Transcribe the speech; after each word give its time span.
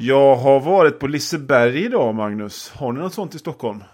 Jag 0.00 0.36
har 0.36 0.60
varit 0.60 0.98
på 0.98 1.06
Liseberg 1.06 1.84
idag, 1.84 2.14
Magnus. 2.14 2.72
Har 2.74 2.92
ni 2.92 3.00
något 3.00 3.14
sånt 3.14 3.34
i 3.34 3.38
Stockholm? 3.38 3.84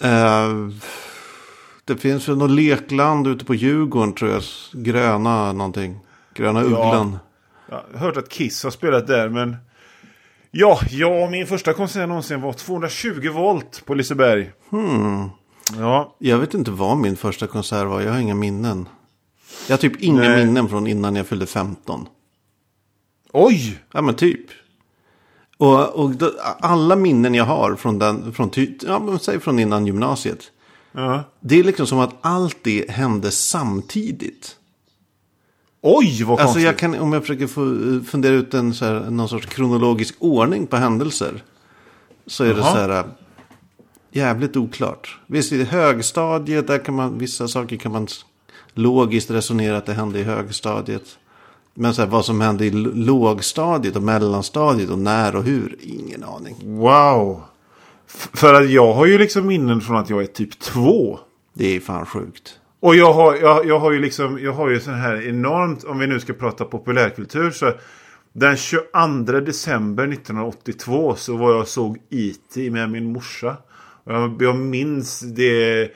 Eh, 0.00 0.48
det 1.84 1.96
finns 1.96 2.28
väl 2.28 2.36
något 2.36 2.50
lekland 2.50 3.26
ute 3.26 3.44
på 3.44 3.54
Djurgården 3.54 4.12
tror 4.12 4.30
jag. 4.30 4.42
Gröna 4.72 5.52
någonting. 5.52 5.98
Gröna 6.34 6.62
Ugglan. 6.62 7.18
Jag 7.68 7.82
har 7.92 7.98
hört 7.98 8.16
att 8.16 8.28
Kiss 8.28 8.64
har 8.64 8.70
spelat 8.70 9.06
där, 9.06 9.28
men... 9.28 9.56
Ja, 10.50 10.78
ja, 10.90 11.30
min 11.30 11.46
första 11.46 11.72
konsert 11.72 12.08
någonsin 12.08 12.40
var 12.40 12.52
220 12.52 13.30
volt 13.32 13.82
på 13.84 13.94
Liseberg. 13.94 14.52
Hmm. 14.70 15.28
Ja, 15.78 16.16
Jag 16.18 16.38
vet 16.38 16.54
inte 16.54 16.70
vad 16.70 16.96
min 16.96 17.16
första 17.16 17.46
konsert 17.46 17.86
var. 17.86 18.00
Jag 18.00 18.12
har 18.12 18.20
inga 18.20 18.34
minnen. 18.34 18.88
Jag 19.68 19.72
har 19.72 19.80
typ 19.80 20.02
inga 20.02 20.20
Nej. 20.20 20.46
minnen 20.46 20.68
från 20.68 20.86
innan 20.86 21.16
jag 21.16 21.26
fyllde 21.26 21.46
15. 21.46 22.06
oj! 23.32 23.78
Ja 23.92 24.02
men 24.02 24.14
typ. 24.14 24.46
Och, 25.64 26.04
och 26.04 26.10
då, 26.10 26.32
alla 26.60 26.96
minnen 26.96 27.34
jag 27.34 27.44
har 27.44 27.76
från 27.76 27.98
den, 27.98 28.32
från, 28.32 28.50
ja, 28.86 28.98
men 28.98 29.18
säg 29.18 29.40
från 29.40 29.58
innan 29.58 29.86
gymnasiet. 29.86 30.50
Ja. 30.92 31.24
Det 31.40 31.58
är 31.58 31.64
liksom 31.64 31.86
som 31.86 31.98
att 31.98 32.14
allt 32.20 32.56
det 32.62 32.90
hände 32.90 33.30
samtidigt. 33.30 34.56
Oj, 35.82 36.24
vad 36.24 36.32
Alltså 36.32 36.44
konstigt. 36.44 36.64
jag 36.64 36.78
kan, 36.78 36.98
om 36.98 37.12
jag 37.12 37.22
försöker 37.22 37.46
få, 37.46 37.76
fundera 38.10 38.32
ut 38.32 38.54
en 38.54 38.74
så 38.74 38.84
här, 38.84 39.10
någon 39.10 39.28
sorts 39.28 39.46
kronologisk 39.46 40.14
ordning 40.18 40.66
på 40.66 40.76
händelser. 40.76 41.42
Så 42.26 42.44
är 42.44 42.54
det 42.54 42.60
Jaha. 42.60 42.72
så 42.72 42.78
här 42.78 42.98
äh, 42.98 43.04
jävligt 44.12 44.56
oklart. 44.56 45.18
Visst 45.26 45.52
i 45.52 45.64
högstadiet, 45.64 46.66
där 46.66 46.78
kan 46.78 46.94
man, 46.94 47.18
vissa 47.18 47.48
saker 47.48 47.76
kan 47.76 47.92
man 47.92 48.08
logiskt 48.74 49.30
resonera 49.30 49.76
att 49.76 49.86
det 49.86 49.92
hände 49.92 50.18
i 50.18 50.22
högstadiet. 50.22 51.18
Men 51.74 51.94
så 51.94 52.02
här, 52.02 52.08
vad 52.08 52.24
som 52.24 52.40
hände 52.40 52.64
i 52.66 52.70
lågstadiet 52.94 53.96
och 53.96 54.02
mellanstadiet 54.02 54.90
och 54.90 54.98
när 54.98 55.36
och 55.36 55.42
hur, 55.44 55.76
ingen 55.80 56.24
aning. 56.24 56.56
Wow. 56.64 57.42
F- 58.08 58.28
för 58.32 58.54
att 58.54 58.70
jag 58.70 58.92
har 58.92 59.06
ju 59.06 59.18
liksom 59.18 59.46
minnen 59.46 59.80
från 59.80 59.96
att 59.96 60.10
jag 60.10 60.22
är 60.22 60.26
typ 60.26 60.58
två. 60.60 61.18
Det 61.54 61.76
är 61.76 61.80
fan 61.80 62.06
sjukt. 62.06 62.58
Och 62.80 62.96
jag 62.96 63.12
har, 63.12 63.36
jag, 63.36 63.66
jag 63.66 63.78
har 63.78 63.92
ju 63.92 63.98
liksom, 63.98 64.38
jag 64.42 64.52
har 64.52 64.68
ju 64.68 64.80
sån 64.80 64.94
här 64.94 65.28
enormt, 65.28 65.84
om 65.84 65.98
vi 65.98 66.06
nu 66.06 66.20
ska 66.20 66.32
prata 66.32 66.64
populärkultur 66.64 67.50
så 67.50 67.72
den 68.32 68.56
22 68.56 69.40
december 69.40 70.08
1982 70.08 71.14
så 71.16 71.36
var 71.36 71.50
jag 71.50 71.60
och 71.60 71.68
såg 71.68 71.96
E.T. 72.10 72.70
med 72.70 72.90
min 72.90 73.12
morsa. 73.12 73.56
Jag, 74.04 74.42
jag 74.42 74.56
minns 74.56 75.20
det, 75.20 75.88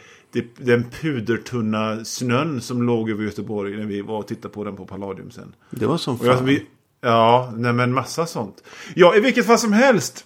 den 0.56 0.90
pudertunna 0.90 2.04
snön 2.04 2.60
som 2.60 2.82
låg 2.82 3.10
över 3.10 3.24
Göteborg 3.24 3.76
när 3.76 3.86
vi 3.86 4.00
var 4.02 4.18
och 4.18 4.26
tittade 4.28 4.54
på 4.54 4.64
den 4.64 4.76
på 4.76 4.86
Palladium 4.86 5.30
sen. 5.30 5.54
Det 5.70 5.86
var 5.86 5.96
som 5.96 6.18
jag, 6.22 6.36
fan. 6.36 6.46
vi, 6.46 6.66
ja, 7.00 7.52
nej 7.56 7.72
men 7.72 7.92
massa 7.92 8.26
sånt. 8.26 8.64
Ja, 8.94 9.16
i 9.16 9.20
vilket 9.20 9.46
fall 9.46 9.58
som 9.58 9.72
helst. 9.72 10.24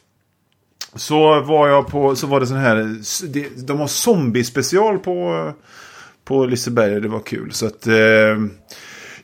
Så 0.95 1.41
var 1.41 1.69
jag 1.69 1.87
på, 1.87 2.17
så 2.17 2.27
var 2.27 2.41
det 2.41 2.47
sån 2.47 2.57
här, 2.57 2.77
de 3.67 3.81
har 3.81 3.87
zombie-special 3.87 4.99
på, 4.99 5.53
på 6.25 6.47
Liseberg. 6.47 7.01
Det 7.01 7.09
var 7.09 7.21
kul. 7.21 7.53
Så 7.53 7.67
att 7.67 7.87
eh, 7.87 7.95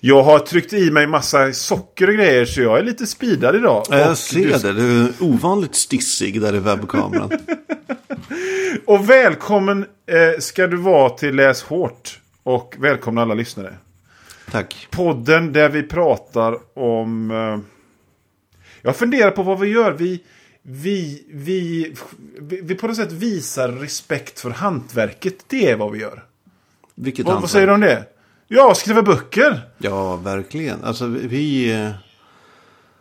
jag 0.00 0.22
har 0.22 0.38
tryckt 0.38 0.72
i 0.72 0.90
mig 0.90 1.06
massa 1.06 1.52
socker 1.52 2.08
och 2.08 2.14
grejer 2.14 2.44
så 2.44 2.60
jag 2.62 2.78
är 2.78 2.82
lite 2.82 3.06
speedad 3.06 3.56
idag. 3.56 3.86
Ja, 3.90 3.98
Jag 3.98 4.10
Och 4.10 4.18
ser 4.18 4.40
du- 4.40 4.50
det, 4.58 4.72
du 4.72 5.02
är 5.04 5.12
ovanligt 5.20 5.74
stissig 5.74 6.40
där 6.40 6.54
i 6.54 6.58
webbkameran. 6.58 7.30
Och 8.86 9.10
välkommen 9.10 9.86
eh, 10.06 10.40
ska 10.40 10.66
du 10.66 10.76
vara 10.76 11.10
till 11.10 11.34
Läs 11.36 11.62
Hårt. 11.62 12.20
Och 12.42 12.74
välkomna 12.78 13.22
alla 13.22 13.34
lyssnare. 13.34 13.74
Tack. 14.50 14.88
podden 14.90 15.52
där 15.52 15.68
vi 15.68 15.82
pratar 15.82 16.78
om... 16.78 17.30
Eh, 17.30 17.58
jag 18.82 18.96
funderar 18.96 19.30
på 19.30 19.42
vad 19.42 19.60
vi 19.60 19.68
gör. 19.68 19.92
Vi, 19.92 20.22
vi, 20.62 21.24
vi, 21.32 21.92
vi, 22.40 22.60
vi 22.60 22.74
på 22.74 22.86
något 22.86 22.96
sätt 22.96 23.12
visar 23.12 23.68
respekt 23.68 24.40
för 24.40 24.50
hantverket. 24.50 25.34
Det 25.46 25.70
är 25.70 25.76
vad 25.76 25.92
vi 25.92 25.98
gör. 25.98 26.24
Vilket 26.94 27.26
Vad, 27.26 27.34
vad 27.34 27.40
hantverk. 27.42 27.50
säger 27.52 27.66
du 27.66 27.72
om 27.72 27.80
det? 27.80 28.04
Ja, 28.48 28.74
skriva 28.74 29.02
böcker. 29.02 29.60
Ja, 29.78 30.16
verkligen. 30.16 30.84
Alltså 30.84 31.06
vi... 31.06 31.70
eh, 31.72 31.90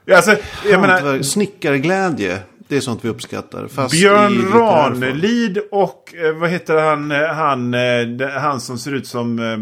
Ja, 0.05 0.15
Alltså, 0.15 0.35
jag 0.69 0.81
menar, 0.81 0.93
Hantverk, 0.93 1.25
snickarglädje, 1.25 2.39
det 2.67 2.77
är 2.77 2.81
sånt 2.81 3.05
vi 3.05 3.09
uppskattar. 3.09 3.67
Fast 3.67 3.91
Björn. 3.91 4.51
Ranelid 4.53 5.57
och 5.71 6.13
eh, 6.25 6.33
vad 6.33 6.49
heter 6.49 6.75
han, 6.81 7.11
eh, 7.11 7.27
han, 7.27 7.73
eh, 7.73 8.29
han 8.29 8.61
som 8.61 8.77
ser 8.77 8.91
ut 8.93 9.07
som... 9.07 9.39
eh, 9.39 9.57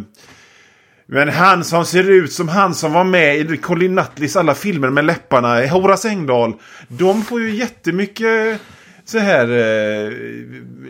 Men 1.05 1.29
han 1.29 1.63
som 1.63 1.85
ser 1.85 2.09
ut 2.09 2.33
som 2.33 2.49
han 2.49 2.73
som 2.75 2.93
var 2.93 3.03
med 3.03 3.51
i 3.51 3.57
Colin 3.57 3.95
Nutleys 3.95 4.35
alla 4.35 4.55
filmer 4.55 4.89
med 4.89 5.05
läpparna, 5.05 5.65
Horace 5.67 6.09
Engdahl. 6.09 6.53
De 6.87 7.23
får 7.23 7.41
ju 7.41 7.55
jättemycket 7.55 8.61
så 9.05 9.17
här 9.19 9.47
eh, 9.49 10.11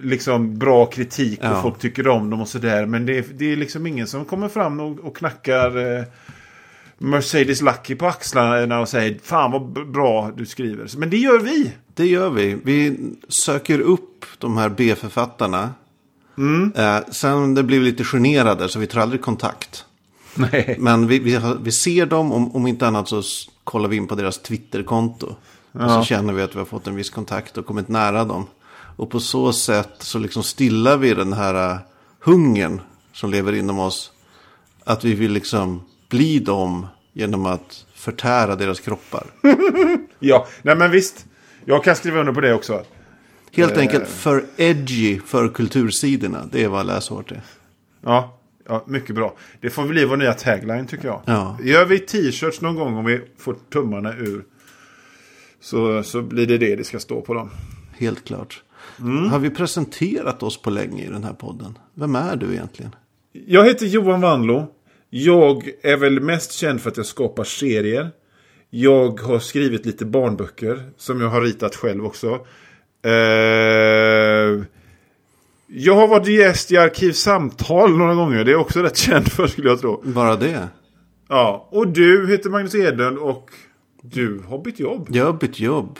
liksom 0.03 0.57
bra 0.57 0.85
kritik 0.85 1.39
och 1.39 1.45
Ja. 1.45 1.61
folk 1.61 1.79
tycker 1.79 2.07
om 2.07 2.29
dem 2.29 2.41
och 2.41 2.47
sådär. 2.47 2.85
Men 2.85 3.05
det 3.05 3.17
är, 3.17 3.25
det 3.33 3.51
är 3.51 3.55
liksom 3.55 3.87
ingen 3.87 4.07
som 4.07 4.25
kommer 4.25 4.47
fram 4.49 4.79
och, 4.79 4.99
och 4.99 5.17
knackar 5.17 5.97
eh, 5.97 6.03
Mercedes 6.97 7.61
Lucky 7.61 7.95
på 7.95 8.07
axlarna 8.07 8.79
och 8.79 8.89
säger 8.89 9.19
Fan 9.23 9.51
vad 9.51 9.91
bra 9.91 10.31
du 10.37 10.45
skriver. 10.45 10.97
Men 10.97 11.09
det 11.09 11.17
gör 11.17 11.39
vi. 11.39 11.71
Det 11.93 12.05
gör 12.07 12.29
vi. 12.29 12.57
Vi 12.63 12.97
söker 13.27 13.79
upp 13.79 14.25
de 14.37 14.57
här 14.57 14.69
B-författarna. 14.69 15.69
Mm. 16.37 16.71
Eh, 16.75 16.99
sen 17.11 17.53
det 17.53 17.63
blir 17.63 17.79
vi 17.79 17.85
lite 17.85 18.03
generade 18.03 18.69
så 18.69 18.79
vi 18.79 18.87
tar 18.87 19.01
aldrig 19.01 19.21
kontakt. 19.21 19.85
Nej. 20.35 20.75
Men 20.79 21.07
vi, 21.07 21.19
vi, 21.19 21.39
vi 21.61 21.71
ser 21.71 22.05
dem, 22.05 22.31
om, 22.31 22.55
om 22.55 22.67
inte 22.67 22.87
annat 22.87 23.07
så 23.07 23.21
kollar 23.63 23.89
vi 23.89 23.95
in 23.95 24.07
på 24.07 24.15
deras 24.15 24.41
Twitterkonto. 24.41 25.35
Och 25.79 25.91
så 25.91 26.03
känner 26.03 26.33
vi 26.33 26.41
att 26.41 26.55
vi 26.55 26.59
har 26.59 26.65
fått 26.65 26.87
en 26.87 26.95
viss 26.95 27.09
kontakt 27.09 27.57
och 27.57 27.65
kommit 27.65 27.87
nära 27.87 28.25
dem. 28.25 28.47
Och 28.97 29.09
på 29.09 29.19
så 29.19 29.53
sätt 29.53 29.89
så 29.99 30.19
liksom 30.19 30.43
stillar 30.43 30.97
vi 30.97 31.13
den 31.13 31.33
här 31.33 31.73
uh, 31.73 31.79
hungern 32.19 32.81
som 33.13 33.31
lever 33.31 33.53
inom 33.53 33.79
oss. 33.79 34.11
Att 34.83 35.03
vi 35.03 35.13
vill 35.13 35.31
liksom 35.31 35.81
bli 36.09 36.39
dem 36.39 36.87
genom 37.13 37.45
att 37.45 37.85
förtära 37.93 38.55
deras 38.55 38.79
kroppar. 38.79 39.27
Ja, 40.19 40.47
nej 40.61 40.75
men 40.75 40.91
visst. 40.91 41.25
Jag 41.65 41.83
kan 41.83 41.95
skriva 41.95 42.19
under 42.19 42.33
på 42.33 42.41
det 42.41 42.53
också. 42.53 42.83
Helt 43.51 43.77
enkelt 43.77 44.07
för 44.07 44.45
edgy 44.57 45.19
för 45.19 45.49
kultursidorna. 45.49 46.49
Det 46.51 46.63
är 46.63 46.67
vad 46.67 46.85
läshårt 46.85 47.31
är. 47.31 47.41
Ja, 48.01 48.37
ja, 48.67 48.83
mycket 48.87 49.15
bra. 49.15 49.35
Det 49.61 49.69
får 49.69 49.83
bli 49.83 50.05
vår 50.05 50.17
nya 50.17 50.33
tagline 50.33 50.87
tycker 50.87 51.07
jag. 51.07 51.21
Ja. 51.25 51.57
Gör 51.63 51.85
vi 51.85 51.99
t-shirts 51.99 52.61
någon 52.61 52.75
gång 52.75 52.97
om 52.97 53.05
vi 53.05 53.21
får 53.37 53.55
tummarna 53.73 54.13
ur. 54.13 54.43
Så, 55.65 56.03
så 56.03 56.21
blir 56.21 56.47
det 56.47 56.57
det 56.57 56.75
det 56.75 56.83
ska 56.83 56.99
stå 56.99 57.21
på 57.21 57.33
dem. 57.33 57.49
Helt 57.97 58.25
klart. 58.25 58.63
Mm. 58.99 59.29
Har 59.29 59.39
vi 59.39 59.49
presenterat 59.49 60.43
oss 60.43 60.61
på 60.61 60.69
länge 60.69 61.05
i 61.05 61.07
den 61.07 61.23
här 61.23 61.33
podden? 61.33 61.77
Vem 61.93 62.15
är 62.15 62.35
du 62.35 62.53
egentligen? 62.53 62.95
Jag 63.33 63.65
heter 63.65 63.85
Johan 63.85 64.21
Wanlo. 64.21 64.67
Jag 65.09 65.69
är 65.81 65.97
väl 65.97 66.19
mest 66.19 66.51
känd 66.51 66.81
för 66.81 66.89
att 66.89 66.97
jag 66.97 67.05
skapar 67.05 67.43
serier. 67.43 68.11
Jag 68.69 69.19
har 69.19 69.39
skrivit 69.39 69.85
lite 69.85 70.05
barnböcker 70.05 70.89
som 70.97 71.21
jag 71.21 71.29
har 71.29 71.41
ritat 71.41 71.75
själv 71.75 72.05
också. 72.05 72.39
Eh, 73.05 73.11
jag 75.67 75.95
har 75.95 76.07
varit 76.07 76.27
gäst 76.27 76.71
i 76.71 76.77
Arkivsamtal 76.77 77.97
några 77.97 78.15
gånger. 78.15 78.43
Det 78.43 78.51
är 78.51 78.55
också 78.55 78.81
rätt 78.81 78.97
känd 78.97 79.31
för 79.31 79.47
skulle 79.47 79.69
jag 79.69 79.81
tro. 79.81 80.01
Bara 80.05 80.35
det? 80.35 80.67
Ja, 81.29 81.67
och 81.71 81.87
du 81.87 82.27
heter 82.31 82.49
Magnus 82.49 82.75
Edlund 82.75 83.17
och 83.17 83.51
du 84.11 84.43
har 84.47 84.59
bytt 84.59 84.79
jobb. 84.79 85.07
Jag 85.11 85.25
har 85.25 85.33
bytt 85.33 85.59
jobb. 85.59 85.99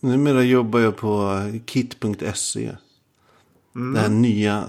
Numera 0.00 0.42
jobbar 0.42 0.80
jag 0.80 0.96
på 0.96 1.40
kit.se. 1.66 2.76
Mm. 3.76 3.94
Den 3.94 3.96
här 3.96 4.08
nya 4.08 4.64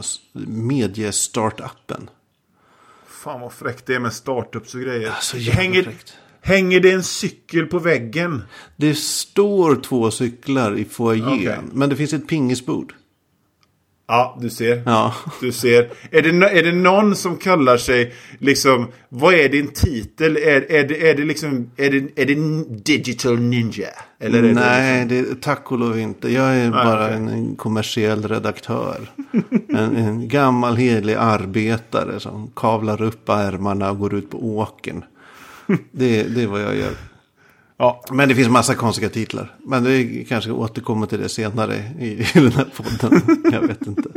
mediestartupen. 0.47 2.09
Fan 3.07 3.41
vad 3.41 3.53
fräckt 3.53 3.85
det 3.85 3.95
är 3.95 3.99
med 3.99 4.13
startups 4.13 4.75
och 4.75 4.81
grejer. 4.81 5.09
Alltså, 5.09 5.37
hänger, 5.37 5.83
fräckt. 5.83 6.13
hänger 6.41 6.79
det 6.79 6.91
en 6.91 7.03
cykel 7.03 7.65
på 7.65 7.79
väggen? 7.79 8.41
Det 8.75 8.95
står 8.95 9.75
två 9.75 10.11
cyklar 10.11 10.77
i 10.77 10.85
foajén. 10.85 11.27
Okej. 11.27 11.59
Men 11.73 11.89
det 11.89 11.95
finns 11.95 12.13
ett 12.13 12.27
pingisbord. 12.27 12.93
Ja, 14.11 14.37
du 14.41 14.49
ser. 14.49 14.81
Ja. 14.85 15.13
Du 15.41 15.51
ser. 15.51 15.89
Är 16.11 16.21
det, 16.21 16.29
är 16.29 16.63
det 16.63 16.71
någon 16.71 17.15
som 17.15 17.37
kallar 17.37 17.77
sig 17.77 18.13
liksom, 18.39 18.87
vad 19.09 19.33
är 19.33 19.49
din 19.49 19.67
titel? 19.67 20.37
Är, 20.37 20.71
är, 20.71 20.87
det, 20.87 21.09
är 21.09 21.15
det 21.15 21.25
liksom, 21.25 21.71
är 21.77 21.89
det, 21.89 22.21
är 22.21 22.25
det 22.25 22.35
digital 22.83 23.39
ninja? 23.39 23.87
Eller 24.19 24.39
är 24.39 24.43
Det 24.43 24.53
Nej, 24.53 25.05
det 25.05 25.19
är 25.19 25.25
tack 25.41 25.71
och 25.71 25.79
lov 25.79 25.99
inte. 25.99 26.33
Jag 26.33 26.55
är 26.55 26.71
bara 26.71 27.05
okej. 27.05 27.15
en, 27.15 27.55
kommersiell 27.55 28.27
redaktör. 28.27 29.11
en, 29.69 29.95
en 29.95 30.27
gammal 30.27 30.75
hederlig 30.75 31.15
arbetare 31.15 32.19
som 32.19 32.51
kavlar 32.55 33.01
upp 33.01 33.29
ärmarna 33.29 33.91
och 33.91 33.99
går 33.99 34.15
ut 34.15 34.29
på 34.29 34.37
åken. 34.57 35.03
Det, 35.91 36.23
det 36.23 36.43
är 36.43 36.47
vad 36.47 36.61
jag 36.61 36.75
gör. 36.75 36.93
Ja. 37.79 38.03
Men 38.11 38.29
det 38.29 38.35
finns 38.35 38.49
massa 38.49 38.75
konstiga 38.75 39.09
titlar. 39.09 39.55
Men 39.65 39.83
det 39.83 40.25
kanske 40.29 40.51
återkommer 40.51 41.07
till 41.07 41.19
det 41.21 41.29
senare 41.29 41.75
i, 41.99 42.05
i 42.05 42.27
den 42.33 42.51
här 42.51 42.67
podden. 42.75 43.21
Jag 43.53 43.61
vet 43.61 43.87
inte. 43.87 44.09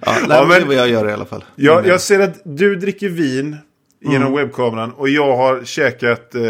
Ja, 0.00 0.12
nej, 0.12 0.26
Ja, 0.28 0.44
men... 0.44 0.48
Det 0.48 0.56
är 0.56 0.66
vad 0.66 0.74
jag 0.74 0.88
gör 0.88 1.08
i 1.08 1.12
alla 1.12 1.24
fall. 1.24 1.44
Jag, 1.56 1.86
jag 1.86 2.00
ser 2.00 2.20
att 2.20 2.40
du 2.44 2.76
dricker 2.76 3.08
vin. 3.08 3.56
genom 4.00 4.34
webbkameran. 4.36 4.92
Och 4.92 5.08
jag 5.08 5.36
har 5.36 5.64
käkat 5.64 6.34
eh, 6.34 6.42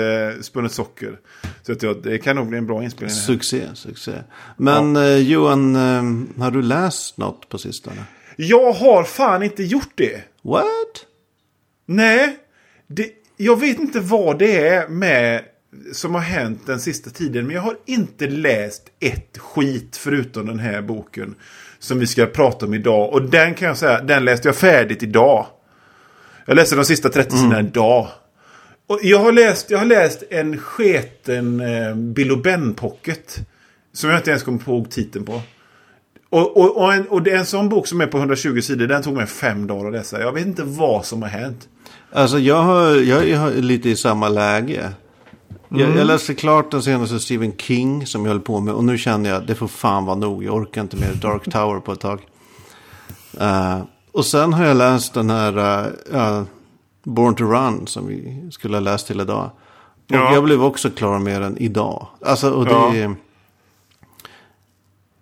spunnet 0.43 0.73
socker. 0.73 1.19
Så 1.63 1.73
att 1.73 1.83
jag, 1.83 2.03
det 2.03 2.19
kan 2.19 2.37
nog 2.37 2.47
bli 2.49 2.59
en 2.59 2.67
bra 2.67 2.83
inspelning. 2.85 3.17
här. 3.17 3.23
Succé, 3.23 3.63
succé. 3.75 4.13
Men 4.57 4.97
eh, 4.97 5.17
Johan, 5.17 5.77
eh, 5.77 6.43
har 6.43 6.51
du 6.51 6.63
läst 6.63 7.17
något 7.19 7.49
på 7.49 7.59
sistone? 7.59 8.05
Jag 8.37 8.73
har 8.73 9.05
fan 9.05 9.43
inte 9.43 9.63
gjort 9.63 9.93
det. 9.95 10.23
What? 10.43 10.65
Nej, 11.87 12.37
det, 12.87 13.09
jag 13.37 13.61
vet 13.61 13.79
inte 13.79 14.01
vad 14.01 14.39
det 14.39 14.69
är 14.69 14.89
med 14.89 15.43
som 15.93 16.15
har 16.15 16.23
hänt 16.23 16.67
den 16.67 16.81
sista 16.81 17.11
tiden. 17.11 17.47
Men 17.47 17.57
jag 17.57 17.63
har 17.63 17.77
inte 17.87 18.27
läst 18.27 18.83
ett 19.01 19.39
skit 19.39 19.97
förutom 19.97 20.47
den 20.47 20.59
här 20.59 20.83
boken. 20.83 21.35
Som 21.79 21.99
vi 21.99 22.07
ska 22.07 22.27
prata 22.27 22.67
om 22.67 22.75
idag. 22.75 23.13
Och 23.13 23.23
den 23.23 23.55
kan 23.55 23.69
jag 23.69 23.77
säga, 23.77 24.01
den 24.03 24.25
läste 24.25 24.49
jag 24.49 24.57
färdigt 24.57 25.03
idag. 25.03 25.47
Jag 26.47 26.55
läste 26.55 26.77
de 26.77 26.85
sista 26.85 27.09
30 27.09 27.37
sidorna 27.37 27.61
idag. 27.61 28.09
Och 28.87 29.01
jag 29.03 29.19
har 29.19 29.33
läst, 29.33 29.71
jag 29.71 29.79
har 29.79 29.87
läst 29.87 30.23
en 30.31 30.59
sketen 30.59 31.61
eh, 31.61 31.95
Bill 31.95 32.37
Ben 32.37 32.75
Pocket. 32.75 33.39
Som 33.93 34.11
jag 34.11 34.19
inte 34.19 34.31
ens 34.31 34.43
kommer 34.43 34.69
ihåg 34.69 34.91
titeln 34.91 35.25
på. 35.25 35.41
Och, 36.31 36.57
och, 36.57 36.77
och, 36.77 36.95
en, 36.95 37.09
och 37.09 37.23
det 37.23 37.31
är 37.31 37.37
en 37.37 37.47
sån 37.47 37.69
bok 37.69 37.87
som 37.87 38.01
är 38.01 38.07
på 38.07 38.19
120 38.19 38.61
sidor. 38.61 38.87
Den 38.87 39.03
tog 39.03 39.15
mig 39.15 39.27
fem 39.27 39.67
dagar 39.67 39.87
att 39.87 39.93
läsa. 39.93 40.21
Jag 40.21 40.33
vet 40.33 40.47
inte 40.47 40.63
vad 40.63 41.05
som 41.05 41.23
har 41.23 41.29
hänt. 41.29 41.69
Alltså 42.13 42.39
jag, 42.39 42.63
har, 42.63 42.95
jag 42.95 43.29
är 43.29 43.63
lite 43.63 43.91
i 43.91 43.97
samma 43.97 44.29
läge. 44.29 44.91
Jag, 45.69 45.97
jag 45.97 46.07
läste 46.07 46.35
klart 46.35 46.71
den 46.71 46.83
senaste 46.83 47.21
Stephen 47.21 47.53
King 47.57 48.07
som 48.07 48.25
jag 48.25 48.29
höll 48.33 48.41
på 48.41 48.61
med. 48.61 48.75
Och 48.75 48.85
nu 48.85 48.99
känner 48.99 49.31
jag 49.31 49.47
det 49.47 49.55
får 49.55 49.69
fan 49.69 50.05
vara 50.05 50.17
nog. 50.17 50.45
Jag 50.45 50.55
orkar 50.55 50.81
inte 50.81 50.97
mer 50.97 51.15
Dark 51.15 51.45
Tower 51.53 51.81
på 51.81 51.93
ett 51.93 52.01
tag. 52.01 52.21
Eh, 53.41 53.81
och 54.13 54.25
sen 54.27 54.53
har 54.53 54.65
jag 54.65 54.77
läst 54.77 55.15
den 55.15 55.31
här 55.31 55.87
eh, 56.13 56.43
Born 57.05 57.35
to 57.35 57.45
Run 57.45 57.87
som 57.87 58.07
vi 58.07 58.49
skulle 58.53 58.77
ha 58.77 58.81
läst 58.81 59.07
till 59.07 59.21
idag. 59.21 59.51
Och 60.09 60.15
Ja. 60.17 60.35
jag 60.35 60.45
blev 60.45 60.65
också 60.65 60.91
klar 60.91 61.19
med 61.19 61.43
den 61.43 61.59
idag. 61.59 62.07
Alltså, 62.27 62.51
och 62.51 62.65
det 62.65 62.71
Ja. 62.71 62.95
är... 62.95 63.15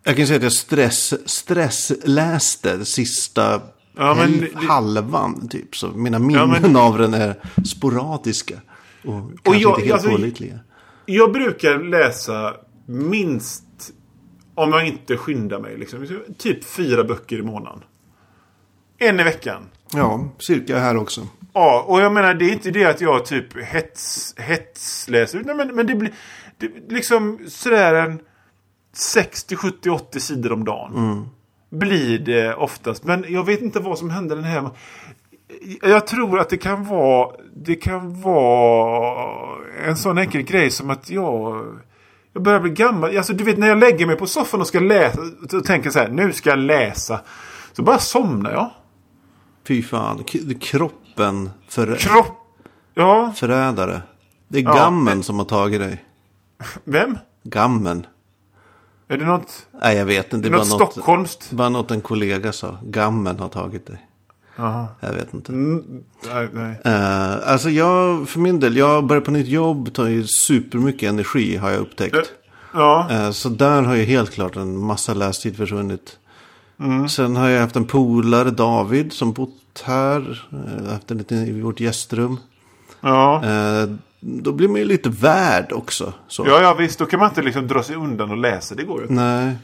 Jag 0.05 0.17
kan 0.17 0.27
säga 0.27 0.37
att 0.37 0.43
jag 0.43 0.53
stress, 0.53 1.15
stressläste 1.31 2.85
sista 2.85 3.61
Ja, 3.97 4.15
men 4.15 4.49
halvan. 4.69 5.49
Typ. 5.49 5.77
Så 5.77 5.89
mina 5.89 6.19
minnen 6.19 6.49
men- 6.51 6.77
av 6.77 6.99
den 6.99 7.15
är 7.15 7.35
sporadiska. 7.65 8.55
Och 9.05 9.31
kanske 9.43 9.63
jag- 9.63 9.71
inte 9.71 9.81
helt 9.83 9.93
alltså- 9.93 10.11
pålitliga. 10.11 10.59
Jag 11.07 11.33
brukar 11.33 11.79
läsa 11.79 12.55
minst, 12.87 13.65
om 14.55 14.73
jag 14.73 14.87
inte 14.87 15.17
skyndar 15.17 15.61
mig, 15.61 15.77
liksom, 15.79 16.07
typ 16.39 16.65
fyra 16.65 17.05
böcker 17.05 17.37
i 17.39 17.43
månaden. 17.43 17.81
En 18.99 19.21
i 19.21 19.23
veckan. 19.23 19.63
Ja, 19.93 20.29
cirka 20.39 20.79
här 20.79 20.97
också. 20.97 21.27
Ja, 21.53 21.85
och 21.89 22.01
jag 22.01 22.13
menar 22.13 22.35
det 22.35 22.45
är 22.45 22.53
inte 22.53 22.71
det 22.71 22.85
att 22.85 23.01
jag 23.01 23.27
typ 23.27 23.57
hets, 23.65 24.35
hetsläser. 24.39 25.43
Nej, 25.45 25.55
men, 25.57 25.75
men 25.75 25.87
det 25.87 25.95
blir 25.95 26.13
det, 26.59 26.71
liksom 26.89 27.39
sådär 27.49 27.95
en 27.95 28.21
60, 28.93 29.57
70, 29.57 29.91
80 29.91 30.21
sidor 30.21 30.53
om 30.53 30.65
dagen. 30.65 31.29
Blir 31.71 32.19
det 32.19 32.55
oftast. 32.55 33.05
Men 33.05 33.25
jag 33.29 33.45
vet 33.47 33.61
inte 33.63 33.81
vad 33.81 33.99
som 33.99 34.11
hände 34.11 34.35
den 34.35 34.45
här. 34.45 34.71
Jag 35.83 36.07
tror 36.07 36.39
att 36.41 36.49
det 36.51 36.57
kan 36.57 36.85
vara 36.85 37.31
Det 37.57 37.75
kan 37.75 38.21
vara 38.21 39.57
en 39.87 39.97
sån 39.97 40.19
enkel 40.19 40.43
grej 40.43 40.71
som 40.71 40.91
att 40.91 41.11
jag 41.11 41.67
Jag 42.33 42.43
börjar 42.43 42.61
bli 42.61 42.71
gammal. 42.71 43.17
Alltså 43.17 43.33
du 43.33 43.45
vet 43.45 43.59
när 43.59 43.69
jag 43.69 43.79
lägger 43.79 44.07
mig 44.07 44.17
på 44.17 44.27
soffan 44.27 44.61
och 44.61 44.67
ska 44.67 44.81
läsa 44.81 45.21
och 45.53 45.65
tänker 45.65 45.91
så 45.91 45.99
här. 45.99 46.09
Nu 46.09 46.33
ska 46.33 46.51
jag 46.51 46.59
läsa. 46.59 47.21
Så 47.73 47.83
bara 47.83 47.99
somnar 47.99 48.53
jag. 48.53 48.71
Fy 49.69 49.83
fan, 49.83 50.25
kroppen 50.61 51.51
för, 51.69 51.97
Kropp. 51.97 52.27
Ja. 52.95 53.33
förrädare. 53.37 54.03
Det 54.49 54.59
är 54.59 54.63
Ja. 54.63 54.75
gammen 54.75 55.23
som 55.23 55.39
har 55.39 55.47
tagit 55.47 55.81
dig. 55.81 56.05
Vem? 56.85 57.19
Gammen. 57.43 58.07
Är 59.09 59.19
det 59.19 59.25
något, 59.27 59.67
Nej, 59.83 59.97
jag 59.97 60.07
vet 60.07 60.33
inte. 60.33 60.49
Det 60.49 60.57
något 60.57 60.69
var 60.71 60.79
något, 60.79 60.93
stockholmskt? 60.93 61.51
bara 61.51 61.69
något 61.69 61.91
en 61.91 62.01
kollega 62.01 62.53
sa. 62.53 62.79
Gammen 62.83 63.39
har 63.41 63.49
tagit 63.49 63.87
dig. 63.87 64.07
Jaha. 64.57 64.87
Jag 65.01 65.13
vet 65.13 65.35
inte. 65.35 65.53
Mm, 65.53 65.83
nej, 66.35 66.49
nej. 66.53 66.81
Eh, 66.85 67.51
alltså 67.53 67.71
jag, 67.71 68.29
för 68.29 68.41
min 68.41 68.61
del, 68.61 68.77
jag 68.77 69.07
börjar 69.07 69.21
på 69.23 69.31
nytt 69.31 69.49
jobb. 69.49 69.93
Tar 69.95 70.07
ju 70.07 70.27
supermycket 70.27 71.09
energi 71.09 71.57
har 71.57 71.71
jag 71.71 71.81
upptäckt. 71.81 72.33
Ja. 72.75 73.09
Eh, 73.11 73.31
Så 73.31 73.49
där 73.49 73.83
har 73.83 73.95
ju 73.95 74.03
helt 74.05 74.31
klart 74.31 74.57
en 74.57 74.79
massa 74.79 75.15
lästid 75.15 75.57
försvunnit. 75.57 76.19
Mm. 76.81 77.09
Sen 77.09 77.37
har 77.37 77.49
jag 77.49 77.61
haft 77.61 77.77
en 77.77 77.85
polare, 77.85 78.51
David, 78.51 79.13
som 79.13 79.33
bott 79.33 79.83
här. 79.85 80.45
eh, 80.53 80.93
Haft 80.93 81.11
en 81.11 81.19
liten 81.19 81.39
i 81.39 81.61
vårt 81.61 81.81
gästrum. 81.81 82.37
Ja. 83.01 83.45
Eh, 83.45 83.89
Då 84.21 84.53
blir 84.53 84.69
man 84.69 84.77
ju 84.81 84.85
lite 84.85 85.09
värd 85.09 85.73
också. 85.73 86.13
Så. 86.29 86.45
ja, 86.49 86.61
ja 86.63 86.75
visst. 86.75 86.99
Då 86.99 87.07
kan 87.07 87.21
man 87.21 87.29
inte 87.29 87.43
liksom 87.43 87.67
dra 87.69 87.83
sig 87.83 87.97
undan 87.97 88.31
och 88.31 88.37
läsa. 88.37 88.75
Det 88.75 88.83
går 88.85 88.97
ju 88.97 89.03
inte. 89.03 89.15
Nej. 89.15 89.55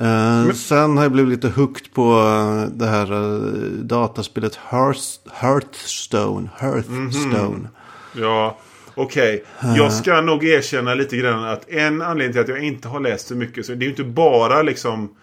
Eh, 0.00 0.50
Sen 0.52 0.96
har 0.96 1.04
jag 1.04 1.12
blivit 1.12 1.30
lite 1.44 1.60
hooked 1.60 1.92
på 1.94 2.02
eh, 2.12 2.72
det 2.76 2.86
här 2.86 3.12
uh, 3.12 3.68
dataspelet 3.72 4.58
Hearth- 4.70 5.18
Hearthstone. 5.32 6.48
Hearthstone. 6.56 7.68
Ja, 8.16 8.58
okej. 8.94 9.44
Jag 9.76 9.92
ska 9.92 10.20
nog 10.20 10.44
erkänna 10.44 10.94
lite 10.94 11.16
grann 11.16 11.44
att 11.44 11.68
en 11.68 12.02
anledning 12.02 12.32
till 12.32 12.40
att 12.42 12.48
jag 12.48 12.64
inte 12.64 12.88
har 12.88 13.00
läst 13.00 13.26
så 13.26 13.34
mycket. 13.34 13.66
Så 13.66 13.72
det 13.72 13.78
är 13.78 13.84
ju 13.84 13.90
inte 13.90 14.04
bara 14.04 14.62
liksom 14.62 15.14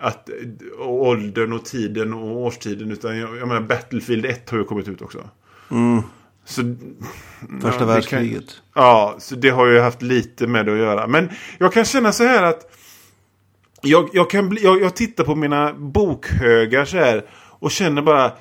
att 0.00 0.28
eh, 0.28 0.34
åldern 0.88 1.52
och 1.52 1.64
tiden 1.64 2.14
och 2.14 2.36
årstiden. 2.36 2.90
Utan 2.90 3.18
jag, 3.18 3.36
jag 3.36 3.48
menar 3.48 3.60
Battlefield 3.60 4.26
1 4.26 4.50
har 4.50 4.58
ju 4.58 4.64
kommit 4.64 4.88
ut 4.88 5.02
också. 5.02 5.18
Så, 6.46 6.62
Första 6.62 6.76
ja, 7.62 7.70
det 7.70 7.78
kan- 7.78 7.86
världskriget. 7.88 8.44
Ja, 8.74 9.16
så 9.18 9.34
det 9.34 9.50
har 9.50 9.66
ju 9.66 9.80
haft 9.80 10.02
lite 10.02 10.46
med 10.46 10.66
det 10.66 10.72
att 10.72 10.78
göra. 10.78 11.06
Men 11.06 11.28
jag 11.58 11.72
kan 11.72 11.84
känna 11.84 12.12
så 12.12 12.24
här 12.24 12.42
att 12.42 12.70
jag, 13.84 14.08
jag, 14.12 14.30
kan 14.30 14.48
bli, 14.48 14.62
jag, 14.62 14.82
jag 14.82 14.96
tittar 14.96 15.24
på 15.24 15.34
mina 15.34 15.74
bokhögar 15.74 16.84
så 16.84 16.96
här 16.96 17.24
och 17.58 17.70
känner 17.70 18.02
bara 18.02 18.32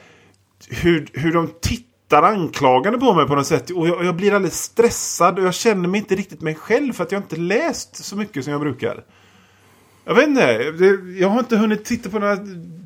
hur, 0.69 1.07
hur 1.13 1.33
de 1.33 1.49
tittar 1.61 2.23
anklagande 2.23 2.99
på 2.99 3.13
mig 3.13 3.27
på 3.27 3.35
något 3.35 3.47
sätt. 3.47 3.69
Och 3.69 3.87
jag, 3.87 4.05
jag 4.05 4.15
blir 4.15 4.33
alldeles 4.33 4.63
stressad 4.63 5.39
och 5.39 5.45
jag 5.45 5.53
känner 5.53 5.89
mig 5.89 5.99
inte 5.99 6.15
riktigt 6.15 6.41
mig 6.41 6.55
själv 6.55 6.93
för 6.93 7.03
att 7.03 7.11
jag 7.11 7.19
inte 7.19 7.35
läst 7.35 8.05
så 8.05 8.15
mycket 8.15 8.43
som 8.43 8.51
jag 8.51 8.61
brukar. 8.61 9.03
Jag 10.05 10.15
vet 10.15 10.27
inte. 10.27 10.71
Det, 10.71 11.19
jag 11.19 11.29
har 11.29 11.39
inte 11.39 11.57
hunnit 11.57 11.85
titta 11.85 12.09
på 12.09 12.19
några 12.19 12.37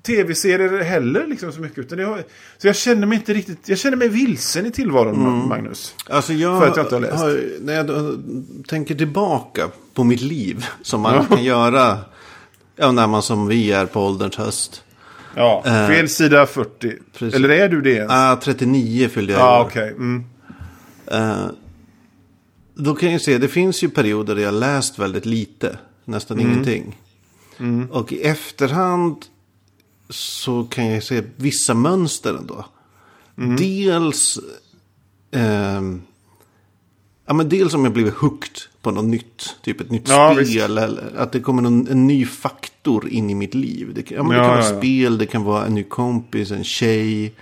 tv-serier 0.03 0.83
heller 0.83 1.27
liksom 1.27 1.51
så 1.51 1.61
mycket. 1.61 1.77
Utan 1.77 1.99
har, 1.99 2.23
så 2.57 2.67
jag 2.67 2.75
känner 2.75 3.07
mig 3.07 3.17
inte 3.17 3.33
riktigt... 3.33 3.69
Jag 3.69 3.77
känner 3.77 3.97
mig 3.97 4.09
vilsen 4.09 4.65
i 4.65 4.71
tillvaron, 4.71 5.47
Magnus. 5.47 5.95
Alltså 6.09 6.33
jag, 6.33 6.61
För 6.61 6.67
att 6.67 6.77
jag 6.77 6.85
inte 6.85 6.95
har 6.95 7.01
läst. 7.01 7.61
när 7.61 7.73
jag 7.73 8.17
tänker 8.67 8.95
tillbaka 8.95 9.67
på 9.93 10.03
mitt 10.03 10.21
liv. 10.21 10.65
Som 10.81 11.01
man 11.01 11.25
kan 11.25 11.43
göra 11.43 11.97
ja, 12.77 12.91
när 12.91 13.07
man 13.07 13.21
som 13.23 13.47
vi 13.47 13.71
är 13.71 13.85
på 13.85 14.01
ålderns 14.01 14.35
höst. 14.35 14.83
Ja, 15.35 15.63
fel 15.63 16.09
sida 16.09 16.45
40. 16.45 16.93
precis. 17.17 17.35
Eller 17.35 17.49
är 17.49 17.69
du 17.69 17.81
det? 17.81 18.07
Ah, 18.09 18.35
39 18.43 19.09
fyllde 19.09 19.33
jag 19.33 19.59
år. 19.61 19.65
okej. 19.65 19.89
Mm. 19.89 20.25
Eh, 21.07 21.45
Då 22.75 22.95
kan 22.95 23.11
jag 23.11 23.21
se, 23.21 23.37
det 23.37 23.47
finns 23.47 23.83
ju 23.83 23.89
perioder 23.89 24.35
där 24.35 24.43
jag 24.43 24.53
läst 24.53 24.99
väldigt 24.99 25.25
lite. 25.25 25.77
Nästan 26.05 26.39
Mm. 26.39 26.51
ingenting. 26.51 26.97
Och 27.91 28.11
i 28.13 28.21
efterhand 28.21 29.25
så 30.09 30.63
kan 30.63 30.87
jag 30.87 31.03
se 31.03 31.23
vissa 31.35 31.73
mönster 31.73 32.33
ändå. 32.33 32.65
Mm. 33.37 33.55
Dels, 33.55 34.39
ehm, 35.31 36.01
ja, 37.27 37.33
men 37.33 37.49
dels 37.49 37.73
om 37.73 37.83
jag 37.83 37.93
blivit 37.93 38.13
hooked 38.13 38.51
på 38.81 38.91
något 38.91 39.05
nytt. 39.05 39.55
Typ 39.63 39.81
ett 39.81 39.91
nytt 39.91 40.09
Ja, 40.09 40.31
spel. 40.33 40.45
visst. 40.45 40.59
Eller 40.59 41.13
att 41.17 41.31
det 41.31 41.39
kommer 41.39 41.61
någon, 41.61 41.87
en 41.87 42.07
ny 42.07 42.25
faktor 42.25 43.09
in 43.09 43.29
i 43.29 43.35
mitt 43.35 43.53
liv. 43.55 43.91
Det, 43.95 44.01
kan- 44.03 44.17
ja, 44.17 44.23
men 44.23 44.31
det 44.31 44.37
Ja, 44.37 44.43
kan 44.43 44.57
vara 44.57 44.69
ja, 44.73 44.77
spel, 44.77 45.17
det 45.17 45.25
kan 45.25 45.43
vara 45.43 45.65
en 45.65 45.75
ny 45.75 45.83
kompis, 45.83 46.51
en 46.51 46.63
tjej. 46.63 47.33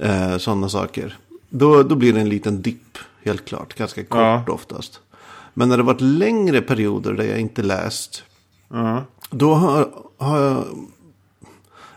Eh, 0.00 0.36
Sådana 0.38 0.68
saker. 0.68 1.16
Då, 1.50 1.82
då 1.82 1.94
blir 1.94 2.12
det 2.12 2.20
en 2.20 2.28
liten 2.28 2.62
dipp, 2.62 2.98
helt 3.24 3.44
klart. 3.44 3.74
Ganska 3.74 4.04
kort 4.04 4.48
oftast. 4.48 5.00
Men 5.54 5.68
när 5.68 5.76
det 5.76 5.82
varit 5.82 6.00
längre 6.00 6.60
perioder 6.60 7.12
där 7.12 7.24
jag 7.24 7.40
inte 7.40 7.62
läst. 7.62 8.22
Då 9.30 9.54
har, 9.54 9.88
har 10.18 10.40
jag... 10.40 10.64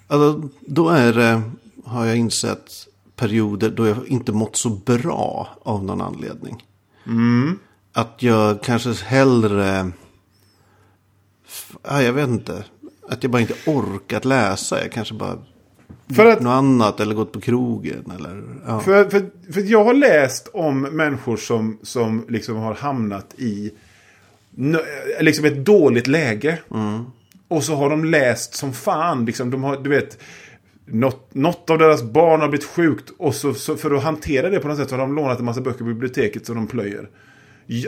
Alltså, 0.08 0.50
då 0.62 0.90
är 0.90 1.14
det, 1.14 1.42
har 1.86 2.06
jag 2.06 2.18
insett 2.18 2.72
perioder 3.16 3.70
då 3.70 3.88
jag 3.88 3.98
inte 4.08 4.32
mått 4.32 4.56
så 4.56 4.70
bra 4.70 5.50
av 5.64 5.84
någon 5.84 6.02
anledning. 6.02 6.64
Att 7.94 8.24
jag 8.24 8.64
kanske 8.64 8.94
hellre... 9.06 9.92
Ja, 11.84 12.02
jag 12.02 12.14
vet 12.14 12.30
inte. 12.30 12.64
Att 13.10 13.24
jag 13.24 13.32
bara 13.32 13.42
inte 13.42 13.54
orkat 13.66 14.26
läsa. 14.26 14.82
Jag 14.82 14.92
kanske 14.92 15.14
bara 15.14 15.38
För 16.16 16.26
att- 16.26 16.42
något 16.42 16.52
annat 16.52 17.00
eller 17.00 17.16
gått 17.16 17.32
på 17.32 17.42
krogen. 17.42 18.12
Eller, 18.16 18.44
ja. 18.68 18.80
För, 18.80 19.10
för, 19.10 19.30
för 19.54 19.62
jag 19.62 19.84
har 19.84 19.94
läst 19.94 20.48
om 20.54 20.82
människor 20.82 21.38
som, 21.38 21.80
som 21.84 22.26
liksom 22.30 22.56
har 22.56 22.74
hamnat 22.74 23.34
i 23.38 23.72
liksom 25.20 25.46
ett 25.46 25.66
dåligt 25.66 26.08
läge. 26.08 26.60
Och 27.48 27.64
så 27.64 27.76
har 27.76 27.90
de 27.90 28.06
läst 28.06 28.54
som 28.56 28.74
fan. 28.74 29.26
Liksom, 29.26 29.52
de 29.52 29.64
har, 29.64 29.78
du 29.78 29.90
vet, 29.90 30.18
något, 30.92 31.34
något 31.34 31.70
av 31.70 31.78
deras 31.78 32.04
barn 32.04 32.42
har 32.42 32.48
blivit 32.48 32.68
sjukt. 32.68 33.10
Och 33.18 33.36
så, 33.36 33.54
så 33.54 33.78
för 33.78 33.92
att 33.92 34.04
hantera 34.04 34.50
det 34.50 34.60
på 34.60 34.68
något 34.68 34.78
sätt 34.78 34.90
så 34.90 34.96
har 34.96 35.00
de 35.00 35.16
lånat 35.16 35.40
en 35.40 35.46
massa 35.46 35.62
böcker 35.62 35.78
på 35.78 35.84
biblioteket 35.84 36.46
som 36.46 36.56
de 36.56 36.68
plöjer. 36.68 37.10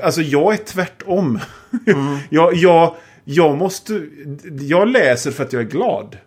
Alltså 0.04 0.22
jag 0.22 0.54
är 0.54 0.58
tvärtom. 0.58 1.40
jag, 2.30 2.56
jag, 2.56 2.96
jag 3.24 3.58
måste... 3.58 4.08
Jag 4.60 4.88
läser 4.88 5.32
för 5.32 5.44
att 5.44 5.54
jag 5.54 5.62
är 5.62 5.68
glad. 5.68 6.18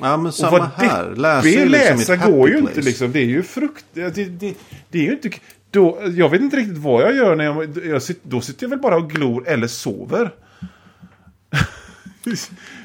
Ja, 0.00 0.16
men 0.16 0.26
Och 0.26 0.34
samma 0.34 0.58
vad 0.58 0.68
här. 0.68 1.14
Läsa 1.16 1.48
liksom 1.48 1.68
läsa 1.70 2.16
går 2.16 2.48
ju 2.48 2.54
place. 2.54 2.70
inte 2.70 2.80
liksom. 2.80 3.12
Det 3.12 3.18
är 3.18 3.24
ju 3.24 3.42
frukt... 3.42 3.84
Det, 3.92 4.10
det, 4.10 4.54
det 4.90 4.98
är 4.98 5.02
ju 5.02 5.12
inte... 5.12 5.30
Då, 5.70 5.98
jag 6.16 6.28
vet 6.28 6.40
inte 6.40 6.56
riktigt 6.56 6.78
vad 6.78 7.02
jag 7.02 7.16
gör 7.16 7.36
när 7.36 7.44
jag, 7.44 7.78
jag 7.84 8.02
Då 8.22 8.40
sitter 8.40 8.64
jag 8.64 8.70
väl 8.70 8.78
bara 8.78 8.96
och 8.96 9.10
glor 9.10 9.48
eller 9.48 9.66
sover. 9.66 10.30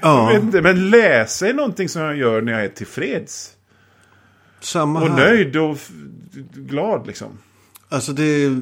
Ja. 0.01 0.35
Inte, 0.35 0.61
men 0.61 0.89
läsa 0.89 1.47
är 1.47 1.53
någonting 1.53 1.89
som 1.89 2.01
jag 2.01 2.17
gör 2.17 2.41
när 2.41 2.51
jag 2.51 2.63
är 2.63 2.69
tillfreds. 2.69 3.51
Samma 4.59 5.01
Och 5.01 5.09
här. 5.09 5.17
nöjd 5.17 5.55
och 5.57 5.77
glad 6.53 7.07
liksom. 7.07 7.37
Alltså 7.89 8.13
det... 8.13 8.59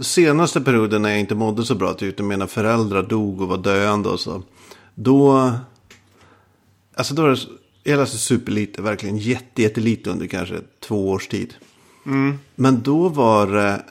Senaste 0.00 0.60
perioden 0.60 1.02
när 1.02 1.10
jag 1.10 1.20
inte 1.20 1.34
mådde 1.34 1.64
så 1.64 1.74
bra, 1.74 1.94
typ 1.94 2.18
när 2.18 2.24
mina 2.26 2.46
föräldrar 2.46 3.02
dog 3.02 3.40
och 3.40 3.48
var 3.48 3.58
döende 3.58 4.08
och 4.08 4.20
så. 4.20 4.42
Då... 4.94 5.52
Alltså 6.94 7.14
då 7.14 7.22
var 7.22 7.30
det... 7.30 7.40
Jag 7.82 7.98
läste 7.98 8.18
superlite, 8.18 8.82
verkligen 8.82 9.18
jätte, 9.18 9.62
jättelite 9.62 10.10
under 10.10 10.26
kanske 10.26 10.56
två 10.80 11.10
års 11.10 11.28
tid. 11.28 11.54
Men 12.54 12.82
då 12.82 13.08
var 13.08 13.46
det... 13.46 13.82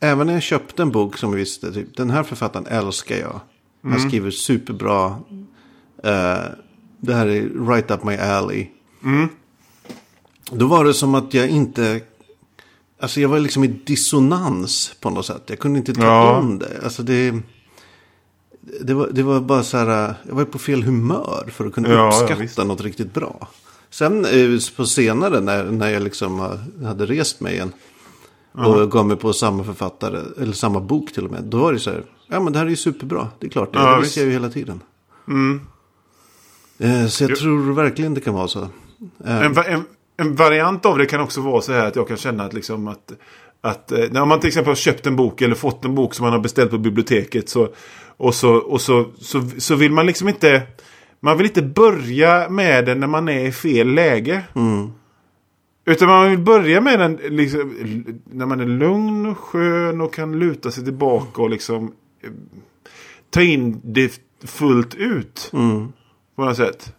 Även 0.00 0.26
när 0.26 0.34
jag 0.34 0.42
köpte 0.42 0.82
en 0.82 0.90
bok 0.90 1.18
som 1.18 1.32
visste, 1.32 1.72
typ, 1.72 1.96
den 1.96 2.10
här 2.10 2.22
författaren 2.22 2.66
älskar 2.66 3.16
jag. 3.16 3.40
Han 3.82 4.00
skriver 4.00 4.30
superbra. 4.30 5.06
eh, 6.04 6.38
det 7.02 7.14
här 7.14 7.26
är 7.26 7.66
right 7.68 7.90
up 7.90 8.04
my 8.04 8.16
alley. 8.16 8.66
Då 10.52 10.66
var 10.66 10.84
det 10.84 10.94
som 10.94 11.14
att 11.14 11.34
jag 11.34 11.48
inte... 11.48 12.00
Alltså 13.00 13.20
jag 13.20 13.28
var 13.28 13.38
liksom 13.38 13.64
i 13.64 13.66
dissonans 13.66 14.92
på 15.00 15.10
något 15.10 15.26
sätt. 15.26 15.42
Jag 15.46 15.58
kunde 15.58 15.78
inte 15.78 15.94
ta 15.94 16.02
Ja. 16.02 16.36
om 16.38 16.58
det. 16.58 16.80
Alltså 16.84 17.02
det... 17.02 17.34
Det 18.80 18.94
var, 18.94 19.08
det 19.12 19.22
var 19.22 19.40
bara 19.40 19.62
så 19.62 19.76
här, 19.76 20.14
jag 20.28 20.34
var 20.34 20.44
på 20.44 20.58
fel 20.58 20.82
humör 20.82 21.48
för 21.52 21.66
att 21.66 21.72
kunna 21.74 21.88
Ja, 21.88 21.94
ja, 21.94 22.06
uppskatta 22.08 22.34
visst. 22.40 22.58
något 22.58 22.80
riktigt 22.80 23.14
bra. 23.14 23.48
Sen 23.90 24.24
eh, 24.24 24.58
på 24.76 24.86
senare 24.86 25.40
när, 25.40 25.64
när 25.64 25.88
jag 25.90 26.02
liksom 26.02 26.40
eh, 26.40 26.86
hade 26.86 27.06
rest 27.06 27.40
mig 27.40 27.54
igen. 27.54 27.72
Och 28.52 28.90
gav 28.90 29.06
mig 29.06 29.16
på 29.16 29.32
samma 29.32 29.64
författare, 29.64 30.20
eller 30.42 30.52
samma 30.52 30.80
bok 30.80 31.12
till 31.12 31.24
och 31.24 31.30
med. 31.30 31.44
Då 31.44 31.58
var 31.58 31.72
det 31.72 31.78
så 31.78 31.90
här, 31.90 32.04
ja 32.30 32.40
men 32.40 32.52
det 32.52 32.58
här 32.58 32.66
är 32.66 32.70
ju 32.70 32.76
superbra. 32.76 33.28
Det 33.38 33.46
är 33.46 33.50
klart, 33.50 33.72
det, 33.72 33.78
Ja, 33.78 33.94
det 33.94 34.00
visste 34.00 34.20
jag 34.20 34.26
ju 34.26 34.32
hela 34.32 34.48
tiden. 34.48 34.80
Eh, 36.78 37.06
så 37.06 37.24
jag 37.24 37.36
tror 37.38 37.72
verkligen 37.72 38.14
det 38.14 38.20
kan 38.20 38.34
vara 38.34 38.48
så. 38.48 38.60
Eh, 39.24 39.42
En, 39.46 39.58
en, 39.58 39.84
en 40.16 40.34
variant 40.34 40.86
av 40.86 40.98
det 40.98 41.06
kan 41.06 41.20
också 41.20 41.40
vara 41.40 41.60
så 41.60 41.72
här 41.72 41.86
att 41.86 41.96
jag 41.96 42.08
kan 42.08 42.16
känna 42.16 42.44
att 42.44 42.52
liksom 42.52 42.88
att 42.88 43.12
att 43.60 43.92
eh, 43.92 44.04
när 44.10 44.24
man 44.24 44.40
till 44.40 44.48
exempel 44.48 44.70
har 44.70 44.76
köpt 44.76 45.06
en 45.06 45.16
bok 45.16 45.42
eller 45.42 45.54
fått 45.54 45.84
en 45.84 45.94
bok 45.94 46.14
som 46.14 46.24
man 46.24 46.32
har 46.32 46.40
beställt 46.40 46.70
på 46.70 46.78
biblioteket 46.78 47.48
så 47.48 47.68
och 48.16 48.34
så 48.34 48.54
och 48.54 48.80
så 48.80 49.06
så, 49.18 49.42
så 49.58 49.74
vill 49.74 49.92
man 49.92 50.06
liksom 50.06 50.28
inte 50.28 50.62
man 51.20 51.36
vill 51.36 51.46
inte 51.46 51.62
börja 51.62 52.48
med 52.50 52.86
den 52.86 53.00
när 53.00 53.06
man 53.06 53.28
är 53.28 53.46
i 53.46 53.52
fel 53.52 53.88
läge. 53.94 54.42
Utan 55.84 56.08
man 56.08 56.30
vill 56.30 56.38
börja 56.38 56.80
med 56.80 56.98
den 56.98 57.18
liksom, 57.22 57.74
när 58.32 58.46
man 58.46 58.60
är 58.60 58.66
lugn 58.66 59.26
och 59.26 59.38
skön 59.38 60.00
och 60.00 60.14
kan 60.14 60.38
luta 60.38 60.70
sig 60.70 60.84
tillbaka 60.84 61.42
och 61.42 61.50
liksom 61.50 61.92
ta 63.30 63.42
in 63.42 63.80
det 63.84 64.20
fullt 64.44 64.94
ut. 64.94 65.48
På 66.36 66.44
något 66.44 66.56
sätt. 66.56 66.94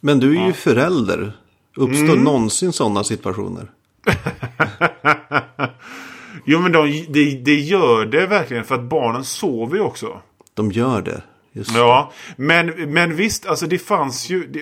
Men 0.00 0.20
du 0.20 0.38
är 0.38 0.46
ju 0.46 0.52
förälder. 0.52 1.32
Uppstår 1.76 2.16
någonsin 2.16 2.72
sådana 2.72 3.04
situationer? 3.04 3.70
Jo 6.44 6.60
men 6.60 6.72
de, 6.72 7.06
det, 7.08 7.30
det 7.44 7.54
gör 7.54 8.06
det 8.06 8.26
verkligen 8.26 8.64
för 8.64 8.74
att 8.74 8.82
barnen 8.82 9.24
sover 9.24 9.76
ju 9.76 9.82
också. 9.82 10.20
De 10.54 10.72
gör 10.72 11.02
det. 11.02 11.22
Just 11.52 11.74
Ja, 11.74 12.12
men, 12.36 12.92
men 12.92 13.16
visst, 13.16 13.46
alltså 13.46 13.66
det 13.66 13.78
fanns 13.78 14.30
ju... 14.30 14.46
Det, 14.46 14.60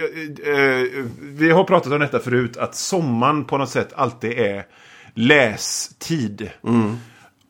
eh, 0.50 1.04
vi 1.20 1.50
har 1.50 1.64
pratat 1.64 1.92
om 1.92 2.00
detta 2.00 2.18
förut, 2.18 2.56
att 2.56 2.74
sommaren 2.74 3.44
på 3.44 3.58
något 3.58 3.70
sätt 3.70 3.92
alltid 3.96 4.32
är 4.32 4.66
lästid. 5.14 6.50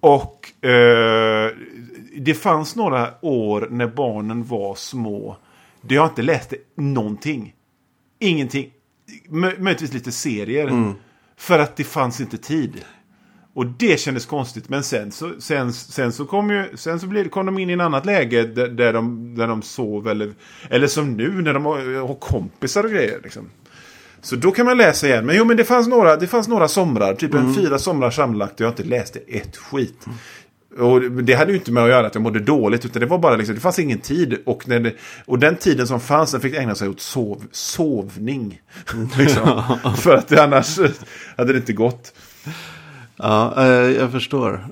Och 0.01 0.65
eh, 0.69 1.51
det 2.21 2.35
fanns 2.35 2.77
några 2.77 3.15
år 3.23 3.69
när 3.71 3.87
barnen 3.87 4.45
var 4.45 4.75
små. 4.75 5.37
Där 5.81 5.97
jag 5.97 6.07
inte 6.07 6.23
läste 6.23 6.57
någonting. 6.77 7.55
Ingenting. 8.19 8.71
Mö- 9.29 9.61
möjligtvis 9.61 9.93
lite 9.93 10.13
serier. 10.13 10.69
För 11.37 11.59
att 11.59 11.77
det 11.77 11.85
fanns 11.85 12.21
inte 12.21 12.39
tid. 12.39 12.73
Och 13.55 13.67
det 13.67 14.01
kändes 14.01 14.27
konstigt. 14.27 14.69
Men 14.69 14.83
sen 14.83 15.13
så, 15.13 15.33
sen, 15.41 15.73
sen 15.73 16.13
så 16.13 16.25
kom 16.25 16.51
ju, 16.51 16.69
sen 16.75 17.01
så 17.01 17.07
blev, 17.07 17.29
kom 17.29 17.47
de 17.47 17.59
in 17.59 17.71
i 17.71 17.73
en 17.73 17.81
annat 17.81 18.07
läge 18.07 18.43
där, 18.47 18.69
där, 18.69 18.93
de, 18.93 19.35
där 19.35 19.49
de 19.49 19.63
sov. 19.63 20.09
Eller, 20.09 20.33
eller 20.71 20.87
som 20.87 21.13
nu 21.17 21.43
när 21.43 21.55
de 21.55 21.65
har, 21.65 22.07
har 22.07 22.15
kompisar 22.15 22.85
och 22.85 22.91
grejer. 22.91 23.21
Liksom. 23.23 23.51
Så 24.21 24.37
då 24.37 24.51
kan 24.51 24.67
man 24.67 24.77
läsa 24.77 25.07
igen. 25.07 25.27
Men 25.27 25.37
jo, 25.37 25.45
men 25.45 25.57
det 25.57 25.65
fanns 25.65 25.89
några, 25.89 26.17
det 26.17 26.27
fanns 26.27 26.49
några 26.49 26.69
somrar. 26.69 27.15
Typ 27.15 27.35
en 27.35 27.55
fyra 27.55 27.79
somrar 27.79 28.11
sammanlagt. 28.11 28.61
Jag 28.61 28.71
inte 28.71 28.85
läste 28.85 29.19
ett 29.19 29.57
skit. 29.57 30.07
Och 30.79 31.03
det 31.03 31.35
hade 31.35 31.53
ju 31.53 31.59
inte 31.59 31.73
med 31.73 31.83
att 31.83 31.89
göra 31.91 32.07
att 32.07 32.15
jag 32.15 32.23
mådde 32.23 32.41
dåligt. 32.41 32.85
Utan 32.85 33.01
det 33.01 33.07
var 33.07 33.19
bara 33.19 33.37
liksom, 33.37 33.55
det 33.55 33.61
fanns 33.61 33.79
ingen 33.79 33.99
tid. 33.99 34.39
Och, 34.47 34.69
när 34.69 34.81
det, 34.81 34.93
och 35.27 35.39
den 35.39 35.57
tiden 35.57 35.87
som 35.87 36.01
fanns, 36.01 36.33
den 36.33 36.41
fick 36.41 36.55
ägna 36.55 36.75
sig 36.75 36.89
åt 36.89 37.01
sov, 37.01 37.43
sovning. 37.53 38.61
liksom. 39.19 39.63
För 39.97 40.15
att 40.15 40.29
det 40.29 40.43
annars 40.43 40.79
hade 41.37 41.53
det 41.53 41.59
inte 41.59 41.73
gått. 41.73 42.13
Ja, 43.17 43.55
eh, 43.65 43.67
jag 43.91 44.13
förstår. 44.13 44.67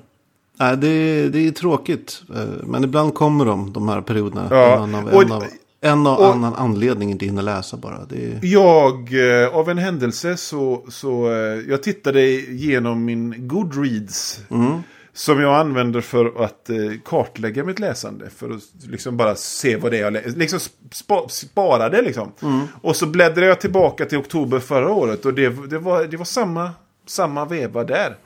Nej, 0.59 0.77
det, 0.77 1.27
det 1.29 1.47
är 1.47 1.51
tråkigt. 1.51 2.21
Eh, 2.35 2.65
men 2.67 2.83
ibland 2.83 3.13
kommer 3.13 3.45
de, 3.45 3.73
de 3.73 3.89
här 3.89 4.01
perioderna. 4.01 4.47
Ja, 4.51 4.83
En 4.83 4.95
av, 4.95 5.05
och- 5.07 5.23
en 5.23 5.31
av, 5.31 5.43
en 5.81 6.07
och- 6.07 6.33
annan 6.33 6.53
anledning 6.53 7.11
inte 7.11 7.25
hinner 7.25 7.41
läsa 7.41 7.77
bara. 7.77 7.95
Är, 7.95 8.39
Jag, 8.41 8.93
eh, 9.43 9.47
av 9.55 9.69
en 9.69 9.77
händelse 9.77 10.37
så, 10.37 10.85
så 10.89 11.27
jag 11.67 11.83
tittade 11.83 12.21
igenom 12.51 13.05
min 13.05 13.47
Goodreads. 13.47 14.39
Som 15.15 15.41
jag 15.41 15.55
använder 15.59 16.01
för 16.01 16.43
att 16.43 16.69
eh, 16.69 16.75
kartlägga 17.05 17.63
mitt 17.63 17.79
läsande. 17.79 18.29
För 18.29 18.49
att 18.49 18.61
liksom 18.89 19.17
bara 19.17 19.35
se 19.35 19.75
vad 19.75 19.91
det 19.91 19.97
är 19.97 20.01
jag 20.01 20.13
läser. 20.13 20.29
Liksom 20.29 20.59
spa, 20.91 21.29
spara 21.29 21.89
det 21.89 22.01
liksom. 22.01 22.31
Och 22.81 22.95
så 22.95 23.05
bläddrade 23.05 23.47
jag 23.47 23.61
tillbaka 23.61 24.05
till 24.05 24.17
oktober 24.17 24.59
förra 24.59 24.91
året. 24.91 25.25
Och 25.25 25.33
det, 25.33 25.67
det, 25.67 25.77
var, 25.79 26.03
det 26.03 26.17
var 26.17 26.25
samma, 26.25 26.71
samma 27.05 27.45
veva 27.45 27.83
där. 27.83 28.17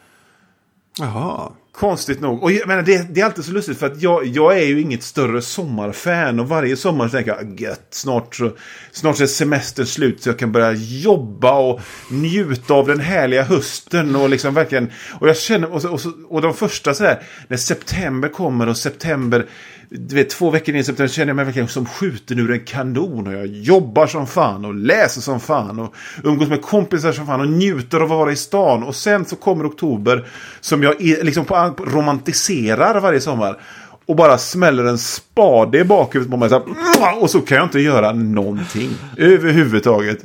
jaha. 1.00 1.52
Konstigt 1.72 2.22
nog. 2.22 2.44
Och 2.44 2.52
jag 2.52 2.68
menar, 2.68 2.82
det, 2.82 3.14
det 3.14 3.22
är 3.22 3.26
alltid 3.26 3.46
så 3.46 3.52
lustigt 3.52 3.78
för 3.78 3.88
att 3.88 4.02
jag, 4.02 4.26
jag 4.26 4.58
är 4.58 4.66
ju 4.66 4.82
inget 4.82 5.04
större 5.04 5.42
sommarfan. 5.42 6.40
Och 6.40 6.50
varje 6.50 6.78
sommar 6.78 7.08
så 7.08 7.12
tänker 7.12 7.32
jag 7.32 7.40
ah, 7.40 7.56
gött, 7.58 7.88
snart 7.90 8.36
så, 8.36 8.52
snart 8.92 9.20
är 9.20 9.26
semestern 9.26 9.86
slut 9.86 10.24
så 10.24 10.30
jag 10.30 10.40
kan 10.40 10.52
börja 10.52 10.72
jobba 10.72 11.60
och 11.60 11.82
njuta 12.12 12.74
av 12.74 12.88
den 12.88 13.00
härliga 13.00 13.44
hösten. 13.44 14.16
Och 14.16 14.30
liksom 14.30 14.54
verkligen, 14.54 14.92
och 15.20 15.30
jag 15.30 15.38
känner, 15.38 15.74
och, 15.74 15.82
så, 15.82 15.90
och, 15.90 16.02
så, 16.02 16.12
och 16.30 16.42
de 16.42 16.54
första 16.54 16.94
så 16.94 17.04
här, 17.04 17.22
när 17.48 17.58
september 17.58 18.30
kommer 18.30 18.70
och 18.70 18.78
september, 18.78 19.46
du 19.92 20.16
vet 20.16 20.30
två 20.30 20.50
veckor 20.50 20.76
in 20.76 20.82
i 20.82 20.84
september 20.84 21.08
känner 21.08 21.28
jag 21.28 21.36
mig 21.36 21.46
verkligen 21.46 21.68
som 21.68 21.86
skjuten 21.86 22.40
ur 22.40 22.52
en 22.52 22.66
kanon. 22.66 23.28
Och 23.28 23.34
jag 23.34 23.48
jobbar 23.48 24.08
som 24.08 24.28
fan 24.28 24.66
och 24.66 24.74
läser 24.74 25.22
som 25.22 25.40
fan 25.40 25.80
och 25.80 25.96
umgås 26.24 26.50
med 26.50 26.62
kompisar 26.62 27.12
som 27.12 27.26
fan 27.26 27.42
och 27.42 27.50
njuter 27.50 27.98
av 27.98 28.04
att 28.04 28.10
vara 28.10 28.32
i 28.32 28.36
stan. 28.36 28.84
Och 28.84 28.96
sen 28.96 29.26
så 29.26 29.36
kommer 29.36 29.68
oktober 29.68 30.28
som 30.62 30.84
jag 30.84 31.02
liksom 31.02 31.46
på, 31.46 31.56
romantiserar 31.78 33.00
varje 33.00 33.22
sommar. 33.22 33.62
Och 34.06 34.16
bara 34.16 34.38
smäller 34.38 34.86
en 34.86 34.98
spade 34.98 35.80
i 35.80 35.84
bakhuvudet 35.84 36.32
på 36.32 36.38
mig. 36.38 36.50
Så 36.50 36.64
här, 37.00 37.24
och 37.24 37.30
så 37.30 37.42
kan 37.42 37.58
jag 37.58 37.66
inte 37.66 37.80
göra 37.80 38.12
någonting. 38.12 38.90
Överhuvudtaget. 39.18 40.20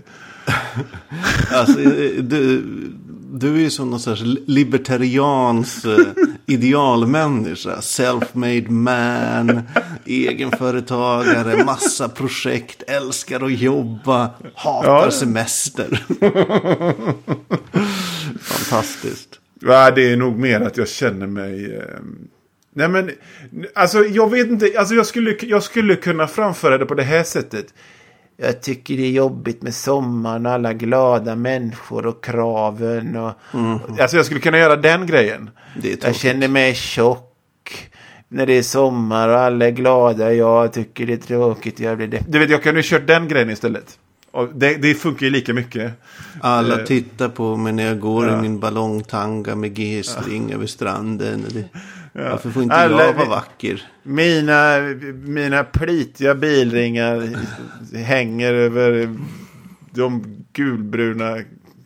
Alltså, 1.53 1.79
du, 2.19 2.63
du 3.41 3.55
är 3.57 3.61
ju 3.61 3.71
som 3.71 3.91
någon 3.91 4.01
sorts 4.01 4.23
libertarians 4.47 5.85
eh, 5.85 5.99
idealmänniska. 6.47 7.81
Self-made 7.81 8.71
man, 8.71 9.63
egenföretagare, 10.05 11.65
massa 11.65 12.09
projekt, 12.09 12.83
älskar 12.87 13.45
att 13.45 13.59
jobba, 13.59 14.31
hatar 14.55 15.05
Ja. 15.05 15.11
semester. 15.11 16.05
Fantastiskt. 18.41 19.41
Ja, 19.61 19.91
det 19.91 20.13
är 20.13 20.17
nog 20.17 20.39
mer 20.39 20.61
att 20.61 20.77
jag 20.77 20.89
känner 20.89 21.27
mig... 21.27 21.75
Eh, 21.77 21.83
nej 22.75 22.89
men, 22.89 23.11
alltså 23.75 24.05
jag 24.05 24.31
vet 24.31 24.47
inte. 24.49 24.73
Alltså 24.79 24.95
jag 24.95 25.07
skulle, 25.07 25.37
jag 25.41 25.63
skulle 25.63 25.97
kunna 25.97 26.27
framföra 26.27 26.79
det 26.79 26.87
på 26.87 26.95
det 26.95 27.03
här 27.03 27.23
sättet. 27.23 27.67
Jag 28.37 28.63
tycker 28.63 28.97
det 28.97 29.03
är 29.03 29.11
jobbigt 29.11 29.63
med 29.63 29.75
sommaren 29.75 30.47
och 30.47 30.53
alla 30.53 30.73
glada 30.73 31.37
människor 31.37 32.07
och 32.07 32.25
kraven. 32.25 33.17
Och, 33.17 33.33
Alltså 34.01 34.17
jag 34.17 34.27
skulle 34.27 34.41
kunna 34.41 34.59
göra 34.59 34.77
den 34.77 35.07
grejen. 35.07 35.51
Jag 36.03 36.15
känner 36.15 36.49
mig 36.49 36.75
tjock. 36.75 37.31
När 38.29 38.47
det 38.47 38.53
är 38.53 38.63
sommar 38.63 39.29
och 39.29 39.39
alla 39.39 39.67
är 39.67 39.71
glada. 39.71 40.33
Jag 40.33 40.73
tycker 40.73 41.07
det 41.07 41.13
är 41.13 41.17
tråkigt. 41.17 41.81
Jag 41.81 41.97
blir 41.97 42.07
det. 42.07 42.23
Du 42.29 42.39
vet, 42.39 42.51
jag 42.51 42.63
kunde 42.63 42.81
ju 42.81 42.89
kört 42.89 43.07
den 43.07 43.29
grejen 43.29 43.51
istället. 43.51 43.99
och 44.31 44.49
det, 44.55 44.75
det 44.75 44.95
funkar 44.95 45.27
ju 45.27 45.31
lika 45.33 45.55
mycket. 45.55 45.93
Alla 46.41 46.79
Eh, 46.81 46.85
tittar 46.85 47.29
på 47.29 47.57
mig 47.57 47.73
när 47.73 47.87
jag 47.87 48.01
går 48.01 48.27
ja. 48.29 48.39
i 48.39 48.43
min 48.43 48.61
ballongtanga 48.61 49.55
med 49.55 49.75
G-string 49.75 50.53
över 50.53 50.67
stranden. 50.67 51.45
Och 51.45 51.53
Det, 51.53 51.65
Varför 52.15 52.51
får 52.51 52.63
inte 52.63 52.75
Alla- 52.75 53.05
jag 53.07 53.13
vara 53.15 53.29
vacker? 53.29 53.83
Mina, 54.03 54.79
mina 55.25 55.65
plitiga 55.65 56.35
bilringar 56.35 57.29
hänger 57.97 58.53
över 58.55 59.17
de 59.91 60.25
gulbruna 60.53 61.39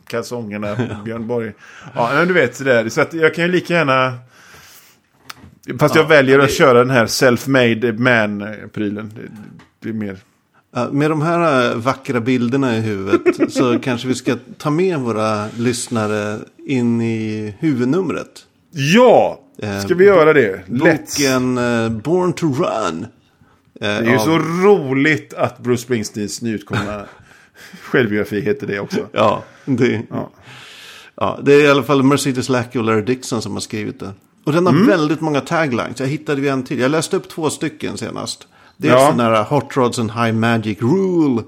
kalsongerna 0.07 0.75
på 0.75 1.03
Björn 1.05 1.27
Borg. 1.27 1.53
Ja, 1.95 2.09
men 2.13 2.27
du 2.27 2.33
vet 2.33 2.55
sådär. 2.55 2.89
Så 2.89 3.01
att 3.01 3.13
jag 3.13 3.33
kan 3.35 3.45
ju 3.45 3.51
lika 3.51 3.73
gärna... 3.73 4.13
Fast 5.79 5.95
jag 5.95 6.03
Ja, 6.03 6.07
väljer 6.09 6.39
att 6.39 6.47
det- 6.47 6.53
köra 6.53 6.79
den 6.79 6.89
här 6.89 7.05
self-made 7.05 7.97
man-prylen. 7.97 9.11
Det, 9.15 9.21
det 9.79 9.89
är 9.89 9.93
mer... 9.93 10.17
Med 10.91 11.09
de 11.09 11.21
här 11.21 11.71
äh, 11.71 11.77
vackra 11.77 12.19
bilderna 12.19 12.77
i 12.77 12.81
huvudet 12.81 13.21
så 13.53 13.79
kanske 13.79 14.07
vi 14.07 14.15
ska 14.15 14.37
ta 14.57 14.69
med 14.69 14.99
våra 14.99 15.47
lyssnare 15.57 16.39
in 16.65 17.01
i 17.01 17.55
huvudnumret. 17.59 18.45
Ja! 18.71 19.39
Eh, 19.61 19.79
Ska 19.79 19.95
vi 19.95 20.05
göra 20.05 20.33
det? 20.33 20.61
Let's! 20.67 20.97
Boken 21.17 21.57
äh, 21.57 21.89
Born 21.89 22.33
to 22.33 22.45
Run. 22.53 23.07
Det 23.79 23.85
är 23.85 24.11
ju 24.11 24.19
så 24.19 24.37
roligt 24.39 25.33
att 25.33 25.59
Bruce 25.59 25.81
Springsteens 25.81 26.41
nyutkomna 26.41 27.05
självbiografi 27.83 28.41
heter 28.41 28.67
det 28.67 28.79
också. 28.79 29.07
Ja, 29.11 29.43
det, 29.65 30.01
Ja. 30.09 30.29
ja, 31.15 31.39
det 31.43 31.53
är 31.53 31.63
i 31.65 31.69
alla 31.69 31.83
fall 31.83 32.03
Mercedes 32.03 32.49
Lackey 32.49 32.79
och 32.79 32.85
Larry 32.85 33.01
Dixon 33.01 33.41
som 33.41 33.53
har 33.53 33.59
skrivit 33.59 33.99
den. 33.99 34.13
Och 34.45 34.51
den 34.53 34.65
har 34.65 34.73
Mm. 34.73 34.87
väldigt 34.87 35.21
många 35.21 35.41
taglines. 35.41 35.99
Jag 35.99 36.07
hittade 36.07 36.41
vi 36.41 36.49
en 36.49 36.63
till. 36.63 36.79
Jag 36.79 36.91
läste 36.91 37.17
upp 37.17 37.29
två 37.29 37.49
stycken 37.49 37.97
senast. 37.97 38.47
Dels 38.77 38.93
Ja. 38.93 39.07
den 39.11 39.19
här 39.19 39.43
Hot 39.43 39.77
Rods 39.77 39.99
and 39.99 40.11
High 40.11 40.31
Magic 40.33 40.81
Rule. 40.81 41.43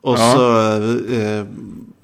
Och 0.00 0.18
Ja. 0.18 0.32
så 0.34 0.66
eh, 1.14 1.44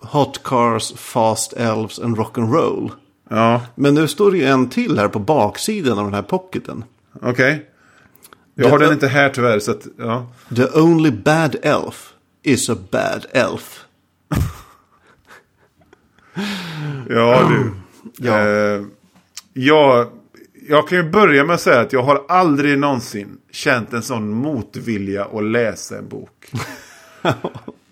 Hot 0.00 0.42
Cars, 0.44 0.92
Fast 0.96 1.52
Elves 1.52 1.98
and 1.98 2.16
Rock'n'Roll. 2.18 2.90
Ja, 3.34 3.62
Men 3.74 3.94
nu 3.94 4.08
står 4.08 4.30
det 4.30 4.38
ju 4.38 4.44
en 4.44 4.68
till 4.68 4.98
här 4.98 5.08
på 5.08 5.18
baksidan 5.18 5.98
av 5.98 6.04
den 6.04 6.14
här 6.14 6.22
pocketen. 6.22 6.84
okej. 7.22 7.68
Jag 8.54 8.68
har 8.70 8.78
Det- 8.78 8.84
den 8.84 8.94
inte 8.94 9.08
här 9.08 9.28
tyvärr, 9.28 9.58
så 9.58 9.70
att... 9.70 9.86
Ja. 9.98 10.26
The 10.56 10.66
only 10.80 11.10
bad 11.10 11.56
elf 11.62 12.12
is 12.42 12.70
a 12.70 12.76
bad 12.90 13.26
elf. 13.32 13.84
Ja, 17.08 17.48
du. 17.48 17.72
Ja. 18.16 18.38
Eh, 18.48 18.82
jag, 19.52 20.06
jag 20.68 20.88
kan 20.88 20.98
ju 20.98 21.10
börja 21.10 21.44
med 21.44 21.54
att 21.54 21.60
säga 21.60 21.80
att 21.80 21.92
jag 21.92 22.02
har 22.02 22.24
aldrig 22.28 22.78
någonsin 22.78 23.38
känt 23.50 23.92
en 23.92 24.02
sån 24.02 24.30
motvilja 24.30 25.24
att 25.24 25.44
läsa 25.44 25.98
en 25.98 26.08
bok. 26.08 26.50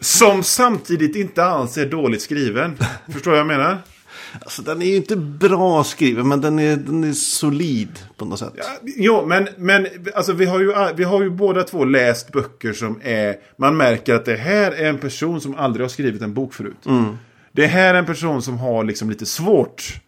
Som 0.01 0.43
samtidigt 0.43 1.17
inte 1.17 1.45
alls 1.45 1.79
är 1.79 1.87
dåligt 1.87 2.23
skriven. 2.23 2.77
Förstår 3.13 3.31
vad 3.31 3.41
jag 3.41 3.47
menar? 3.47 3.79
Alltså 4.41 4.63
den 4.63 4.83
är 4.83 4.87
ju 4.87 4.97
inte 4.97 5.17
bra 5.17 5.85
skriven 5.85 6.29
men 6.29 6.41
den 6.41 6.59
är, 6.59 6.77
den 6.77 7.05
är 7.05 7.13
solid 7.13 7.89
på 8.17 8.25
något 8.25 8.39
sätt. 8.39 8.53
Jo, 8.83 9.27
men, 9.27 9.49
men 9.57 9.87
alltså, 10.15 10.33
vi, 10.33 10.45
har 10.47 10.61
ju, 10.61 10.75
vi 10.97 11.05
har 11.05 11.23
ju 11.23 11.31
båda 11.31 11.63
två 11.63 11.85
läst 11.85 12.33
böcker 12.33 12.73
som 12.73 13.01
är... 13.03 13.37
Man 13.57 13.77
märker 13.77 14.15
att 14.15 14.25
det 14.25 14.37
här 14.37 14.73
är 14.73 14.89
en 14.89 14.99
person 14.99 15.41
som 15.41 15.55
aldrig 15.55 15.85
har 15.85 15.89
skrivit 15.89 16.23
en 16.23 16.35
bok 16.35 16.55
förut. 16.55 16.87
Det 17.53 17.67
här 17.67 17.95
är 17.95 17.99
en 17.99 18.07
person 18.07 18.43
som 18.43 18.59
har 18.59 18.85
liksom 18.85 19.11
lite 19.11 19.27
svårt. 19.27 20.01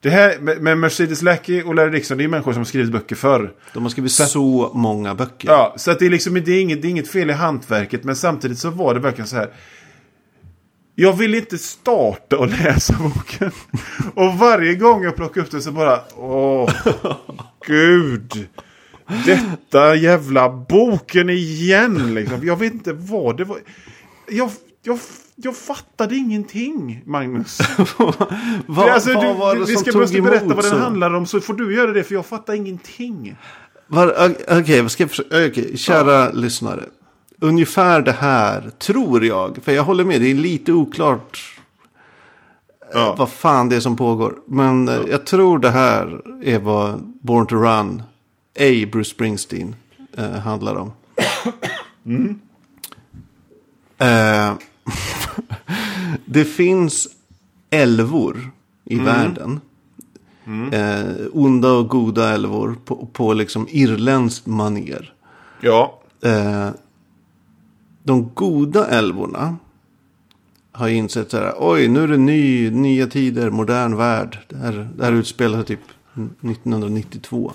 Det 0.00 0.10
här 0.10 0.38
med- 0.58 0.78
Mercedes 0.78 1.22
Lackey 1.22 1.62
och 1.62 1.74
Larry 1.74 1.90
Dixon, 1.90 2.18
det 2.18 2.24
är 2.24 2.28
människor 2.28 2.52
som 2.52 2.60
har 2.60 2.64
skrivit 2.64 2.92
böcker 2.92 3.16
förr. 3.16 3.52
De 3.74 3.82
har 3.82 3.90
skrivit 3.90 4.12
så 4.12 4.70
många 4.74 5.14
böcker. 5.14 5.48
Ja, 5.48 5.74
så 5.78 5.90
att 5.90 5.98
det 5.98 6.06
är 6.06 6.10
liksom 6.10 6.34
det 6.34 6.52
är 6.52 6.60
inget, 6.60 6.82
det 6.82 6.88
är 6.88 6.90
inget 6.90 7.08
fel 7.08 7.30
i 7.30 7.32
hantverket, 7.32 8.04
men 8.04 8.16
samtidigt 8.16 8.58
så 8.58 8.70
var 8.70 8.94
det 8.94 9.00
verkligen 9.00 9.28
så 9.28 9.36
här. 9.36 9.50
Jag 10.98 11.12
vill 11.12 11.34
inte 11.34 11.58
starta 11.58 12.38
och 12.38 12.48
läsa 12.48 12.94
boken. 12.98 13.50
Och 14.14 14.38
varje 14.38 14.74
gång 14.74 15.04
jag 15.04 15.16
plockar 15.16 15.40
upp 15.40 15.50
den 15.50 15.62
så 15.62 15.72
bara, 15.72 16.00
åh, 16.16 16.70
gud. 17.66 18.48
Detta 19.26 19.94
jävla 19.94 20.48
boken 20.48 21.30
igen 21.30 22.14
liksom. 22.14 22.46
Jag 22.46 22.58
vet 22.58 22.72
inte 22.72 22.92
vad 22.92 23.36
det 23.36 23.44
var. 23.44 23.58
Jag, 24.28 24.50
jag, 24.82 24.98
jag 25.34 25.56
fattade 25.56 26.16
ingenting, 26.16 27.02
Magnus. 27.06 27.58
vad, 28.66 28.88
alltså, 28.88 29.12
vad 29.12 29.24
du, 29.24 29.32
var 29.34 29.54
det 29.54 29.60
vi 29.60 29.66
som 29.66 29.82
ska 29.82 29.92
tog 29.92 30.00
måste 30.00 30.20
berätta 30.20 30.44
emot 30.44 30.56
vad 30.56 30.64
den 30.64 30.70
så? 30.70 30.78
handlar 30.78 31.14
om, 31.14 31.26
så 31.26 31.40
får 31.40 31.54
du 31.54 31.74
göra 31.74 31.92
det, 31.92 32.04
för 32.04 32.14
jag 32.14 32.26
fattar 32.26 32.54
ingenting. 32.54 33.36
Okej, 34.48 34.82
vad 34.82 34.90
ska 34.90 35.08
försöka? 35.08 35.46
Okej, 35.46 35.76
kära 35.76 36.32
lyssnare. 36.32 36.82
Ungefär 37.40 38.02
det 38.02 38.12
här 38.12 38.70
tror 38.78 39.24
jag. 39.24 39.58
För 39.62 39.72
jag 39.72 39.84
håller 39.84 40.04
med, 40.04 40.20
det 40.20 40.30
är 40.30 40.34
lite 40.34 40.72
oklart 40.72 41.52
Ja. 42.92 43.14
vad 43.18 43.30
fan 43.30 43.68
det 43.68 43.76
är 43.76 43.80
som 43.80 43.96
pågår. 43.96 44.34
Men 44.46 44.88
eh, 44.88 45.00
jag 45.10 45.26
tror 45.26 45.58
det 45.58 45.70
här 45.70 46.20
är 46.44 46.58
vad 46.58 47.00
Born 47.22 47.46
to 47.46 47.54
Run, 47.56 48.02
ej 48.54 48.86
Bruce 48.86 49.10
Springsteen, 49.10 49.74
eh, 50.16 50.30
handlar 50.30 50.74
om. 50.76 50.92
Eh, 53.98 54.52
det 56.24 56.44
finns 56.44 57.08
älvor 57.70 58.50
i 58.84 58.98
världen. 58.98 59.60
Eh, 60.72 61.04
onda 61.32 61.72
och 61.72 61.88
goda 61.88 62.28
älvor 62.34 62.76
på, 62.84 63.06
på 63.12 63.32
liksom 63.34 63.66
irländskt 63.70 64.46
maner. 64.46 65.12
Ja. 65.60 66.00
Eh, 66.22 66.68
de 68.06 68.30
goda 68.34 68.86
älvorna 68.88 69.56
har 70.72 70.88
insett 70.88 71.30
så 71.30 71.36
här, 71.36 71.54
oj 71.58 71.88
nu 71.88 72.02
är 72.02 72.08
det 72.08 72.16
ny, 72.16 72.70
nya 72.70 73.06
tider, 73.06 73.50
modern 73.50 73.96
värld. 73.96 74.38
Det 74.48 74.56
här, 74.56 74.88
det 74.96 75.04
här 75.04 75.12
utspelar 75.12 75.56
sig 75.58 75.66
typ 75.66 75.80
1992. 76.14 77.52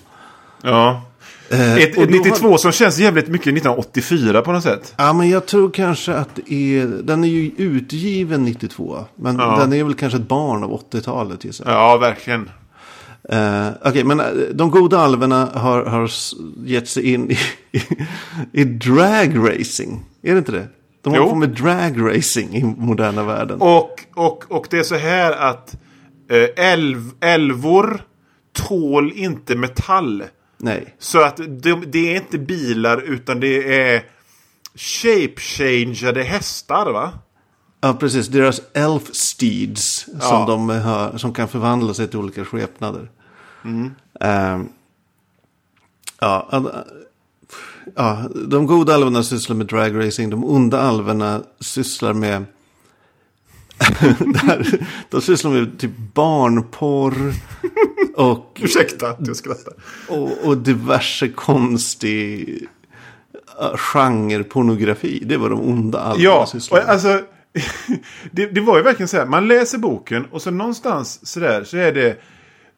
Ja. 0.64 1.02
Eh, 1.50 1.74
Ett, 1.76 1.90
ett 1.90 1.96
då 1.96 2.18
92 2.18 2.58
som 2.58 2.72
känns 2.72 3.00
jävligt 3.00 3.28
mycket 3.28 3.48
1984 3.48 4.42
på 4.42 4.52
något 4.52 4.64
sätt. 4.64 4.94
Ja, 4.98 5.14
men 5.14 5.30
jag 5.30 5.46
tror 5.46 5.70
kanske 5.70 6.14
att 6.14 6.30
det 6.36 6.54
är, 6.80 6.88
den 6.88 7.24
är 7.24 7.28
ju 7.28 7.52
utgiven 7.58 8.44
92. 8.46 9.06
Men 9.16 9.36
Ja. 9.40 9.58
den 9.60 9.74
är 9.74 9.84
väl 9.84 9.94
kanske 9.94 10.18
ett 10.20 10.28
barn 10.28 10.64
av 10.64 10.72
80-talet 10.92 11.46
gissar 11.46 11.66
jag. 11.66 11.74
Ja, 11.74 11.98
verkligen. 11.98 12.50
Eh, 13.30 13.68
Okej, 13.86 14.04
men 14.04 14.20
eh, 14.20 14.26
de 14.54 14.72
goda 14.72 15.00
alverna 15.00 15.46
har, 15.54 15.86
har 15.86 16.12
gett 16.66 16.88
sig 16.90 17.14
in 17.14 17.32
i, 17.32 17.38
i, 17.78 17.82
i 18.52 18.64
dragracing. 18.64 20.06
Är 20.24 20.32
det 20.34 20.38
inte 20.38 20.52
det? 20.52 20.68
De 21.02 21.10
håller 21.10 21.24
Jo. 21.26 21.30
på 21.30 21.36
med 21.36 21.50
dragracing 21.50 22.56
i 22.56 22.64
moderna 22.64 23.24
världen. 23.24 23.62
Och, 23.62 24.06
och, 24.16 24.52
och 24.52 24.68
det 24.70 24.80
är 24.80 24.84
så 24.84 24.96
här 24.96 25.32
att 25.32 25.76
eh, 26.30 26.66
älv, 26.66 27.12
älvor 27.22 28.02
tål 28.54 29.12
inte 29.16 29.56
metall. 29.56 30.24
Nej. 30.58 30.96
Så 31.00 31.22
att 31.24 31.38
de, 31.38 31.84
det 31.88 32.12
är 32.12 32.16
inte 32.16 32.38
bilar 32.38 33.02
utan 33.02 33.40
det 33.40 33.82
är 33.90 34.04
shape-changeade 34.76 36.24
hästar 36.24 36.92
va? 36.92 37.12
Ja, 37.82 37.94
precis. 37.94 38.28
Deras 38.28 38.62
elf 38.74 39.04
steeds 39.16 40.00
som, 40.04 40.18
Ja. 40.22 40.46
de 40.48 40.70
har, 40.70 41.18
som 41.18 41.34
kan 41.34 41.48
förvandla 41.48 41.94
sig 41.94 42.08
till 42.08 42.20
olika 42.20 42.46
skepnader. 42.46 43.12
Mm. 43.66 43.92
Ehm, 44.20 44.70
ja, 46.20 46.64
ja, 47.96 48.30
de 48.48 48.66
goda 48.68 48.94
alverna 48.96 49.24
sysslar 49.24 49.56
med 49.56 49.68
dragracing. 49.68 50.30
De 50.30 50.44
onda 50.46 50.80
alverna 50.82 51.42
sysslar 51.60 52.14
med... 52.14 52.46
där, 54.20 54.88
de 55.10 55.22
sysslar 55.22 55.52
med 55.52 55.80
typ 55.80 55.92
barnporr. 56.14 57.34
Och, 58.16 58.60
Ursäkta 58.64 59.10
att 59.10 59.28
jag 59.28 59.36
skrattar. 59.36 59.74
och, 60.08 60.30
och 60.48 60.58
diverse 60.58 61.28
konstig 61.30 62.50
uh, 63.62 63.76
genre-pornografi. 63.78 65.24
Det 65.26 65.38
var 65.38 65.50
de 65.50 65.62
onda 65.62 66.00
alverna 66.00 66.24
Ja, 66.24 66.46
sysslar 66.52 66.80
och 66.80 66.86
med. 66.86 66.94
alltså. 66.94 67.22
Det, 68.32 68.46
det 68.46 68.62
var 68.62 68.78
ju 68.78 68.84
verkligen 68.84 69.08
så 69.08 69.18
här. 69.18 69.26
Man 69.26 69.48
läser 69.48 69.78
boken 69.78 70.26
och 70.32 70.42
så 70.42 70.52
någonstans 70.52 71.28
så 71.28 71.40
där 71.40 71.64
så 71.64 71.78
är 71.78 71.92
det 71.94 72.18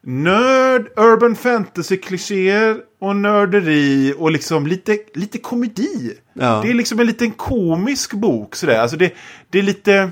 nörd, 0.02 0.88
urban 0.96 1.36
fantasy-klichéer 1.36 2.76
och 3.04 3.16
nörderi 3.16 4.14
och 4.18 4.30
liksom 4.30 4.66
lite, 4.66 4.98
lite 5.14 5.38
komedi. 5.38 6.12
Ja. 6.32 6.60
Det 6.62 6.70
är 6.70 6.74
liksom 6.74 7.00
en 7.00 7.06
liten 7.06 7.30
komisk 7.30 8.12
bok 8.12 8.56
sådär. 8.56 8.78
Alltså 8.80 8.96
det, 8.96 9.14
det 9.50 9.58
är 9.58 9.62
lite... 9.62 10.10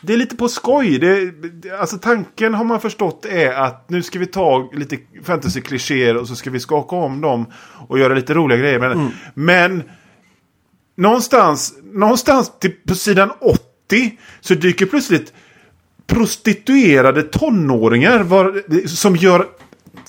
Det 0.00 0.12
är 0.12 0.16
lite 0.16 0.36
på 0.36 0.48
skoj. 0.48 0.98
Det, 0.98 1.32
alltså 1.80 1.98
tanken 1.98 2.54
har 2.54 2.64
man 2.64 2.80
förstått 2.80 3.24
är 3.24 3.52
att 3.52 3.90
nu 3.90 4.02
ska 4.02 4.18
vi 4.18 4.26
ta 4.26 4.70
lite 4.72 4.96
fantasy-klichéer 5.24 6.16
och 6.16 6.28
så 6.28 6.36
ska 6.36 6.50
vi 6.50 6.60
skaka 6.60 6.96
om 6.96 7.20
dem 7.20 7.46
och 7.88 7.98
göra 7.98 8.14
lite 8.14 8.34
roliga 8.34 8.58
grejer. 8.58 8.78
Men, 8.78 8.92
Mm. 8.92 9.10
men 9.34 9.82
någonstans, 10.96 11.74
någonstans 11.92 12.52
till, 12.60 12.72
på 12.88 12.94
sidan 12.94 13.30
80 13.40 14.18
så 14.40 14.54
dyker 14.54 14.86
plötsligt 14.86 15.32
prostituerade 16.06 17.22
tonåringar 17.22 18.22
var, 18.22 18.62
som 18.86 19.16
gör 19.16 19.46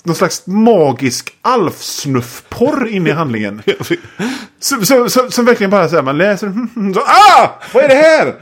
någon 0.04 0.16
slags 0.16 0.48
magisk 0.48 1.38
alfsnuffporr 1.42 2.88
in 2.88 3.08
i 3.08 3.12
handlingen. 3.12 3.62
Som, 4.60 4.86
som, 4.86 5.10
som, 5.10 5.32
som 5.32 5.46
verkligen 5.46 5.70
bara 5.70 5.90
säger 5.90 6.04
man 6.04 6.18
läser. 6.18 6.48
Så, 6.94 7.00
ah! 7.00 7.50
Vad 7.74 7.84
är 7.84 7.88
det 7.88 7.96
här? 7.96 8.36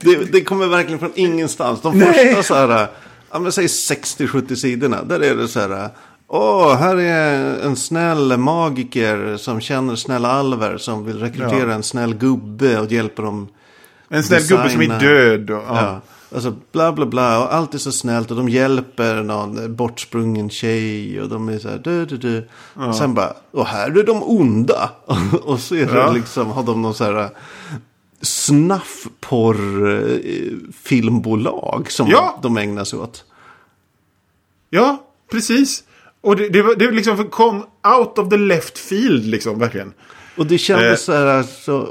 det, 0.00 0.32
det 0.32 0.40
kommer 0.44 0.66
verkligen 0.66 0.98
från 0.98 1.12
ingenstans. 1.14 1.80
De 1.82 1.98
Nej. 1.98 2.34
första 2.34 2.42
så 2.42 2.54
här, 2.54 2.86
ja 3.32 3.38
men 3.38 3.52
säg 3.52 3.66
60-70 3.66 4.54
sidorna. 4.54 5.02
Där 5.02 5.20
är 5.20 5.34
det 5.34 5.48
så 5.48 5.60
här. 5.60 5.88
Åh, 6.28 6.74
här 6.76 6.96
är 6.96 7.60
en 7.62 7.76
snäll 7.76 8.36
magiker 8.36 9.36
som 9.36 9.60
känner 9.60 9.96
snälla 9.96 10.30
alver 10.30 10.76
som 10.76 11.04
vill 11.06 11.18
rekrytera 11.20 11.68
Ja. 11.68 11.74
en 11.74 11.82
snäll 11.82 12.14
gubbe 12.14 12.80
och 12.80 12.92
hjälpa 12.92 13.22
dem. 13.22 13.48
En 14.08 14.22
snäll 14.22 14.42
gubbe 14.42 14.70
som 14.70 14.80
är 14.80 14.86
Designa. 14.86 14.98
död. 14.98 15.50
Och, 15.50 15.64
ja. 15.68 15.82
Ja. 15.82 16.00
Alltså 16.34 16.54
bla 16.72 16.92
bla 16.92 17.06
bla 17.06 17.38
och 17.44 17.54
allt 17.54 17.74
är 17.74 17.78
så 17.78 17.92
snällt 17.92 18.30
och 18.30 18.36
de 18.36 18.48
hjälper 18.48 19.22
någon 19.22 19.76
bortsprungen 19.76 20.50
tjej 20.50 21.20
och 21.20 21.28
de 21.28 21.48
är 21.48 21.58
så 21.58 21.68
här 21.68 21.78
du, 21.84 22.06
du, 22.06 22.16
du. 22.16 22.48
Sen 22.98 23.14
bara, 23.14 23.32
och 23.50 23.66
här 23.66 23.98
är 23.98 24.02
de 24.04 24.22
onda. 24.22 24.90
och 25.42 25.60
så 25.60 25.74
är 25.74 25.86
det 25.86 25.98
Ja. 25.98 26.12
liksom, 26.12 26.50
har 26.50 26.62
de 26.62 26.82
någon 26.82 26.94
så 26.94 27.04
här 27.04 27.22
eh, 27.24 27.30
filmbolag 30.82 31.90
som 31.90 32.08
Ja. 32.08 32.38
de 32.42 32.56
ägnar 32.56 32.84
sig 32.84 32.98
åt. 32.98 33.24
ja, 34.70 35.02
precis. 35.30 35.84
Och 36.20 36.36
det, 36.36 36.48
det, 36.48 36.74
det 36.74 36.90
liksom 36.90 37.28
kom 37.30 37.56
out 37.98 38.18
of 38.18 38.28
the 38.28 38.36
left 38.36 38.78
field 38.78 39.24
liksom, 39.26 39.58
verkligen. 39.58 39.92
Och 40.36 40.46
det 40.46 40.58
kändes 40.58 40.90
Eh. 40.90 40.96
så 40.96 41.12
här, 41.12 41.42
så, 41.42 41.88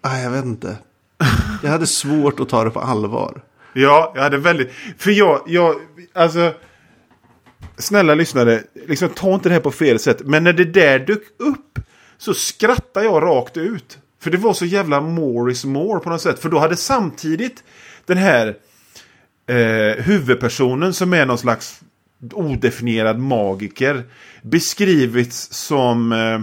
ah, 0.00 0.18
jag 0.18 0.30
vet 0.30 0.44
inte. 0.44 0.76
Jag 1.62 1.70
hade 1.70 1.86
svårt 1.86 2.40
att 2.40 2.48
ta 2.48 2.64
det 2.64 2.70
på 2.70 2.80
allvar. 2.80 3.42
Ja, 3.78 4.12
jag 4.14 4.22
hade 4.22 4.38
väldigt... 4.38 4.72
För 4.98 5.10
jag, 5.10 5.42
jag, 5.46 5.76
alltså... 6.12 6.54
Snälla 7.78 8.14
lyssnare, 8.14 8.62
liksom 8.86 9.08
ta 9.08 9.34
inte 9.34 9.48
det 9.48 9.52
här 9.52 9.60
på 9.60 9.70
fel 9.70 9.98
sätt. 9.98 10.22
Men 10.24 10.44
när 10.44 10.52
det 10.52 10.64
där 10.64 10.98
dök 10.98 11.22
upp 11.38 11.78
så 12.18 12.34
skrattade 12.34 13.06
jag 13.06 13.22
rakt 13.22 13.56
ut. 13.56 13.98
För 14.20 14.30
det 14.30 14.36
var 14.36 14.54
så 14.54 14.64
jävla 14.64 15.00
more 15.00 15.52
is 15.52 15.64
more 15.64 16.00
på 16.00 16.10
något 16.10 16.20
sätt. 16.20 16.38
För 16.38 16.48
då 16.48 16.58
hade 16.58 16.76
samtidigt 16.76 17.64
den 18.06 18.18
här 18.18 18.56
eh, 19.46 20.04
huvudpersonen 20.04 20.94
som 20.94 21.12
är 21.12 21.26
någon 21.26 21.38
slags 21.38 21.80
odefinierad 22.32 23.18
magiker 23.18 24.04
beskrivits 24.42 25.52
som... 25.52 26.12
Eh, 26.12 26.40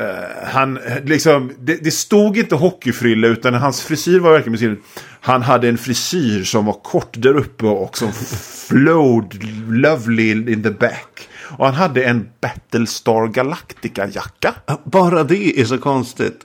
Eh, 0.00 0.48
han, 0.48 0.78
liksom, 1.04 1.52
det, 1.58 1.84
det 1.84 1.90
stod 1.90 2.36
inte 2.36 2.54
hockeyfrilla 2.54 3.28
utan 3.28 3.54
hans 3.54 3.82
frisyr 3.82 4.18
var 4.18 4.32
verkligen 4.32 4.52
beskriven. 4.52 4.78
Han 5.20 5.42
hade 5.42 5.68
en 5.68 5.78
frisyr 5.78 6.44
som 6.44 6.66
var 6.66 6.72
kort 6.72 7.12
där 7.12 7.36
uppe 7.36 7.66
och 7.66 7.98
som 7.98 8.12
flowed 8.68 9.44
lovely 9.68 10.30
in 10.30 10.62
the 10.62 10.70
back. 10.70 11.28
Och 11.42 11.66
han 11.66 11.74
hade 11.74 12.04
en 12.04 12.28
Battlestar 12.40 13.26
Galactica-jacka. 13.26 14.54
Bara 14.84 15.24
det 15.24 15.60
är 15.60 15.64
så 15.64 15.78
konstigt. 15.78 16.40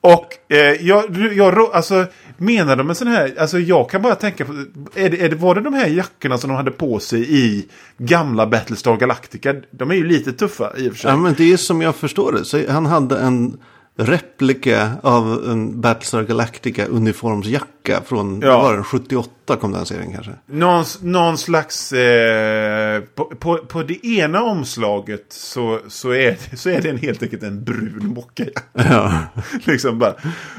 Och 0.00 0.52
eh, 0.52 0.58
jag, 0.58 1.32
jag, 1.34 1.58
alltså, 1.58 2.06
menar 2.36 2.76
de 2.76 2.88
en 2.90 2.94
sån 2.94 3.08
här, 3.08 3.34
alltså 3.38 3.58
jag 3.58 3.90
kan 3.90 4.02
bara 4.02 4.14
tänka 4.14 4.44
på, 4.44 4.52
är 4.94 5.10
det, 5.10 5.20
är 5.24 5.28
det, 5.28 5.36
var 5.36 5.54
det 5.54 5.60
de 5.60 5.74
här 5.74 5.86
jackorna 5.86 6.38
som 6.38 6.50
de 6.50 6.56
hade 6.56 6.70
på 6.70 6.98
sig 6.98 7.36
i 7.38 7.66
gamla 7.98 8.46
Battlestar 8.46 8.96
Galactica? 8.96 9.54
De 9.70 9.90
är 9.90 9.94
ju 9.94 10.04
lite 10.06 10.32
tuffa 10.32 10.72
i 10.76 10.88
och 10.88 10.92
för 10.92 10.98
sig. 11.00 11.10
Ja, 11.10 11.16
men 11.16 11.34
det 11.38 11.52
är 11.52 11.56
som 11.56 11.82
jag 11.82 11.94
förstår 11.96 12.32
det. 12.32 12.44
Så 12.44 12.70
han 12.72 12.86
hade 12.86 13.18
en 13.18 13.58
replika 13.96 14.90
av 15.02 15.44
en 15.50 15.80
Battlestar 15.80 16.22
Galactica 16.22 16.86
uniformsjacka 16.86 18.00
från, 18.06 18.40
Ja. 18.40 18.62
var 18.62 18.74
den, 18.74 18.84
78 18.84 19.56
kom 19.56 19.72
den 19.72 19.86
serien 19.86 20.12
kanske. 20.12 20.32
Någon, 20.46 20.84
någon 21.02 21.38
slags... 21.38 21.92
Eh, 21.92 23.00
på, 23.14 23.24
på, 23.24 23.56
på 23.58 23.82
det 23.82 24.06
ena 24.06 24.42
omslaget 24.42 25.26
så, 25.28 25.80
så, 25.88 26.10
är, 26.10 26.36
det- 26.50 26.56
så 26.56 26.70
är 26.70 26.80
det 26.80 26.90
en, 26.90 26.98
helt 26.98 27.22
enkelt 27.22 27.42
en 27.42 27.64
brun 27.64 28.12
mockajacka. 28.14 28.60
Ja. 28.72 29.18
liksom 29.64 29.98
bara. 29.98 30.14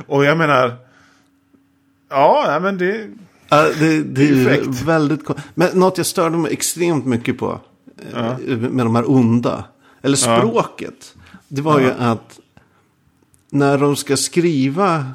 Och 0.07 0.25
jag 0.25 0.37
menar... 0.37 0.75
Ja, 2.15 2.43
nej, 2.47 2.59
men 2.61 2.77
det... 2.77 3.09
Ja, 3.49 3.63
det, 3.79 4.03
det 4.03 4.21
är 4.21 4.25
ju 4.27 4.59
väldigt 4.85 5.27
Men 5.55 5.79
något 5.79 5.97
jag 5.97 6.07
störde 6.07 6.37
mig 6.37 6.53
extremt 6.53 7.05
mycket 7.05 7.37
på. 7.37 7.59
eh, 8.13 8.37
Med 8.47 8.85
de 8.85 8.95
här 8.95 9.11
onda. 9.11 9.63
Eller 10.01 10.17
språket. 10.17 11.15
Det 11.47 11.61
var 11.61 11.79
ju 11.79 11.91
att. 11.91 12.39
När 13.49 13.77
de 13.77 13.95
ska 13.95 14.17
skriva. 14.17 15.11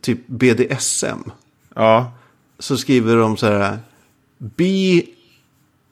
Typ 0.00 0.26
BDSM. 0.26 1.30
Ja, 1.74 2.12
Så 2.58 2.76
skriver 2.76 3.16
de 3.16 3.36
så 3.36 3.46
här. 3.46 3.78
B 4.38 5.02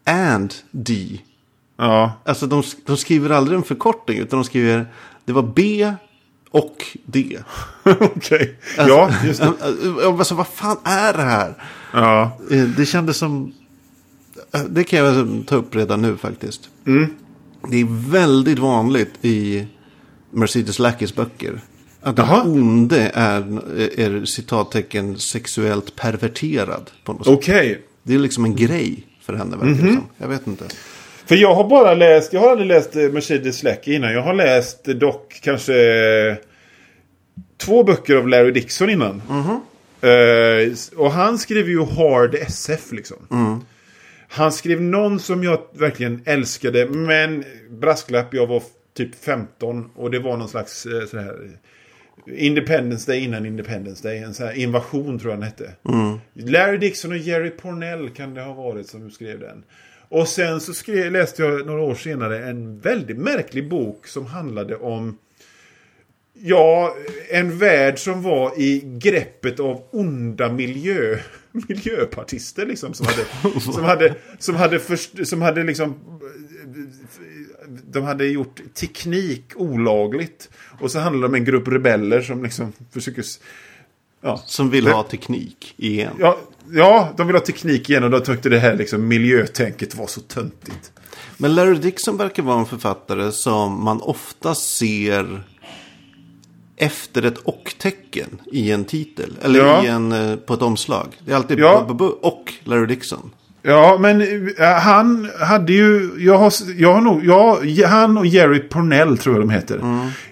and 0.06 0.54
D. 0.70 1.20
ja, 1.76 2.12
Alltså 2.24 2.46
de, 2.46 2.62
de 2.86 2.96
skriver 2.96 3.30
aldrig 3.30 3.56
en 3.56 3.62
förkortning. 3.64 4.18
Utan 4.18 4.38
de 4.38 4.44
skriver. 4.44 4.86
Det 5.24 5.32
var 5.32 5.42
B 5.42 5.92
och 6.50 6.84
D. 7.06 7.38
okej. 8.00 8.58
Ja, 8.76 9.10
just 9.26 9.40
det. 9.40 9.46
Alltså, 9.46 10.18
alltså, 10.18 10.34
vad 10.34 10.46
fan 10.48 10.76
är 10.84 11.12
det 11.12 11.22
här? 11.22 11.54
Ja, 11.92 12.38
Eh, 12.50 12.62
Det 12.64 12.86
kändes 12.86 13.16
som... 13.16 13.52
eh, 14.54 14.60
Det 14.60 14.84
kan 14.84 14.98
jag 14.98 15.08
alltså 15.08 15.42
ta 15.46 15.56
upp 15.56 15.74
redan 15.76 16.02
nu 16.02 16.16
faktiskt. 16.16 16.68
Mm. 16.86 17.06
Det 17.70 17.76
är 17.80 18.10
väldigt 18.10 18.58
vanligt 18.58 19.10
i 19.22 19.66
Mercedes 20.30 20.78
Lackys 20.78 21.14
böcker. 21.14 21.60
Att 22.00 22.16
den 22.16 22.28
onde 22.30 23.10
är, 23.14 23.40
är 24.00 24.24
citattecken 24.24 25.18
sexuellt 25.18 25.96
perverterad. 25.96 26.90
På 27.04 27.12
något 27.12 27.26
okej. 27.26 27.82
Det 28.02 28.14
är 28.14 28.18
liksom 28.18 28.44
en 28.44 28.56
grej 28.56 29.06
för 29.22 29.32
henne. 29.34 29.56
Mhm. 29.56 29.72
det 29.72 29.78
som. 29.92 30.04
Jag 30.18 30.28
vet 30.28 30.46
inte. 30.46 30.64
För 31.28 31.36
jag 31.36 31.54
har 31.54 31.68
bara 31.68 31.94
läst, 31.94 32.32
jag 32.32 32.40
har 32.40 32.50
aldrig 32.50 32.68
läst 32.68 32.96
eh, 32.96 33.02
Mercedes 33.02 33.58
Slack 33.58 33.88
innan. 33.88 34.12
Jag 34.12 34.22
har 34.22 34.34
läst 34.34 34.84
dock 34.84 35.40
kanske 35.42 35.74
eh, 36.28 36.36
två 37.56 37.84
böcker 37.84 38.16
av 38.16 38.28
Larry 38.28 38.50
Dixon 38.50 38.90
innan. 38.90 39.22
Eh, 40.00 40.72
och 40.96 41.12
han 41.12 41.38
skriver 41.38 41.70
ju 41.70 41.84
Hard 41.84 42.34
SF 42.34 42.92
liksom. 42.92 43.16
Han 44.28 44.52
skrev 44.52 44.82
någon 44.82 45.20
som 45.20 45.44
jag 45.44 45.60
verkligen 45.72 46.22
älskade. 46.24 46.86
Men 46.86 47.44
brasklapp, 47.70 48.34
jag 48.34 48.46
var 48.46 48.62
typ 48.96 49.24
15. 49.24 49.90
Och 49.94 50.10
det 50.10 50.18
var 50.18 50.36
någon 50.36 50.48
slags 50.48 50.86
så 51.10 51.18
här 51.18 51.36
Independence 52.26 53.12
Day 53.12 53.24
innan 53.24 53.46
Independence 53.46 54.08
Day. 54.08 54.18
En 54.18 54.34
sån 54.34 54.46
här 54.46 54.54
invasion 54.54 55.18
tror 55.18 55.32
jag 55.32 55.40
den 55.40 55.48
hette. 55.48 55.72
Larry 56.34 56.76
Dixon 56.76 57.12
och 57.12 57.18
Jerry 57.18 57.50
Pornell 57.50 58.10
kan 58.10 58.34
det 58.34 58.42
ha 58.42 58.52
varit 58.54 58.88
som 58.88 59.10
skrev 59.10 59.40
den. 59.40 59.64
Och 60.08 60.28
sen 60.28 60.60
så 60.60 60.74
skrev, 60.74 61.12
läste 61.12 61.42
jag 61.42 61.66
några 61.66 61.82
år 61.82 61.94
senare 61.94 62.48
en 62.48 62.80
väldigt 62.80 63.18
märklig 63.18 63.68
bok 63.68 64.06
som 64.06 64.26
handlade 64.26 64.76
om 64.76 65.18
Ja, 66.40 66.94
en 67.30 67.58
värld 67.58 67.98
som 67.98 68.22
var 68.22 68.60
i 68.60 68.82
greppet 68.84 69.60
av 69.60 69.82
onda 69.90 70.52
miljö, 70.52 71.18
miljöpartister 71.52 72.66
liksom. 72.66 72.94
Som 72.94 73.06
hade, 73.06 73.24
som 73.60 73.84
hade, 73.84 74.14
som 74.38 74.54
hade, 74.56 74.78
först, 74.78 75.26
som 75.28 75.42
hade 75.42 75.64
liksom 75.64 75.94
de 77.68 78.04
hade 78.04 78.26
gjort 78.26 78.60
teknik 78.74 79.44
olagligt. 79.56 80.50
Och 80.80 80.90
så 80.90 80.98
handlar 80.98 81.20
det 81.20 81.28
om 81.28 81.34
en 81.34 81.44
grupp 81.44 81.68
rebeller 81.68 82.20
som 82.20 82.42
liksom 82.42 82.72
försöker... 82.90 83.24
Ja, 84.20 84.42
Som 84.46 84.70
vill 84.70 84.86
ha 84.86 85.02
teknik 85.02 85.74
igen. 85.76 86.12
ja, 86.20 86.38
ja, 86.72 87.08
de 87.16 87.26
vill 87.26 87.36
ha 87.36 87.40
teknik 87.40 87.90
igen 87.90 88.04
och 88.04 88.10
de 88.10 88.20
tyckte 88.20 88.48
det 88.48 88.58
här 88.58 88.76
liksom 88.76 89.08
miljötänket 89.08 89.94
var 89.94 90.06
så 90.06 90.20
töntigt. 90.20 90.92
Men 91.36 91.54
Larry 91.54 91.74
Dixon 91.78 92.16
verkar 92.16 92.42
vara 92.42 92.58
en 92.58 92.66
författare 92.66 93.32
som 93.32 93.84
man 93.84 94.00
ofta 94.02 94.54
ser 94.54 95.42
efter 96.76 97.22
ett 97.22 97.38
och-tecken 97.38 98.40
i 98.52 98.70
en 98.70 98.84
titel. 98.84 99.36
Eller 99.42 99.58
Ja. 99.60 99.84
i 99.84 99.86
en, 99.86 100.12
eh, 100.12 100.36
på 100.36 100.54
ett 100.54 100.62
omslag. 100.62 101.06
Det 101.24 101.32
är 101.32 101.36
alltid 101.36 101.58
Ja. 101.58 101.86
och 102.22 102.52
Larry 102.64 102.86
Dixon. 102.86 103.30
Ja, 103.68 103.96
men 104.00 104.20
eh, 104.58 104.66
han 104.66 105.30
hade 105.40 105.72
ju... 105.72 106.10
Jag 106.18 106.38
har, 106.38 106.52
jag 106.76 106.94
har 106.94 107.00
nog... 107.00 107.24
Ja, 107.24 107.60
han 107.86 108.18
och 108.18 108.26
Jerry 108.26 108.58
Pornell 108.58 109.18
tror 109.18 109.34
jag 109.34 109.42
de 109.42 109.50
heter. 109.50 109.80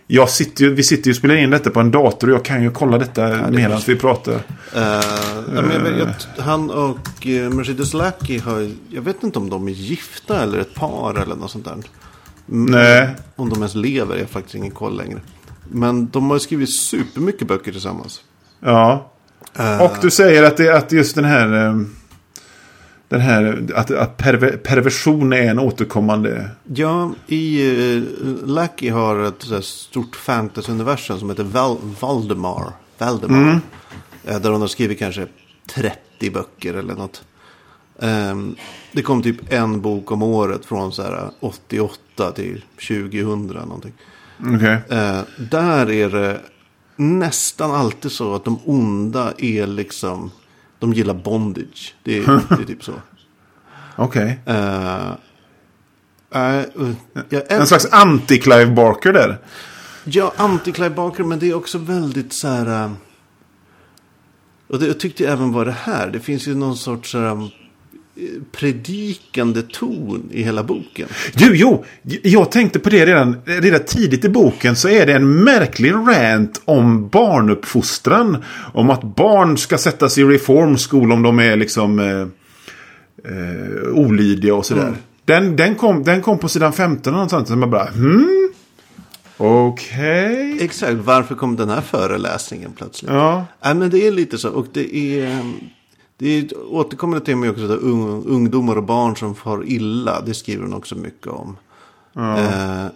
Jag 0.07 0.31
sitter 0.31 0.65
ju, 0.65 0.75
vi 0.75 0.83
sitter 0.83 1.07
ju 1.09 1.13
och 1.13 1.17
spelar 1.17 1.35
in 1.35 1.51
detta 1.51 1.71
på 1.71 1.81
en 1.81 1.91
dator 1.91 2.29
och 2.29 2.35
jag 2.35 2.45
kan 2.45 2.63
ju 2.63 2.71
kolla 2.71 2.99
detta 2.99 3.51
medan 3.51 3.81
vi 3.87 3.97
pratar. 3.97 4.33
Eh, 4.33 4.41
ja, 5.55 5.63
men 5.63 5.99
jag, 5.99 6.09
jag, 6.37 6.43
han 6.43 6.71
och 6.71 7.27
uh, 7.27 7.51
Mercedes 7.51 7.95
Lackey 7.95 8.39
har 8.39 8.71
Jag 8.91 9.03
vet 9.03 9.23
inte 9.23 9.39
om 9.39 9.51
de 9.51 9.69
är 9.69 9.73
gifta 9.73 10.43
eller 10.43 10.59
ett 10.59 10.75
par 10.75 11.15
eller 11.23 11.37
något 11.37 11.51
sånt 11.51 11.65
där. 11.65 11.73
Mm, 11.73 12.73
Nej. 12.73 13.09
Om 13.37 13.49
de 13.49 13.57
ens 13.59 13.75
lever 13.75 14.17
jag 14.17 14.29
faktiskt 14.29 14.55
ingen 14.55 14.71
koll 14.71 14.97
längre. 14.97 15.21
Men 15.71 16.09
de 16.09 16.31
har 16.31 16.39
skrivit 16.39 16.75
supermycket 16.75 17.49
böcker 17.49 17.73
tillsammans. 17.73 18.21
Ja. 18.61 19.13
Eh, 19.59 19.83
Och 19.83 19.97
du 20.03 20.11
säger 20.11 20.43
att, 20.43 20.57
det, 20.57 20.77
att 20.77 20.93
just 20.93 21.15
den 21.15 21.25
här... 21.25 21.67
eh, 21.67 21.77
Den 23.09 23.21
här... 23.21 23.67
Att, 23.75 23.91
att 23.91 24.17
perver, 24.17 24.57
perversion 24.57 25.33
är 25.33 25.51
en 25.51 25.59
återkommande... 25.59 26.51
Ja, 26.75 27.15
i 27.27 27.73
uh, 27.73 28.05
Lackey 28.45 28.89
har 28.89 29.23
ett 29.23 29.65
stort 29.65 30.17
fantasyuniversum 30.17 31.19
som 31.19 31.31
heter 31.31 31.45
Val 31.45 31.79
Valdemar. 32.01 32.73
Valdemar. 32.99 33.61
Eh, 34.25 34.41
där 34.41 34.51
hon 34.51 34.61
har 34.61 34.69
skrivit 34.69 34.99
kanske 34.99 35.27
30 35.75 36.31
böcker 36.31 36.75
eller 36.75 36.95
något. 36.95 37.25
Ehm, 38.01 38.57
det 38.93 39.03
kom 39.03 39.23
typ 39.23 39.53
en 39.53 39.81
bok 39.81 40.13
om 40.13 40.23
året 40.23 40.65
från 40.65 40.93
så 40.93 41.03
här 41.03 41.31
88 41.41 42.33
till 42.33 42.65
2000 42.89 43.47
någonting. 43.47 43.93
Okej. 44.55 44.79
Eh, 44.89 45.21
där 45.51 45.91
är 45.91 46.11
det 46.11 46.41
nästan 46.97 47.71
alltid 47.71 48.13
så 48.13 48.35
att 48.35 48.45
de 48.45 48.59
onda 48.65 49.33
är 49.39 49.67
liksom, 49.67 50.31
de 50.79 50.93
gillar 50.93 51.15
bondage. 51.15 51.95
Det 52.03 52.19
är, 52.19 52.27
det 52.57 52.63
är 52.63 52.67
typ 52.67 52.85
så. 52.85 52.93
Okej. 53.97 54.41
Eh, 54.47 55.11
eh, 56.31 56.63
jag 57.29 57.53
En 57.53 57.67
slags 57.67 57.87
anti-Clive 57.87 58.75
Barker 58.75 59.13
där. 59.13 59.39
Ja, 60.05 60.33
anti-Clive 60.37 60.95
Barker, 60.95 61.25
men 61.25 61.39
det 61.39 61.51
är 61.51 61.55
också 61.55 61.79
väldigt 61.79 62.33
så 62.33 62.49
här... 62.49 62.85
äh, 62.85 62.93
Och 64.69 64.79
det, 64.79 64.87
jag 64.87 65.01
tyckte 65.01 65.29
även 65.29 65.53
var 65.53 65.65
det 65.65 65.77
här. 65.83 66.11
Det 66.11 66.21
finns 66.21 66.49
ju 66.49 66.55
någon 66.55 66.77
sorts 66.77 67.11
så 67.11 67.19
här, 67.19 67.27
äh, 67.27 67.47
predikande 68.53 69.63
ton 69.63 70.29
i 70.33 70.43
hela 70.43 70.63
boken. 70.63 71.09
Du, 71.35 71.57
jo! 71.57 71.85
Jag 72.23 72.51
tänkte 72.51 72.79
på 72.79 72.91
det 72.91 73.07
redan, 73.07 73.37
redan 73.45 73.81
tidigt 73.87 74.25
i 74.25 74.29
boken. 74.29 74.77
Så 74.77 74.89
är 74.89 75.07
det 75.07 75.13
en 75.13 75.45
märklig 75.45 75.93
rant 75.93 76.63
om 76.65 77.09
barnuppfostran. 77.09 78.45
Om 78.73 78.91
att 78.91 79.03
barn 79.03 79.59
ska 79.59 79.79
sättas 79.79 80.19
i 80.19 80.25
reform 80.25 80.77
school 80.77 81.13
om 81.13 81.23
de 81.23 81.39
är 81.39 81.57
liksom 81.57 81.99
eh, 81.99 82.21
eh, 83.33 83.89
olydiga 83.93 84.55
och 84.55 84.67
sådär. 84.67 84.95
Den, 85.25 85.57
den, 85.57 85.75
kom, 85.75 86.05
den 86.05 86.23
kom 86.23 86.39
på 86.39 86.49
sidan 86.49 86.73
15 86.73 87.13
och 87.13 87.17
någonstans. 87.17 87.49
Så 87.49 87.57
man 87.57 87.71
bara, 87.71 87.91
hmm? 87.91 88.53
Okej. 89.37 90.59
Exakt, 90.61 90.95
varför 90.95 91.35
kom 91.35 91.57
den 91.57 91.69
här 91.69 91.81
föreläsningen 91.81 92.73
plötsligt? 92.77 93.11
Ja. 93.13 93.47
Nej, 93.65 93.75
men 93.75 93.91
det 93.91 94.07
är 94.07 94.13
lite 94.13 94.39
så. 94.39 94.51
Och 94.51 94.67
det 94.73 94.97
är... 94.97 95.53
Det 96.19 96.29
är 96.29 96.73
återkommande 96.73 97.27
tema 97.27 97.51
också. 97.51 97.63
Ung, 97.63 98.25
ungdomar 98.27 98.77
och 98.77 98.85
barn 98.85 99.17
som 99.17 99.35
far 99.35 99.65
illa. 99.67 100.21
Det 100.21 100.35
skriver 100.35 100.63
hon 100.63 100.75
också 100.75 100.95
mycket 100.95 101.27
om. 101.27 101.57
Eh, 102.17 102.87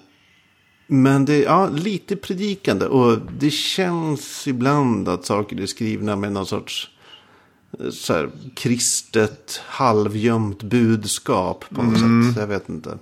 men 0.87 1.25
det 1.25 1.35
är 1.35 1.43
ja, 1.43 1.69
lite 1.69 2.17
predikande. 2.17 2.87
Och 2.87 3.19
det 3.39 3.51
känns 3.51 4.47
ibland 4.49 5.09
att 5.09 5.25
saker 5.25 5.61
är 5.61 5.67
skrivna 5.67 6.17
med 6.17 6.33
någon 6.33 6.47
sorts 6.47 6.91
eh, 7.81 7.91
så 7.91 8.13
här, 8.13 8.31
kristet 8.57 9.61
halvgömt 9.67 10.63
budskap 10.63 11.65
på 11.71 11.83
något 11.83 11.99
sätt. 11.99 12.41
Jag 12.41 12.47
vet 12.47 12.69
inte. 12.69 12.99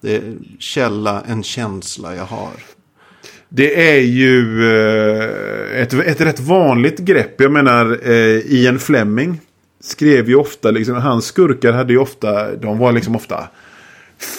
Det 0.00 0.16
är 0.16 0.36
källa, 0.58 1.22
en 1.22 1.42
känsla 1.42 2.14
jag 2.16 2.26
har. 2.26 2.52
Det 3.48 3.90
är 3.90 4.00
ju 4.00 4.64
eh, 4.72 5.82
ett, 5.82 5.92
ett 5.92 6.20
rätt 6.20 6.40
vanligt 6.40 6.98
grepp. 6.98 7.40
Jag 7.40 7.52
menar, 7.52 8.00
eh, 8.02 8.52
Ian 8.52 8.78
Fleming 8.78 9.40
skrev 9.82 10.28
ju 10.28 10.34
ofta, 10.34 10.70
liksom, 10.70 10.94
hans 10.94 11.24
skurkar 11.24 11.72
hade 11.72 11.92
ju 11.92 11.98
ofta, 11.98 12.56
de 12.56 12.78
var 12.78 12.92
liksom 12.92 13.16
ofta 13.16 13.48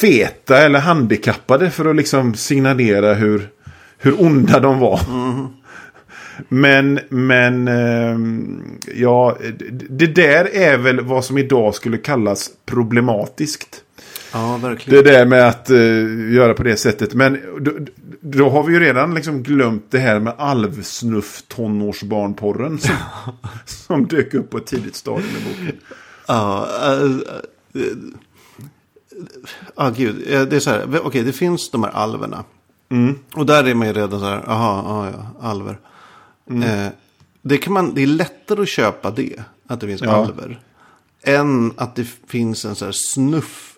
feta 0.01 0.58
eller 0.58 0.79
handikappade 0.79 1.69
för 1.69 1.86
att 1.86 1.95
liksom 1.95 2.34
signalera 2.34 3.13
hur, 3.13 3.49
hur 3.97 4.21
onda 4.21 4.60
de 4.60 4.79
var. 4.79 4.99
Men, 6.49 6.99
men 7.10 7.67
ehm, 7.67 8.62
ja, 8.95 9.38
det 9.89 10.08
där 10.08 10.56
är 10.56 10.77
väl 10.77 11.01
vad 11.01 11.25
som 11.25 11.38
idag 11.38 11.75
skulle 11.75 11.97
kallas 11.97 12.49
problematiskt. 12.65 13.82
Ja, 14.33 14.57
verkligen. 14.57 15.03
Det 15.03 15.11
där 15.11 15.25
med 15.25 15.47
att 15.47 15.69
eh, 15.69 16.33
göra 16.33 16.53
på 16.53 16.63
det 16.63 16.77
sättet. 16.77 17.13
Men 17.13 17.39
då, 17.59 17.71
då 18.21 18.49
har 18.49 18.63
vi 18.63 18.73
ju 18.73 18.79
redan 18.79 19.13
liksom 19.15 19.43
glömt 19.43 19.85
det 19.89 19.99
här 19.99 20.19
med 20.19 20.33
alvsnuff 20.37 21.41
tonårsbarnporren 21.47 22.79
som, 22.79 22.95
som 23.65 24.07
dök 24.07 24.33
upp 24.33 24.49
på 24.49 24.57
ett 24.57 24.65
tidigt 24.65 24.95
stadium 24.95 25.29
i 25.29 25.49
boken. 25.49 25.79
Ja, 26.27 26.67
äh, 26.81 27.01
äh, 27.81 27.87
ah, 29.75 29.89
gud. 29.89 30.15
Det 30.27 30.55
är 30.55 30.59
så 30.59 30.69
här, 30.69 30.99
okej, 31.03 31.23
det 31.23 31.33
finns 31.33 31.71
de 31.71 31.83
här 31.83 31.91
alverna. 31.91 32.43
Och 33.33 33.45
där 33.45 33.63
är 33.63 33.73
man 33.73 33.87
ju 33.87 33.93
redan 33.93 34.19
så 34.19 34.25
här, 34.25 34.49
aha, 34.49 34.83
ah, 34.87 35.09
ja, 35.09 35.49
alver. 35.49 35.79
Eh, 36.49 36.87
det, 37.41 37.57
kan 37.57 37.73
man, 37.73 37.93
det 37.93 38.01
är 38.03 38.07
lättare 38.07 38.61
att 38.61 38.69
köpa 38.69 39.11
det, 39.11 39.35
att 39.67 39.79
det 39.79 39.87
finns 39.87 40.01
Ja. 40.01 40.11
alver. 40.11 40.59
Än 41.23 41.73
att 41.77 41.95
det 41.95 42.07
finns 42.27 42.65
en 42.65 42.75
så 42.75 42.85
här 42.85 42.91
snuff 42.91 43.72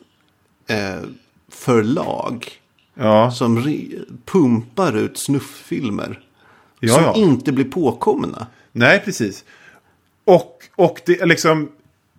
eh, 0.67 0.99
förlag. 1.51 2.51
Ja, 2.93 3.31
Som 3.31 3.63
pumpar 4.25 4.97
ut 4.97 5.17
snufffilmer. 5.17 6.19
Ja, 6.79 6.93
som 6.93 7.03
ja. 7.03 7.13
inte 7.15 7.51
blir 7.51 7.65
påkomna. 7.65 8.47
nej 8.71 9.01
precis. 9.05 9.43
Och, 10.25 10.57
och 10.75 11.01
det 11.05 11.21
är 11.21 11.25
liksom... 11.25 11.71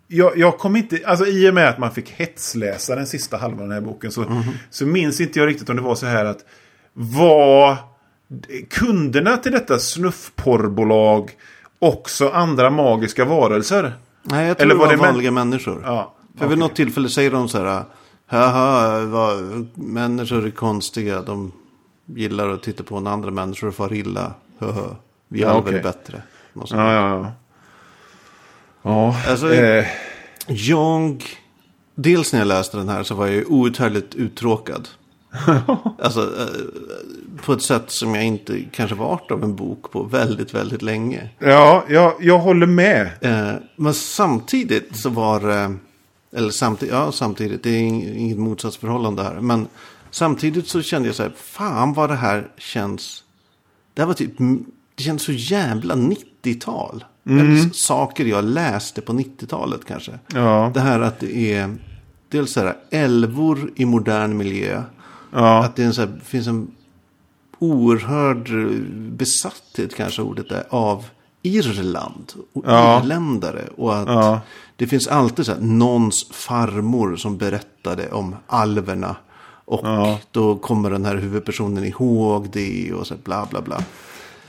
Jag, 0.09 0.37
jag 0.37 0.57
kom 0.57 0.75
inte, 0.75 0.99
alltså 1.05 1.25
i 1.25 1.49
och 1.49 1.53
med 1.53 1.69
att 1.69 1.77
man 1.77 1.91
fick 1.91 2.09
hetsläsa 2.09 2.95
den 2.95 3.07
sista 3.07 3.37
halvan 3.37 3.59
av 3.59 3.67
den 3.67 3.71
här 3.71 3.81
boken 3.81 4.11
så, 4.11 4.43
så 4.69 4.85
minns 4.85 5.21
inte 5.21 5.39
jag 5.39 5.47
riktigt 5.47 5.69
om 5.69 5.75
det 5.75 5.81
var 5.81 5.95
så 5.95 6.05
här 6.05 6.25
att 6.25 6.45
var 6.93 7.77
kunderna 8.69 9.37
till 9.37 9.51
detta 9.51 9.79
snuffporrbolag 9.79 11.31
också 11.79 12.29
andra 12.29 12.69
magiska 12.69 13.25
varelser? 13.25 13.93
Nej, 14.23 14.47
jag 14.47 14.57
tror 14.57 14.65
Eller 14.65 14.75
det 14.75 14.79
var 14.79 14.85
var, 14.85 14.93
det 14.93 14.99
män- 15.03 15.05
vanliga 15.11 15.31
människor. 15.31 15.81
Ja, 15.85 16.13
För 16.37 16.47
vid 16.47 16.57
något 16.57 16.75
tillfälle 16.75 17.09
säger 17.09 17.31
de 17.31 17.49
så 17.49 17.63
här. 17.65 17.83
Haha, 18.27 19.05
vad, 19.05 19.67
människor 19.75 20.45
är 20.45 20.51
konstiga. 20.51 21.21
De 21.21 21.51
gillar 22.05 22.49
att 22.49 22.63
titta 22.63 22.83
på 22.83 22.99
när 22.99 23.11
andra 23.11 23.31
människor 23.31 23.71
far 23.71 23.93
illa. 23.93 24.33
Haha, 24.59 24.95
vi 25.27 25.41
Ja, 25.41 25.49
alver 25.49 25.71
är 25.73 25.79
okej. 25.79 25.83
bättre. 25.83 26.21
Så. 26.65 26.75
Ja, 26.75 26.93
ja, 26.93 27.09
ja. 27.09 27.31
Ja, 28.81 29.15
Alltså, 29.27 29.53
eh, 29.53 29.85
Jag, 30.47 31.23
dels 31.95 32.33
när 32.33 32.39
jag 32.39 32.47
läste 32.47 32.77
den 32.77 32.89
här 32.89 33.03
så 33.03 33.15
var 33.15 33.25
jag 33.25 33.35
ju 33.35 33.45
outhärdligt 33.45 34.15
uttråkad. 34.15 34.87
alltså, 36.01 36.21
eh, 36.21 37.43
på 37.45 37.53
ett 37.53 37.61
sätt 37.61 37.83
som 37.87 38.15
jag 38.15 38.23
inte 38.25 38.61
kanske 38.71 38.95
varit 38.95 39.31
av 39.31 39.43
en 39.43 39.55
bok 39.55 39.91
på 39.91 40.03
väldigt, 40.03 40.53
väldigt 40.53 40.81
länge. 40.81 41.29
ja, 41.39 41.83
jag, 41.89 42.13
jag 42.19 42.39
håller 42.39 42.67
med. 42.67 43.09
Eh, 43.21 43.55
men 43.75 43.93
samtidigt 43.93 44.97
så 44.97 45.09
var 45.09 45.39
det, 45.39 45.75
eller 46.37 46.49
samtidigt, 46.49 46.93
ja 46.95 47.11
samtidigt, 47.11 47.63
det 47.63 47.69
är 47.69 47.81
ing- 47.81 48.15
inget 48.17 48.37
motsatsförhållande 48.37 49.23
här. 49.23 49.39
Men 49.41 49.67
samtidigt 50.11 50.67
så 50.67 50.81
kände 50.81 51.07
jag 51.07 51.15
så 51.15 51.23
här, 51.23 51.33
fan 51.37 51.93
vad 51.93 52.09
det 52.09 52.15
här 52.15 52.47
känns, 52.57 53.23
det 53.93 54.01
här 54.01 54.07
var 54.07 54.13
typ, 54.13 54.31
det 54.95 55.03
känns 55.03 55.21
så 55.23 55.31
jävla 55.31 55.95
90-tal. 55.95 57.03
Eller 57.25 57.55
s- 57.55 57.75
saker 57.85 58.25
jag 58.25 58.43
läste 58.45 59.01
på 59.01 59.13
90-talet 59.13 59.85
kanske. 59.85 60.19
Ja. 60.33 60.71
Det 60.73 60.79
här 60.79 60.99
att 60.99 61.19
det 61.19 61.53
är, 61.53 61.75
dels 62.29 62.53
så 62.53 62.59
här, 62.59 62.75
älvor 62.89 63.71
i 63.75 63.85
modern 63.85 64.37
miljö. 64.37 64.83
Ja. 65.31 65.63
Att 65.63 65.75
det 65.75 65.81
är 65.83 65.87
en 65.87 65.93
så 65.93 66.01
här, 66.01 66.19
finns 66.23 66.47
en 66.47 66.71
oerhörd 67.59 68.49
besatthet, 69.11 69.95
kanske 69.95 70.21
ordet 70.21 70.51
är, 70.51 70.63
av 70.69 71.05
Irland 71.41 72.33
och 72.53 72.63
Ja. 72.67 73.01
irländare. 73.03 73.63
Och 73.77 73.95
att 73.97 74.07
Ja. 74.07 74.41
det 74.75 74.87
finns 74.87 75.07
alltid 75.07 75.45
så 75.45 75.51
här, 75.51 75.59
någons 75.61 76.29
farmor 76.31 77.15
som 77.15 77.37
berättade 77.37 78.11
om 78.11 78.35
alverna. 78.47 79.15
Och 79.65 79.85
då 80.31 80.55
kommer 80.55 80.89
den 80.89 81.05
här 81.05 81.15
huvudpersonen 81.15 81.83
ihåg 81.85 82.49
det 82.51 82.93
och 82.93 83.07
så 83.07 83.13
här, 83.13 83.21
bla 83.23 83.47
bla 83.49 83.61
bla. 83.61 83.83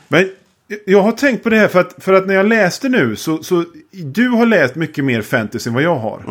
Men 0.08 0.30
jag 0.86 1.02
har 1.02 1.12
tänkt 1.12 1.42
på 1.42 1.48
det 1.48 1.56
här 1.56 1.68
för 1.68 1.80
att, 1.80 1.94
för 1.98 2.12
att 2.12 2.26
när 2.26 2.34
jag 2.34 2.46
läste 2.46 2.88
nu 2.88 3.16
så, 3.16 3.42
så 3.42 3.64
du 3.92 4.28
har 4.28 4.46
läst 4.46 4.74
mycket 4.74 5.04
mer 5.04 5.22
fantasy 5.22 5.68
än 5.70 5.74
vad 5.74 5.82
jag 5.82 5.96
har. 5.98 6.22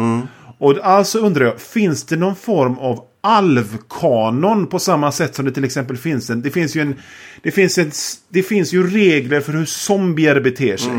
Och 0.57 0.77
alltså 0.83 1.19
undrar 1.19 1.45
jag, 1.45 1.59
finns 1.61 2.03
det 2.03 2.15
någon 2.15 2.35
form 2.35 2.77
av 2.77 3.03
alvkanon 3.27 4.67
på 4.67 4.79
samma 4.79 5.11
sätt 5.11 5.35
som 5.35 5.45
det 5.45 5.51
till 5.51 5.63
exempel 5.63 5.97
finns 5.97 6.29
en... 6.29 6.41
Det 6.41 6.51
finns 6.51 6.75
ju 6.75 6.81
en... 6.81 6.95
Det 7.41 7.51
finns, 7.51 7.77
en, 7.77 7.91
det 8.29 8.43
finns 8.43 8.73
ju 8.73 8.87
regler 8.87 9.41
för 9.41 9.53
hur 9.53 9.65
zombier 9.65 10.39
beter 10.39 10.77
sig. 10.77 10.91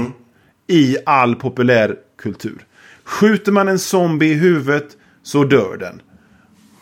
I 0.66 0.96
all 1.06 1.34
populärkultur. 1.34 2.66
Skjuter 3.04 3.52
man 3.52 3.68
en 3.68 3.78
zombie 3.78 4.26
i 4.26 4.34
huvudet 4.34 4.88
så 5.22 5.44
dör 5.44 5.76
den. 5.76 6.00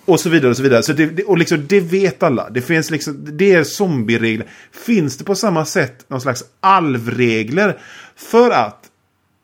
Och 0.05 0.21
så 0.21 0.29
vidare 0.29 0.51
och 0.51 0.57
så 0.57 0.63
vidare. 0.63 0.83
Så 0.83 0.93
det, 0.93 1.25
och 1.25 1.39
liksom, 1.39 1.67
det 1.67 1.81
vet 1.81 2.23
alla. 2.23 2.51
Det 2.51 2.61
finns 2.61 2.91
liksom, 2.91 3.29
det 3.37 3.53
är 3.53 3.65
zombieregler. 3.65 4.47
Finns 4.73 5.19
det 5.19 5.25
på 5.25 5.35
samma 5.35 5.65
sätt 5.65 6.05
någon 6.09 6.21
slags 6.21 6.45
alvregler? 6.61 7.79
För 8.17 8.51
att 8.51 8.85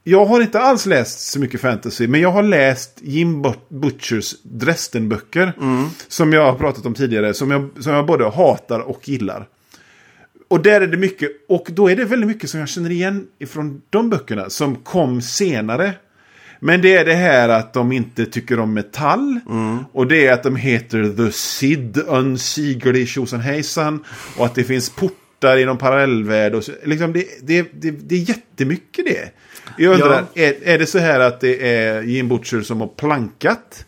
jag 0.04 0.24
har 0.24 0.40
inte 0.40 0.60
alls 0.60 0.86
läst 0.86 1.20
så 1.20 1.40
mycket 1.40 1.60
fantasy, 1.60 2.08
men 2.08 2.20
jag 2.20 2.30
har 2.32 2.42
läst 2.42 2.98
Jim 3.02 3.42
But- 3.42 3.68
Butchers 3.68 4.34
Dresden-böcker. 4.42 5.52
Som 6.08 6.32
jag 6.32 6.52
har 6.52 6.58
pratat 6.58 6.86
om 6.86 6.94
tidigare, 6.94 7.34
som 7.34 7.50
jag, 7.50 7.70
som 7.80 7.92
jag 7.92 8.06
både 8.06 8.30
hatar 8.30 8.80
och 8.80 9.08
gillar. 9.08 9.46
Och 10.48 10.62
där 10.62 10.80
är 10.80 10.86
det 10.86 10.96
mycket, 10.96 11.30
och 11.48 11.66
då 11.70 11.90
är 11.90 11.96
det 11.96 12.04
väldigt 12.04 12.28
mycket 12.28 12.50
som 12.50 12.60
jag 12.60 12.68
känner 12.68 12.90
igen 12.90 13.26
ifrån 13.38 13.82
de 13.90 14.10
böckerna 14.10 14.50
som 14.50 14.76
kom 14.76 15.22
senare. 15.22 15.92
Men 16.60 16.82
det 16.82 16.96
är 16.96 17.04
det 17.04 17.14
här 17.14 17.48
att 17.48 17.72
de 17.72 17.92
inte 17.92 18.26
tycker 18.26 18.60
om 18.60 18.74
metall. 18.74 19.40
Och 19.92 20.06
det 20.06 20.26
är 20.26 20.32
att 20.32 20.42
de 20.42 20.56
heter 20.56 21.16
The 21.16 21.32
Sid, 21.32 21.98
Unsigurd 22.06 23.08
tjosan 23.08 23.40
hejsan. 23.40 24.04
Och 24.36 24.46
att 24.46 24.54
det 24.54 24.64
finns 24.64 24.90
portar 25.42 25.59
i 25.59 25.64
någon 25.64 25.78
parallellvärld. 25.78 26.55
Och 26.55 26.64
så, 26.64 26.72
liksom 26.85 27.12
det, 27.12 27.26
det, 27.42 27.68
det, 27.74 27.90
det 27.90 28.14
är 28.14 28.28
jättemycket 28.28 29.05
det. 29.05 29.31
Jag 29.78 29.94
undrar, 29.94 30.24
är, 30.35 30.55
är 30.62 30.78
det 30.78 30.87
så 30.87 30.98
här 30.98 31.20
att 31.20 31.40
det 31.40 31.74
är 31.76 32.02
Jim 32.02 32.28
Butcher 32.28 32.61
som 32.62 32.81
har 32.81 32.88
plankat 32.88 33.85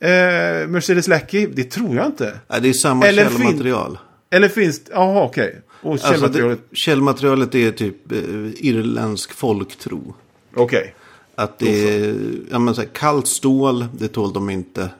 eh, 0.00 0.68
Mercedes 0.68 1.08
Lackey? 1.08 1.46
Det 1.46 1.64
tror 1.64 1.96
jag 1.96 2.06
inte. 2.06 2.38
Nej, 2.48 2.60
det 2.60 2.68
är 2.68 2.72
samma 2.72 3.06
Eller 3.06 3.28
fin- 3.28 3.38
källmaterial. 3.38 3.98
Eller 4.30 4.48
finns 4.48 4.84
det... 4.84 4.90
Jaha, 4.94 5.22
okej. 5.24 5.60
Och 5.82 5.92
Alltså 5.92 6.12
källmaterialet... 6.12 6.58
det, 6.70 6.76
källmaterialet 6.76 7.54
är 7.54 7.70
typ 7.70 8.12
eh, 8.12 8.18
irländsk 8.56 9.32
folktro. 9.32 10.14
Okej. 10.54 10.94
Att 11.34 11.58
det 11.58 11.94
är 11.94 12.14
ja, 12.50 12.58
men 12.58 12.74
så 12.74 12.80
här, 12.80 12.88
kallt 12.88 13.26
stål, 13.28 13.86
det 13.98 14.08
tål 14.08 14.32
de 14.32 14.50
inte. 14.50 14.90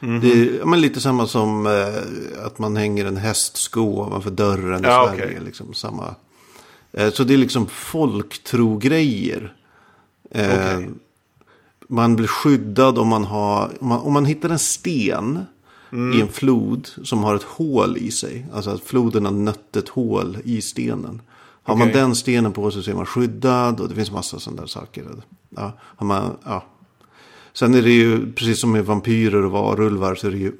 Mhm. 0.00 0.20
Det 0.20 0.32
är 0.32 0.64
men 0.64 0.80
lite 0.80 1.00
samma 1.00 1.26
som 1.26 1.66
eh, 1.66 2.46
att 2.46 2.58
man 2.58 2.76
hänger 2.76 3.04
en 3.04 3.16
hästsko 3.16 3.80
ovanför 3.80 4.30
dörren 4.30 4.84
i 4.84 4.88
Ja, 4.88 5.06
Sverige. 5.08 5.24
okej. 5.26 5.40
Liksom, 5.44 5.74
samma. 5.74 6.14
Eh, 6.92 7.10
så 7.12 7.24
det 7.24 7.34
är 7.34 7.38
liksom 7.38 7.66
folktro-grejer. 7.66 9.52
Eh, 10.30 10.76
Okej. 10.76 10.90
Man 11.88 12.16
blir 12.16 12.26
skyddad 12.26 12.98
om 12.98 13.08
man 13.08 13.24
har, 13.24 13.70
om 13.80 13.88
man, 13.88 14.00
om 14.00 14.12
man 14.12 14.24
hittar 14.24 14.48
en 14.50 14.58
sten 14.58 15.44
Mm. 15.92 16.18
i 16.18 16.20
en 16.20 16.28
flod 16.28 16.88
som 17.04 17.24
har 17.24 17.34
ett 17.34 17.42
hål 17.42 17.96
i 17.96 18.10
sig. 18.10 18.46
Alltså 18.52 18.70
att 18.70 18.80
floden 18.80 19.24
har 19.24 19.32
nött 19.32 19.76
ett 19.76 19.88
hål 19.88 20.38
i 20.44 20.62
stenen. 20.62 21.22
Har 21.62 21.76
man 21.76 21.88
Okej. 21.88 22.00
den 22.00 22.14
stenen 22.14 22.52
på 22.52 22.70
sig 22.70 22.82
så 22.82 22.90
är 22.90 22.94
man 22.94 23.06
skyddad 23.06 23.80
och 23.80 23.88
det 23.88 23.94
finns 23.94 24.10
massa 24.10 24.38
sådana 24.40 24.60
där 24.62 24.68
saker. 24.68 25.04
Ja, 25.56 25.72
har 25.80 26.06
man, 26.06 26.36
ja. 26.44 26.64
Sen 27.58 27.74
är 27.74 27.82
det 27.82 27.90
ju, 27.92 28.32
precis 28.32 28.60
som 28.60 28.72
med 28.72 28.84
vampyrer 28.86 29.44
och 29.44 29.50
varulvar, 29.50 30.14
så 30.14 30.26
är 30.26 30.30
det 30.30 30.38
ju 30.38 30.52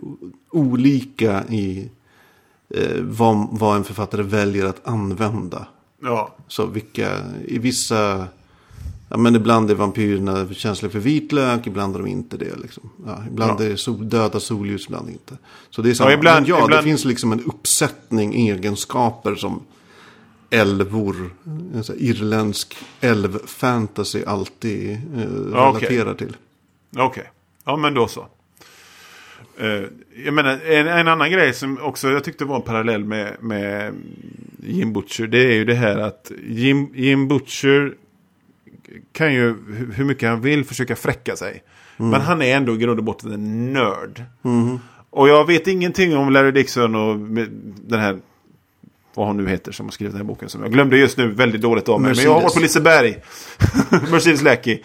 olika 0.50 1.44
i 1.48 1.88
eh, 2.74 3.00
vad, 3.02 3.46
vad 3.50 3.76
en 3.76 3.84
författare 3.84 4.22
väljer 4.22 4.64
att 4.66 4.86
använda. 4.88 5.66
Ja. 6.02 6.34
Så 6.48 6.66
vilka, 6.66 7.18
i 7.44 7.58
vissa, 7.58 8.26
ja 9.08 9.16
men 9.16 9.34
ibland 9.36 9.70
är 9.70 9.74
vampyrerna 9.74 10.46
känsliga 10.54 10.92
för 10.92 10.98
vitlök, 10.98 11.66
ibland 11.66 11.94
är 11.94 11.98
de 11.98 12.06
inte 12.08 12.36
det. 12.36 12.56
Liksom. 12.62 12.90
Ja, 13.06 13.22
ibland 13.30 13.60
Ja. 13.60 13.64
är 13.64 13.68
det 13.68 13.76
sol, 13.76 14.08
döda 14.08 14.40
solljus, 14.40 14.84
ibland 14.86 15.08
inte. 15.10 15.34
Så 15.70 15.82
det 15.82 15.90
är 15.90 15.94
samma. 15.94 16.10
Ja, 16.10 16.16
ibland- 16.18 16.48
ja, 16.48 16.64
ibland- 16.64 16.72
det 16.72 16.82
finns 16.88 17.04
liksom 17.04 17.32
en 17.32 17.44
uppsättning 17.44 18.48
egenskaper 18.48 19.34
som 19.34 19.60
älvor, 20.50 21.30
en 21.74 21.84
sån 21.84 21.96
irländsk 21.98 22.76
älvfantasy 23.00 24.24
alltid 24.24 24.90
eh, 24.90 24.98
Ja, 25.52 25.58
relaterar 25.76 26.14
till. 26.14 26.36
Okej. 26.96 27.30
Ja, 27.64 27.76
men 27.76 27.94
då 27.94 28.08
så. 28.08 28.26
Eh, 29.58 29.82
jag 30.24 30.34
menar, 30.34 30.60
en, 30.66 30.86
en 30.88 31.08
annan 31.08 31.30
grej 31.30 31.52
som 31.54 31.78
också 31.82 32.10
jag 32.10 32.24
tyckte 32.24 32.44
var 32.44 32.56
en 32.56 32.62
parallell 32.62 33.04
med, 33.04 33.36
med 33.40 33.94
Jim 34.62 34.92
Butcher. 34.92 35.26
Det 35.26 35.38
är 35.38 35.52
ju 35.54 35.64
det 35.64 35.74
här 35.74 35.98
att 35.98 36.32
Jim, 36.46 36.88
Jim 36.94 37.28
Butcher 37.28 37.94
kan 39.12 39.34
ju 39.34 39.54
hu- 39.54 39.92
hur 39.92 40.04
mycket 40.04 40.28
han 40.28 40.40
vill 40.40 40.64
försöka 40.64 40.96
fräcka 40.96 41.36
sig. 41.36 41.62
Men 41.96 42.20
han 42.20 42.42
är 42.42 42.56
ändå 42.56 42.74
i 42.74 42.76
grund 42.78 42.98
och 42.98 43.04
botten 43.04 43.32
en 43.32 43.72
nörd. 43.72 44.22
Och 45.10 45.28
jag 45.28 45.46
vet 45.46 45.66
ingenting 45.66 46.16
om 46.16 46.30
Larry 46.32 46.50
Dixon 46.50 46.94
och 46.94 47.18
den 47.88 48.00
här 48.00 48.18
vad 49.16 49.26
hon 49.26 49.36
nu 49.36 49.48
heter 49.48 49.72
som 49.72 49.86
har 49.86 49.90
skrivit 49.90 50.12
den 50.12 50.20
här 50.20 50.26
boken. 50.26 50.48
Som 50.48 50.62
jag 50.62 50.72
glömde 50.72 50.96
just 50.98 51.16
nu 51.18 51.32
väldigt 51.32 51.60
dåligt 51.60 51.88
av 51.88 52.00
mig. 52.00 52.14
Men 52.14 52.24
jag 52.24 52.34
har 52.34 52.42
varit 52.42 52.54
på 52.54 52.60
Liseberg. 52.60 53.22
Mercedes 54.10 54.42
Lackey. 54.42 54.82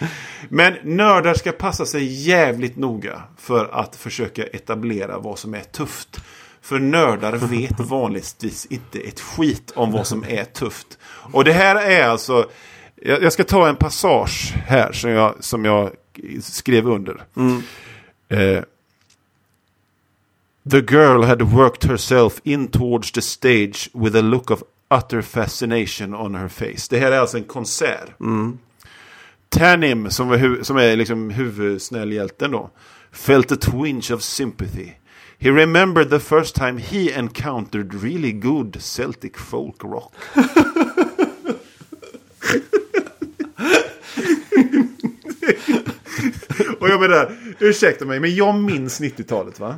Men 0.50 0.74
nördar 0.84 1.34
ska 1.34 1.52
passa 1.52 1.86
sig 1.86 2.28
jävligt 2.28 2.76
noga 2.76 3.22
för 3.38 3.70
att 3.74 3.96
försöka 3.96 4.44
etablera 4.44 5.20
vad 5.20 5.40
som 5.40 5.54
är 5.54 5.60
tufft. 5.60 6.22
För 6.62 6.80
nördar 6.80 7.32
vet 7.32 7.80
vanligtvis 7.90 8.66
inte 8.66 9.00
ett 9.00 9.20
skit 9.20 9.72
om 9.76 9.92
vad 9.92 10.08
som 10.08 10.26
är 10.28 10.44
tufft. 10.44 10.98
Och 11.32 11.44
det 11.44 11.54
här 11.54 11.76
är 11.76 12.04
alltså... 12.08 12.50
Jag 12.96 13.34
ska 13.34 13.44
ta 13.44 13.68
en 13.68 13.76
passage 13.76 14.54
här 14.66 14.92
som 14.92 15.10
jag, 15.10 15.36
som 15.40 15.66
jag 15.66 15.92
skrev 16.42 16.88
under. 16.88 17.24
Eh, 18.30 18.64
The 20.70 20.82
girl 20.82 21.24
had 21.24 21.42
worked 21.42 21.84
herself 21.84 22.40
in 22.44 22.68
towards 22.68 23.12
the 23.12 23.22
stage 23.22 23.90
with 23.94 24.16
a 24.16 24.22
look 24.22 24.52
of 24.52 24.64
utter 24.92 25.22
fascination 25.22 26.14
on 26.14 26.36
her 26.36 26.48
face. 26.48 26.88
Det 26.90 27.00
här 27.00 27.12
är 27.12 27.20
alltså 27.20 27.38
en 27.38 27.44
konsert. 27.44 28.10
Tanim, 29.50 30.10
som 30.10 30.32
är, 30.32 30.38
hu- 30.38 30.64
som 30.64 30.78
är 30.78 30.96
liksom 30.96 31.30
huvudsnällhjälten 31.30 32.52
då, 32.52 32.70
felt 33.12 33.52
a 33.52 33.56
twinge 33.56 34.12
of 34.14 34.22
sympathy. 34.22 34.90
He 35.40 35.50
remembered 35.52 36.10
the 36.10 36.20
first 36.20 36.56
time 36.56 36.78
he 36.82 37.12
encountered 37.20 37.94
really 38.04 38.32
good 38.32 38.78
Celtic 38.82 39.38
folk 39.38 39.84
rock. 39.84 40.14
Och 46.80 46.90
jag 46.90 47.02
menar, 47.02 47.32
ursäkta 47.60 48.06
mig, 48.06 48.20
men 48.20 48.36
jag 48.36 48.56
minns 48.56 49.02
90-talet 49.02 49.60
va? 49.60 49.76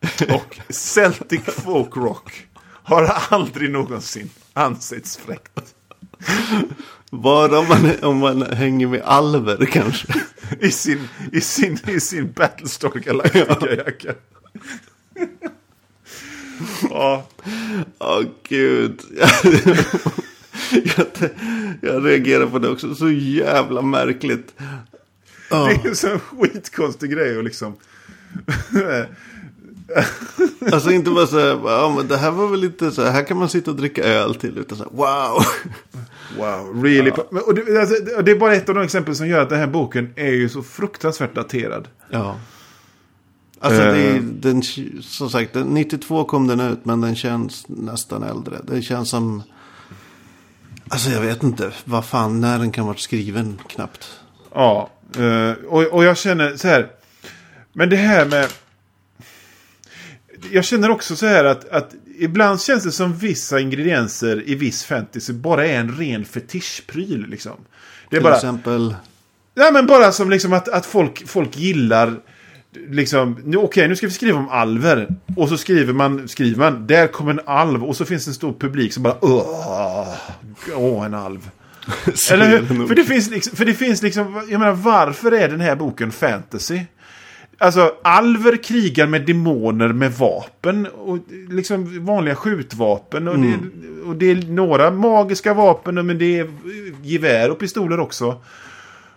Och 0.34 0.60
Celtic 0.68 1.40
folk 1.46 1.96
rock 1.96 2.46
har 2.62 3.02
aldrig 3.30 3.70
någonsin 3.70 4.30
ansetts 4.52 5.16
fräckt. 5.16 5.74
Bara 7.10 7.58
om 7.58 7.68
man, 7.68 7.90
om 8.02 8.18
man 8.18 8.42
hänger 8.42 8.86
med 8.86 9.02
alver 9.02 9.66
kanske. 9.66 10.14
I 10.60 10.70
sin, 10.70 11.08
i 11.32 11.40
sin, 11.40 11.78
i 11.86 12.00
sin 12.00 12.32
Battlestar 12.32 12.90
Galactica-jacka. 12.90 14.14
ja, 16.90 17.26
Åh 17.98 18.22
gud. 18.48 19.00
jag, 20.70 21.06
jag 21.80 22.06
reagerar 22.06 22.46
på 22.46 22.58
det 22.58 22.68
också. 22.68 22.94
Så 22.94 23.10
jävla 23.10 23.82
märkligt. 23.82 24.54
Ja. 25.50 25.66
det 25.66 25.72
är 25.72 25.88
en 25.88 25.96
sån 25.96 26.20
skitkonstig 26.20 27.10
grej 27.10 27.36
och 27.36 27.44
liksom... 27.44 27.76
Alltså 30.72 30.90
inte 30.90 31.10
bara 31.10 31.26
så 31.26 31.38
här, 31.38 31.46
ja 31.64 31.94
men 31.96 32.08
det 32.08 32.16
här 32.16 32.30
var 32.30 32.46
väl 32.48 32.60
lite 32.60 32.90
så 32.90 33.02
här, 33.02 33.10
här 33.10 33.22
kan 33.24 33.36
man 33.36 33.48
sitta 33.48 33.70
och 33.70 33.76
dricka 33.76 34.02
öl 34.04 34.34
till. 34.34 34.58
Utan 34.58 34.78
så 34.78 34.84
här, 34.84 34.90
wow. 34.92 35.42
Wow, 36.38 36.84
really? 36.84 37.12
Men, 37.30 37.42
och 37.42 37.54
det, 37.54 37.80
alltså, 37.80 37.94
det- 38.22 38.30
är 38.30 38.38
bara 38.38 38.54
ett 38.54 38.68
av 38.68 38.74
de 38.74 38.84
exempel 38.84 39.16
som 39.16 39.28
gör 39.28 39.40
att 39.42 39.48
den 39.48 39.58
här 39.58 39.66
boken 39.66 40.12
är 40.16 40.30
ju 40.30 40.48
så 40.48 40.62
fruktansvärt 40.62 41.34
daterad. 41.34 41.88
Ja. 42.10 42.36
Alltså 43.60 43.80
det 43.80 44.08
Eh. 44.08 44.22
den, 44.22 44.62
som 45.02 45.30
sagt, 45.30 45.52
den, 45.52 45.66
92 45.66 46.24
kom 46.24 46.46
den 46.46 46.60
ut 46.60 46.84
men 46.84 47.00
den 47.00 47.16
känns 47.16 47.64
nästan 47.68 48.22
äldre. 48.22 48.56
Det 48.66 48.82
känns 48.82 49.10
som, 49.10 49.42
alltså 50.88 51.10
jag 51.10 51.20
vet 51.20 51.42
inte, 51.42 51.70
vad 51.84 52.04
fan, 52.04 52.40
när 52.40 52.58
den 52.58 52.72
kan 52.72 52.86
vara 52.86 52.96
skriven 52.96 53.60
knappt. 53.68 54.08
Ja, 54.54 54.90
eh, 55.18 55.64
och, 55.68 55.82
och 55.82 56.04
jag 56.04 56.16
känner 56.18 56.56
så 56.56 56.68
här. 56.68 56.88
Men 57.72 57.90
det 57.90 57.96
här 57.96 58.26
med... 58.26 58.48
Jag 60.52 60.64
känner 60.64 60.90
också 60.90 61.16
så 61.16 61.26
här 61.26 61.44
att, 61.44 61.68
att 61.68 61.94
ibland 62.18 62.60
känns 62.60 62.84
det 62.84 62.92
som 62.92 63.16
vissa 63.16 63.60
ingredienser 63.60 64.42
i 64.46 64.54
viss 64.54 64.84
fantasy 64.84 65.32
bara 65.32 65.66
är 65.66 65.80
en 65.80 65.96
ren 65.96 66.24
fetischpryl. 66.24 67.26
Liksom. 67.28 67.56
Det 68.10 68.16
är 68.16 68.20
Till 68.20 68.24
bara, 68.24 68.34
exempel, 68.34 68.94
ja, 69.54 69.70
men 69.72 69.86
bara 69.86 70.12
som 70.12 70.30
liksom 70.30 70.52
att, 70.52 70.68
att 70.68 70.86
folk, 70.86 71.28
folk 71.28 71.56
gillar... 71.56 72.14
Liksom, 72.88 73.40
nu, 73.44 73.56
okej, 73.56 73.88
nu 73.88 73.96
ska 73.96 74.06
vi 74.06 74.12
skriva 74.12 74.38
om 74.38 74.48
alver. 74.48 75.08
Och 75.36 75.48
så 75.48 75.58
skriver 75.58 75.92
man, 75.92 76.28
skriver 76.28 76.58
man, 76.58 76.86
där 76.86 77.06
kommer 77.06 77.32
en 77.32 77.40
alv. 77.46 77.84
Och 77.84 77.96
så 77.96 78.04
finns 78.04 78.24
det 78.24 78.30
en 78.30 78.34
stor 78.34 78.52
publik 78.52 78.92
som 78.92 79.02
bara, 79.02 79.16
åh, 79.20 80.14
åh 80.74 81.04
en 81.04 81.14
alv. 81.14 81.50
Eller 82.32 82.48
hur? 82.48 82.86
För 82.86 82.94
det 82.94 83.04
finns 83.04 83.30
liksom, 83.30 83.56
för 83.56 83.64
det 83.64 83.74
finns 83.74 84.02
liksom, 84.02 84.46
jag 84.48 84.58
menar 84.58 84.72
varför 84.72 85.32
är 85.32 85.48
den 85.48 85.60
här 85.60 85.76
boken 85.76 86.12
fantasy? 86.12 86.80
Alltså, 87.62 87.94
alver 88.02 88.62
krigar 88.62 89.06
med 89.06 89.26
demoner 89.26 89.88
med 89.88 90.12
vapen. 90.12 90.86
Och 90.86 91.18
liksom 91.48 92.04
vanliga 92.04 92.34
skjutvapen. 92.34 93.28
Och, 93.28 93.38
det, 93.38 93.58
och 94.04 94.16
det 94.16 94.30
är 94.30 94.52
några 94.52 94.90
magiska 94.90 95.54
vapen, 95.54 96.06
men 96.06 96.18
det 96.18 96.38
är 96.38 96.50
gevär 97.02 97.50
och 97.50 97.58
pistoler 97.58 98.00
också. 98.00 98.42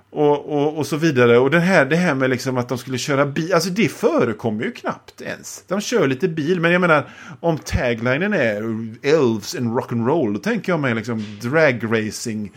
Och, 0.10 0.46
och, 0.54 0.78
och 0.78 0.88
så 0.88 0.98
vidare. 0.98 1.38
Och 1.38 1.52
det 1.52 1.60
här, 1.60 1.86
det 1.86 1.96
här 1.96 2.16
med 2.16 2.30
liksom 2.30 2.58
att 2.58 2.70
de 2.70 2.78
skulle 2.78 2.98
köra 2.98 3.26
bil. 3.26 3.54
Alltså 3.54 3.70
det 3.70 3.92
förekommer 3.92 4.64
ju 4.64 4.72
knappt 4.72 5.22
ens. 5.22 5.64
De 5.68 5.82
kör 5.82 6.08
lite 6.08 6.28
bil. 6.28 6.60
Men 6.60 6.72
jag 6.72 6.82
menar, 6.82 7.10
om 7.40 7.58
taglinen 7.58 8.34
är 8.34 8.58
Elves 9.04 9.56
and 9.56 9.78
rock'n'roll. 9.78 10.34
Då 10.34 10.40
tänker 10.40 10.72
jag 10.72 10.80
mig 10.80 10.96
liksom 10.96 11.26
dragracing. 11.42 12.52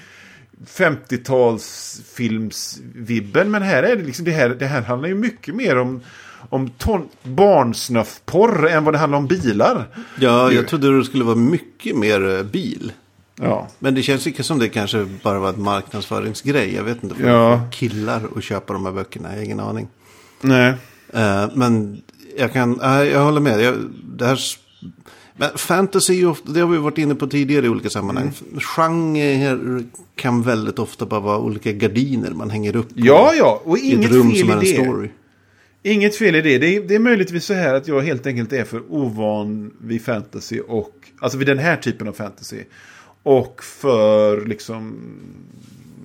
50-talsfilmsvibben. 0.65 3.45
Men 3.45 3.63
här 3.63 3.83
är 3.83 3.97
det 3.97 4.03
liksom, 4.03 4.25
det 4.25 4.31
här, 4.31 4.49
det 4.49 4.67
här 4.67 4.83
handlar 4.83 5.09
ju 5.09 5.15
mycket 5.15 5.55
mer 5.55 5.79
om, 5.79 6.01
om 6.49 6.71
ton, 6.71 7.09
barnsnuffporr 7.23 8.69
än 8.69 8.85
vad 8.85 8.95
det 8.95 8.99
handlar 8.99 9.19
om 9.19 9.27
bilar. 9.27 9.89
ja, 10.21 10.53
jag 10.53 10.69
trodde 10.69 10.99
det 10.99 11.05
skulle 11.05 11.25
vara 11.25 11.37
mycket 11.37 11.97
mer 11.97 12.39
eh, 12.39 12.43
bil. 12.43 12.93
Ja. 13.41 13.69
Men 13.79 13.95
det 13.95 14.03
känns 14.03 14.27
inte 14.27 14.43
som 14.43 14.59
det 14.59 14.69
kanske 14.69 15.07
bara 15.23 15.39
var 15.39 15.49
en 15.49 15.63
marknadsföringsgrej. 15.63 16.75
Jag 16.75 16.85
vet 16.85 17.05
inte. 17.05 17.23
Ja. 17.23 17.69
killar 17.73 18.23
att 18.37 18.45
köpa 18.45 18.73
de 18.73 18.87
här 18.87 18.93
böckerna. 18.93 19.29
Jag 19.29 19.37
har 19.37 19.43
ingen 19.45 19.61
aning. 19.61 19.89
Nej. 20.41 20.75
Eh, 21.13 21.49
men 21.55 22.03
jag 22.37 22.53
kan, 22.53 22.81
uh, 22.81 23.03
jag 23.03 23.25
håller 23.25 23.41
med. 23.41 23.61
Jag, 23.61 23.75
det 24.05 24.27
här, 24.27 24.39
men 25.37 25.51
fantasy, 25.57 26.25
ofta- 26.25 26.53
det 26.53 26.61
har 26.61 26.69
vi 26.69 26.79
varit 26.79 26.99
inne 26.99 27.15
på 27.15 27.27
tidigare 27.27 27.67
i 27.67 27.69
olika 27.69 27.91
sammanhang. 27.91 28.33
Mm. 28.51 28.61
Genre 28.61 29.83
kan 30.15 30.43
väldigt 30.43 30.79
ofta 30.79 31.07
bara 31.07 31.21
vara 31.21 31.39
olika 31.39 31.73
gardiner 31.73 32.31
man 32.31 32.51
hänger 32.51 32.77
upp. 32.77 32.89
Ja, 32.95 33.33
ja. 33.39 33.63
Och 33.65 33.79
inget 33.79 34.09
fel 34.11 34.21
som 34.21 34.31
är 34.31 34.35
i 34.37 34.51
en 34.53 34.61
det. 34.61 34.67
story. 34.85 35.09
Inget 35.83 36.17
fel 36.17 36.35
i 36.35 36.43
det. 36.43 36.59
det. 36.59 36.77
Är, 36.77 36.81
det 36.83 36.95
är 36.95 36.99
möjligtvis 36.99 37.45
så 37.45 37.55
här 37.55 37.75
att 37.75 37.89
jag 37.89 38.01
helt 38.01 38.27
enkelt 38.27 38.53
är 38.53 38.65
för 38.65 38.83
ovan 38.89 39.71
vid 39.81 40.03
fantasy 40.05 40.61
och 40.61 40.95
alltså 41.19 41.39
vid 41.39 41.47
den 41.47 41.59
här 41.59 41.77
typen 41.77 42.09
av 42.09 42.13
fantasy. 42.13 42.63
Och 43.23 43.65
för 43.65 44.47
liksom 44.47 44.97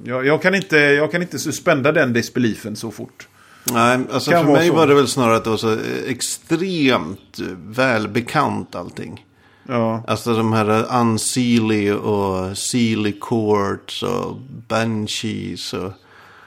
jag, 0.04 0.26
jag 0.26 0.42
kan 0.42 0.56
inte, 0.56 0.78
jag 0.78 1.12
kan 1.12 1.22
inte 1.22 1.40
suspenda 1.40 1.92
den 1.92 2.14
disbeliefen 2.14 2.76
så 2.76 2.92
fort. 2.92 3.28
Nej, 3.64 4.00
alltså 4.12 4.32
för 4.32 4.44
mig 4.44 4.68
så. 4.68 4.74
var 4.76 4.88
det 4.88 4.94
väl 4.96 5.08
snarare 5.08 5.36
att 5.38 5.44
det 5.44 5.50
var 5.50 5.58
så 5.58 5.78
extremt 6.08 7.40
välbekant 7.58 8.76
allting. 8.76 9.26
Ja, 9.68 10.04
Alltså 10.08 10.34
de 10.34 10.54
här 10.54 10.96
Unseelie 11.02 11.94
och 11.94 12.58
Sealy 12.58 13.12
Courts 13.22 14.04
och 14.04 14.36
Banshees 14.68 15.74
och 15.74 15.92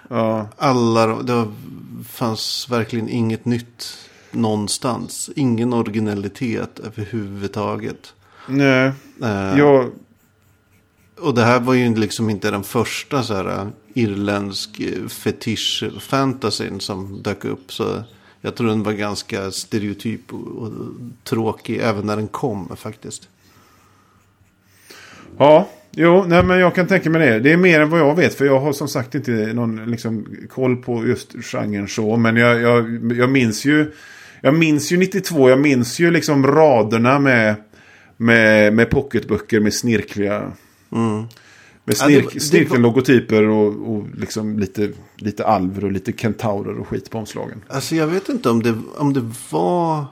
ja. 0.08 0.48
alla 0.58 1.06
de- 1.06 1.26
Det 1.26 1.46
fanns 2.08 2.66
verkligen 2.70 3.08
inget 3.08 3.44
nytt 3.44 3.96
någonstans. 4.30 5.30
Ingen 5.36 5.72
originalitet 5.72 6.78
överhuvudtaget. 6.84 8.12
Nej, 8.46 8.92
Eh, 9.22 9.58
jag, 9.58 9.90
Och 11.20 11.34
det 11.34 11.42
här 11.44 11.60
var 11.60 11.74
ju 11.74 11.94
liksom 11.94 12.30
inte 12.30 12.50
den 12.50 12.62
första 12.64 13.22
så 13.22 13.34
här 13.34 13.46
uh, 13.60 13.66
irländsk 13.94 14.80
uh, 14.80 15.08
fetisch-fantasyn 15.08 16.78
som 16.78 17.22
dök 17.22 17.44
upp. 17.44 17.72
Så 17.72 18.02
jag 18.40 18.54
tror 18.54 18.68
den 18.68 18.82
var 18.82 18.92
ganska 18.92 19.50
stereotyp 19.50 20.32
och, 20.32 20.62
och 20.62 20.72
tråkig 21.24 21.80
även 21.82 22.06
när 22.06 22.16
den 22.16 22.28
kom 22.28 22.76
faktiskt. 22.76 23.28
ja. 25.38 25.68
Jo, 25.96 26.24
nej 26.28 26.42
men 26.42 26.58
jag 26.58 26.74
kan 26.74 26.86
tänka 26.86 27.10
mig 27.10 27.28
det. 27.28 27.38
Det 27.38 27.52
är 27.52 27.56
mer 27.56 27.80
än 27.80 27.90
vad 27.90 28.00
jag 28.00 28.14
vet. 28.14 28.34
För 28.34 28.44
jag 28.44 28.60
har 28.60 28.72
som 28.72 28.88
sagt 28.88 29.14
inte 29.14 29.30
någon 29.30 29.90
liksom, 29.90 30.26
koll 30.50 30.76
på 30.76 31.06
just 31.06 31.32
genren 31.44 31.88
så. 31.88 32.16
Men 32.16 32.36
jag, 32.36 32.60
jag, 32.60 33.12
jag 33.12 33.30
minns 33.30 33.64
ju. 33.64 33.92
Jag 34.40 34.54
minns 34.54 34.92
ju 34.92 34.96
92. 34.96 35.50
Jag 35.50 35.58
minns 35.58 35.98
ju 35.98 36.10
liksom 36.10 36.46
raderna 36.46 37.18
med. 37.18 37.54
Med, 38.16 38.72
med 38.72 38.90
pocketböcker 38.90 39.60
med 39.60 39.74
snirkliga. 39.74 40.52
Mm. 40.92 41.24
Med 41.84 41.96
Ja, 42.00 42.04
snirk, 42.06 42.32
det 42.34 42.40
snirkliga 42.40 42.70
var- 42.72 42.78
logotyper 42.78 43.42
och, 43.48 43.94
och 43.96 44.04
liksom 44.18 44.58
lite, 44.58 44.92
lite 45.16 45.46
alver 45.46 45.84
och 45.84 45.92
lite 45.92 46.12
kentaurer 46.12 46.78
och 46.78 46.88
skit 46.88 47.10
på 47.10 47.18
omslagen. 47.18 47.64
Alltså 47.68 47.94
jag 47.96 48.06
vet 48.06 48.28
inte 48.28 48.50
om 48.50 48.62
det, 48.62 48.78
om 48.96 49.12
det 49.12 49.30
var... 49.50 50.04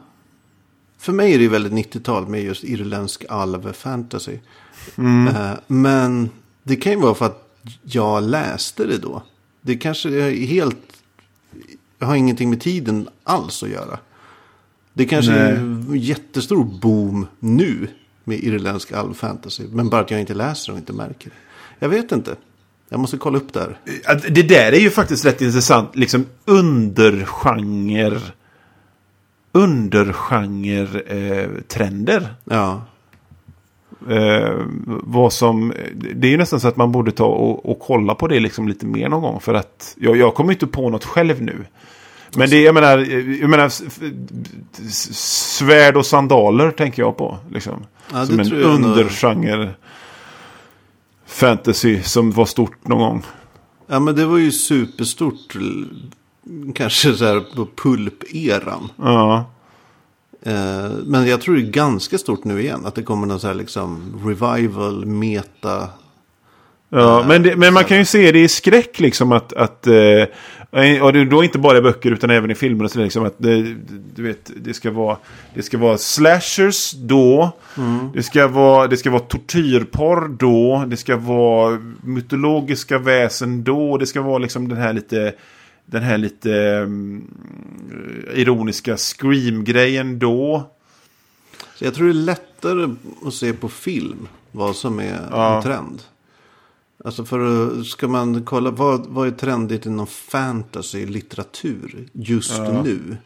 För 0.98 1.12
mig 1.12 1.32
är 1.34 1.38
det 1.38 1.42
ju 1.44 1.48
väldigt 1.50 1.72
90-tal 1.94 2.28
med 2.28 2.42
just 2.42 2.64
irländsk 2.64 3.24
alv-fantasy. 3.28 4.38
Eh, 4.96 5.52
men 5.66 6.30
det 6.62 6.76
kan 6.76 6.92
ju 6.92 6.98
vara 6.98 7.14
för 7.14 7.26
att 7.26 7.48
jag 7.82 8.22
läste 8.22 8.86
det 8.86 8.98
då. 8.98 9.22
Det 9.60 9.76
kanske 9.76 10.08
är 10.10 10.30
helt... 10.46 10.78
Jag 11.98 12.06
har 12.06 12.14
ingenting 12.16 12.50
med 12.50 12.60
tiden 12.60 13.08
alls 13.24 13.62
att 13.62 13.68
göra. 13.68 13.98
Det 14.92 15.04
kanske 15.04 15.32
är 15.32 15.54
en 15.54 15.86
jättestor 15.94 16.64
boom 16.64 17.26
nu 17.38 17.88
med 18.24 18.38
irländsk 18.38 18.92
alv-fantasy. 18.92 19.64
Men 19.72 19.88
bara 19.88 20.00
att 20.00 20.10
jag 20.10 20.20
inte 20.20 20.34
läser 20.34 20.72
och 20.72 20.78
inte 20.78 20.92
märker 20.92 21.30
det. 21.30 21.36
Jag 21.82 21.88
vet 21.88 22.12
inte. 22.12 22.36
Jag 22.88 23.00
måste 23.00 23.16
kolla 23.16 23.38
upp 23.38 23.52
det 23.52 23.60
här. 23.60 23.78
Det 24.30 24.42
där 24.42 24.72
är 24.72 24.78
ju 24.78 24.90
faktiskt 24.90 25.24
rätt 25.24 25.40
intressant. 25.40 25.96
Liksom 25.96 26.26
undergenre. 26.44 28.20
Undergenre-trender. 29.52 32.34
Ja, 32.44 32.82
Eh, 34.10 34.58
vad 34.86 35.32
som, 35.32 35.72
det 36.14 36.26
är 36.26 36.30
ju 36.30 36.36
nästan 36.36 36.60
så 36.60 36.68
att 36.68 36.76
man 36.76 36.92
borde 36.92 37.12
ta 37.12 37.24
och, 37.24 37.70
och 37.70 37.78
kolla 37.78 38.14
på 38.14 38.28
det 38.28 38.40
liksom 38.40 38.68
lite 38.68 38.86
mer 38.86 39.08
någon 39.08 39.22
gång. 39.22 39.40
För 39.40 39.54
att 39.54 39.96
jag, 40.00 40.16
jag 40.16 40.34
kommer 40.34 40.52
inte 40.52 40.66
på 40.66 40.90
något 40.90 41.04
själv 41.04 41.42
nu. 41.42 41.64
Men 42.36 42.50
det, 42.50 42.62
jag 42.62 42.74
menar, 42.74 42.98
jag 43.40 43.50
menar 43.50 43.72
svärd 44.90 45.96
och 45.96 46.06
sandaler 46.06 46.70
tänker 46.70 47.02
jag 47.02 47.16
på. 47.16 47.38
Liksom. 47.50 47.86
Ja, 48.12 48.26
som 48.26 48.40
en 48.40 48.52
undergenre 48.52 49.74
fantasy 51.32 52.02
som 52.02 52.30
var 52.30 52.46
stort 52.46 52.88
någon 52.88 52.98
gång. 52.98 53.22
Ja 53.86 54.00
men 54.00 54.14
det 54.14 54.26
var 54.26 54.38
ju 54.38 54.52
superstort. 54.52 55.56
Kanske 56.74 57.14
så 57.14 57.24
här 57.24 57.40
på 57.40 57.66
pulp-eran. 57.66 58.88
Ja. 58.96 59.44
Eh, 60.42 60.90
men 61.04 61.26
jag 61.26 61.40
tror 61.40 61.54
det 61.54 61.62
är 61.62 61.70
ganska 61.70 62.18
stort 62.18 62.44
nu 62.44 62.60
igen. 62.60 62.86
Att 62.86 62.94
det 62.94 63.02
kommer 63.02 63.26
någon 63.26 63.40
så 63.40 63.46
här 63.46 63.54
liksom 63.54 64.20
revival, 64.24 65.06
meta. 65.06 65.88
Ja, 66.94 67.24
men, 67.28 67.42
det, 67.42 67.56
men 67.56 67.74
man 67.74 67.84
kan 67.84 67.98
ju 67.98 68.04
se 68.04 68.32
det 68.32 68.38
i 68.38 68.48
skräck 68.48 69.00
liksom 69.00 69.32
att, 69.32 69.52
att 69.52 69.86
eh, 69.86 71.02
och 71.02 71.26
då 71.26 71.44
inte 71.44 71.58
bara 71.58 71.78
i 71.78 71.80
böcker 71.80 72.10
utan 72.10 72.30
även 72.30 72.50
i 72.50 72.54
filmer 72.54 72.84
och 72.84 72.90
så 72.90 72.98
liksom 72.98 73.24
att 73.24 73.34
det, 73.38 73.62
du 74.14 74.22
vet, 74.22 74.50
det 74.56 74.74
ska 74.74 74.90
vara 74.90 75.16
det 75.54 75.62
ska 75.62 75.78
vara 75.78 75.98
slashers 75.98 76.92
då. 76.92 77.50
Det 78.14 78.22
ska 78.22 78.46
vara 78.48 78.86
det 78.86 78.96
ska 78.96 79.10
vara 79.10 79.20
tortyrporr 79.20 80.28
då. 80.38 80.84
Det 80.86 80.96
ska 80.96 81.16
vara 81.16 81.78
mytologiska 82.04 82.98
väsen 82.98 83.64
då. 83.64 83.96
Det 83.98 84.06
ska 84.06 84.22
vara 84.22 84.38
liksom 84.38 84.68
den 84.68 84.78
här 84.78 84.92
lite 84.92 85.34
den 85.86 86.02
här 86.02 86.18
lite 86.18 86.54
mm, 86.58 87.24
ironiska 88.34 88.96
scream-grejen 88.96 90.18
då. 90.18 90.70
Så 91.74 91.84
jag 91.84 91.94
tror 91.94 92.06
det 92.06 92.12
är 92.12 92.14
lättare 92.14 92.94
att 93.26 93.34
se 93.34 93.52
på 93.52 93.68
film 93.68 94.28
vad 94.52 94.76
som 94.76 94.98
är 95.00 95.18
Ja. 95.30 95.56
en 95.56 95.62
trend. 95.62 96.02
Alltså 97.04 97.24
för 97.24 97.40
att- 97.80 97.86
ska 97.86 98.08
man 98.08 98.44
kolla 98.44 98.70
vad, 98.70 99.06
vad 99.06 99.26
är 99.26 99.30
trendigt 99.30 99.86
inom 99.86 100.06
fantasy 100.06 101.06
litteratur 101.06 102.08
just 102.12 102.60
nu? 102.84 103.16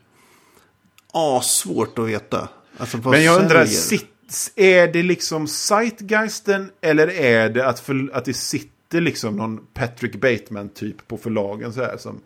Ah, 1.12 1.40
svårt 1.40 1.98
att 1.98 2.08
veta. 2.08 2.48
Alltså, 2.78 2.96
Men 2.98 3.24
jag 3.24 3.42
undrar, 3.42 3.64
sit, 3.66 4.52
är 4.56 4.88
det 4.92 5.02
liksom 5.02 5.48
Zeitgeisten 5.48 6.70
eller 6.80 7.08
är 7.08 7.48
det 7.48 7.66
att, 7.66 7.80
för, 7.80 8.10
att 8.12 8.24
det 8.24 8.34
sitter 8.34 9.00
liksom 9.00 9.36
någon 9.36 9.66
Patrick 9.74 10.16
Bateman-typ 10.16 11.08
på 11.08 11.16
förlagen 11.18 11.72
så 11.72 11.80
här 11.80 11.96
som 11.96 12.20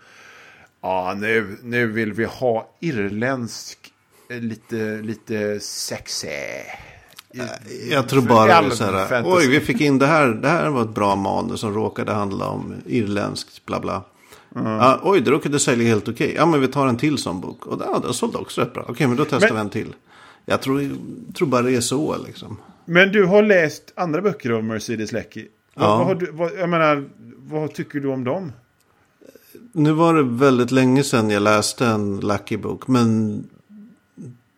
Ja, 0.82 1.14
nu, 1.18 1.56
nu 1.62 1.86
vill 1.86 2.12
vi 2.12 2.24
ha 2.24 2.76
irländsk, 2.80 3.78
eh, 4.30 4.40
lite, 4.40 5.00
lite 5.02 5.60
sexy. 5.60 6.28
Jag 7.90 8.08
tror 8.08 8.22
bara 8.22 8.62
det 8.62 8.70
så 8.70 8.84
här. 8.84 9.06
fantasy. 9.06 9.36
Oj, 9.36 9.48
vi 9.48 9.60
fick 9.60 9.80
in 9.80 9.98
det 9.98 10.06
här. 10.06 10.26
Det 10.28 10.48
här 10.48 10.68
var 10.68 10.82
ett 10.82 10.94
bra 10.94 11.16
manus 11.16 11.60
som 11.60 11.74
råkade 11.74 12.12
handla 12.12 12.48
om 12.48 12.74
irländskt 12.86 13.66
bla 13.66 13.80
bla. 13.80 14.02
Ja, 14.54 15.00
oj, 15.02 15.20
det 15.20 15.30
råkade 15.30 15.58
sälja 15.58 15.88
helt 15.88 16.08
okej. 16.08 16.34
Ja, 16.36 16.46
men 16.46 16.60
vi 16.60 16.68
tar 16.68 16.86
en 16.86 16.96
till 16.96 17.18
sån 17.18 17.40
bok. 17.40 17.66
Och 17.66 17.82
ja, 17.86 17.98
den 17.98 18.14
sålde 18.14 18.38
också 18.38 18.60
rätt 18.60 18.72
bra. 18.72 18.84
Okej, 18.88 19.06
men 19.06 19.16
då 19.16 19.24
testar 19.24 19.40
Men- 19.40 19.54
vi 19.54 19.60
en 19.60 19.70
till. 19.70 19.94
Jag 20.44 20.62
tror, 20.62 20.90
tror 21.34 21.48
bara 21.48 21.62
det 21.62 21.76
är 21.76 21.80
så 21.80 22.16
liksom. 22.26 22.56
Men 22.84 23.12
du 23.12 23.24
har 23.26 23.42
läst 23.42 23.92
andra 23.96 24.20
böcker 24.22 24.50
av 24.50 24.64
Mercedes 24.64 25.12
Lecky. 25.12 25.46
Ja. 25.74 26.04
vad, 26.04 26.18
du, 26.20 26.30
vad, 26.32 26.50
jag 26.58 26.68
menar, 26.68 27.08
vad 27.38 27.74
tycker 27.74 28.00
du 28.00 28.08
om 28.08 28.24
dem? 28.24 28.52
Nu 29.72 29.92
var 29.92 30.14
det 30.14 30.22
väldigt 30.22 30.70
länge 30.70 31.04
sedan 31.04 31.30
jag 31.30 31.42
läste 31.42 31.86
en 31.86 32.20
Lucky-bok. 32.20 32.88
Men 32.88 33.44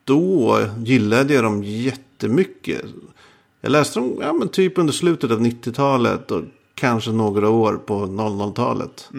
då 0.05 0.59
gillade 0.79 1.35
jag 1.35 1.45
dem 1.45 1.63
jättemycket. 2.23 2.85
Jag 3.61 3.73
läste 3.73 4.01
dem 4.01 4.19
ja, 4.21 4.33
men 4.33 4.49
typ 4.49 4.79
under 4.79 4.93
slutet 4.93 5.31
av 5.31 5.41
90-talet 5.41 6.31
och 6.31 6.43
kanske 6.75 7.13
några 7.13 7.49
år 7.49 7.75
på 7.75 8.07
00-talet. 8.07 9.11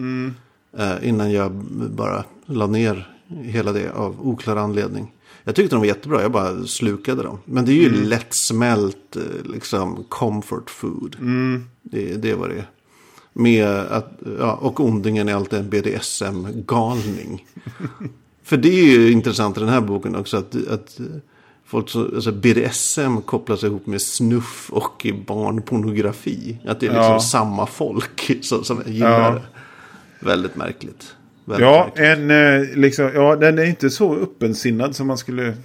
Eh, 0.78 1.08
innan 1.08 1.32
jag 1.32 1.52
bara 1.90 2.24
la 2.46 2.66
ner 2.66 3.08
hela 3.28 3.72
det 3.72 3.90
av 3.90 4.28
oklar 4.28 4.56
anledning. 4.56 5.12
Jag 5.44 5.54
tyckte 5.54 5.76
de 5.76 5.80
var 5.80 5.86
jättebra, 5.86 6.22
jag 6.22 6.32
bara 6.32 6.66
slukade 6.66 7.22
dem. 7.22 7.38
Men 7.44 7.64
det 7.64 7.72
är 7.72 7.74
ju 7.74 8.04
lättsmält 8.04 9.16
eh, 9.16 9.52
liksom 9.52 10.04
comfort 10.08 10.70
food. 10.70 11.16
Det, 11.82 12.14
det 12.14 12.34
var 12.34 12.48
det. 12.48 12.64
Med 13.32 13.68
att, 13.68 14.18
ja, 14.38 14.52
och 14.52 14.80
ondingen 14.80 15.28
är 15.28 15.34
alltid 15.34 15.58
en 15.58 15.70
BDSM-galning. 15.70 17.46
För 18.42 18.56
det 18.56 18.68
är 18.68 18.98
ju 18.98 19.12
intressant 19.12 19.56
i 19.56 19.60
den 19.60 19.68
här 19.68 19.80
boken 19.80 20.16
också. 20.16 20.36
Att, 20.36 20.68
att 20.68 21.00
folk 21.74 21.88
så, 21.90 22.04
alltså 22.04 22.32
BDSM 22.32 23.16
kopplas 23.20 23.64
ihop 23.64 23.86
med 23.86 24.02
snuff 24.02 24.70
och 24.72 25.06
barnpornografi. 25.26 26.58
Att 26.66 26.80
det 26.80 26.86
är 26.86 26.90
liksom 26.90 27.12
Ja. 27.12 27.20
samma 27.20 27.66
folk 27.66 28.44
som, 28.44 28.64
som 28.64 28.82
gillar 28.86 29.34
det. 29.34 29.42
Väldigt 30.20 30.56
märkligt. 30.56 31.14
Väldigt 31.44 31.66
Ja, 31.66 31.84
märkligt. 31.96 32.18
en, 32.18 32.30
eh, 32.30 32.76
liksom, 32.76 33.10
ja, 33.14 33.36
den 33.36 33.58
är 33.58 33.64
inte 33.64 33.90
så 33.90 34.16
öppensinnad 34.16 34.96
som 34.96 35.06
man 35.06 35.18
skulle... 35.18 35.56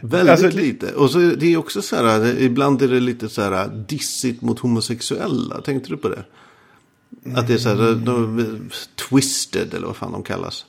Väldigt 0.00 0.30
alltså, 0.30 0.58
lite. 0.58 0.92
Och 0.94 1.10
så 1.10 1.18
det 1.18 1.52
är 1.52 1.56
också 1.56 1.82
så 1.82 1.96
här, 1.96 2.18
det- 2.20 2.42
ibland 2.42 2.82
är 2.82 2.88
det 2.88 3.00
lite 3.00 3.28
så 3.28 3.42
här 3.42 3.84
dissigt 3.88 4.42
mot 4.42 4.58
homosexuella. 4.58 5.60
Tänkte 5.60 5.90
du 5.90 5.96
på 5.96 6.08
det? 6.08 6.24
Att 7.36 7.46
det 7.48 7.54
är 7.54 7.58
så 7.58 7.68
här, 7.68 7.94
de, 7.94 8.70
twisted 9.08 9.74
eller 9.74 9.86
vad 9.86 9.96
fan 9.96 10.12
de 10.12 10.22
kallas. 10.22 10.64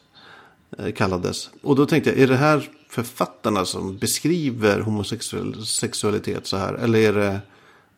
eh, 0.80 0.91
Kallades. 0.93 1.49
Och 1.61 1.76
då 1.76 1.86
tänkte 1.86 2.09
jag, 2.09 2.20
är 2.20 2.28
det 2.28 2.36
här 2.36 2.70
författarna 2.94 3.66
som 3.66 3.98
beskriver 3.98 4.80
homosexualitet 4.80 6.48
så 6.48 6.58
här? 6.58 6.74
Eller 6.74 7.00
är 7.00 7.14
det 7.14 7.39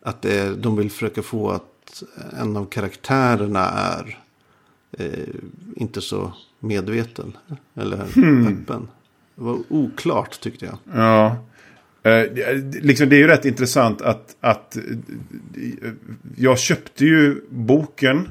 att 0.02 0.22
det 0.22 0.38
är, 0.38 0.52
de 0.54 0.76
vill 0.76 0.90
försöka 0.90 1.22
få 1.22 1.50
att 1.50 2.02
en 2.40 2.56
av 2.56 2.64
karaktärerna 2.66 3.64
är 3.70 4.18
eh, 4.98 5.10
inte 5.76 6.00
så 6.00 6.32
medveten. 6.60 7.36
Eller 7.74 7.96
Hmm. 8.14 8.46
öppen. 8.46 8.88
Det 9.34 9.42
var 9.44 9.58
oklart 9.68 10.40
tyckte 10.40 10.64
jag. 10.66 10.78
Ja. 10.94 11.26
Eh, 12.02 12.32
det- 12.32 12.84
liksom, 12.84 13.08
det 13.08 13.16
är 13.16 13.20
ju 13.20 13.26
rätt 13.26 13.44
intressant 13.44 14.02
att, 14.02 14.36
att 14.40 14.76
eh, 14.76 14.82
jag 16.36 16.58
köpte 16.58 17.04
ju 17.04 17.40
boken 17.50 18.28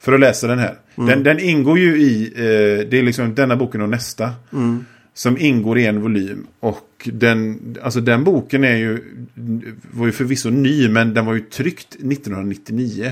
för 0.00 0.12
att 0.12 0.20
läsa 0.20 0.46
den 0.46 0.58
här. 0.58 0.78
Den, 0.94 1.22
den 1.22 1.38
ingår 1.40 1.78
ju 1.78 2.02
i, 2.02 2.26
eh, 2.36 2.88
det 2.88 2.98
är 2.98 3.02
liksom 3.02 3.34
denna 3.34 3.56
boken 3.56 3.80
och 3.80 3.88
nästa. 3.88 4.32
Som 5.16 5.38
ingår 5.38 5.78
i 5.78 5.86
en 5.86 6.00
volym. 6.02 6.46
Och 6.60 7.08
den, 7.12 7.60
alltså 7.82 8.00
den 8.00 8.24
boken 8.24 8.64
är 8.64 8.76
ju, 8.76 9.04
var 9.90 10.06
ju 10.06 10.12
förvisso 10.12 10.50
ny 10.50 10.88
men 10.88 11.14
den 11.14 11.26
var 11.26 11.34
ju 11.34 11.40
tryckt 11.40 11.94
1999. 11.94 13.10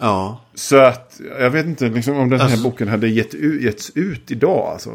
Ja, 0.00 0.44
Så 0.54 0.76
att 0.76 1.20
jag 1.38 1.50
vet 1.50 1.66
inte 1.66 1.88
liksom, 1.88 2.16
om 2.16 2.30
den 2.30 2.40
här 2.40 2.46
Alltså- 2.46 2.62
boken 2.62 2.88
hade 2.88 3.08
gett, 3.08 3.34
getts 3.62 3.92
ut 3.94 4.30
idag. 4.30 4.68
Alltså, 4.72 4.90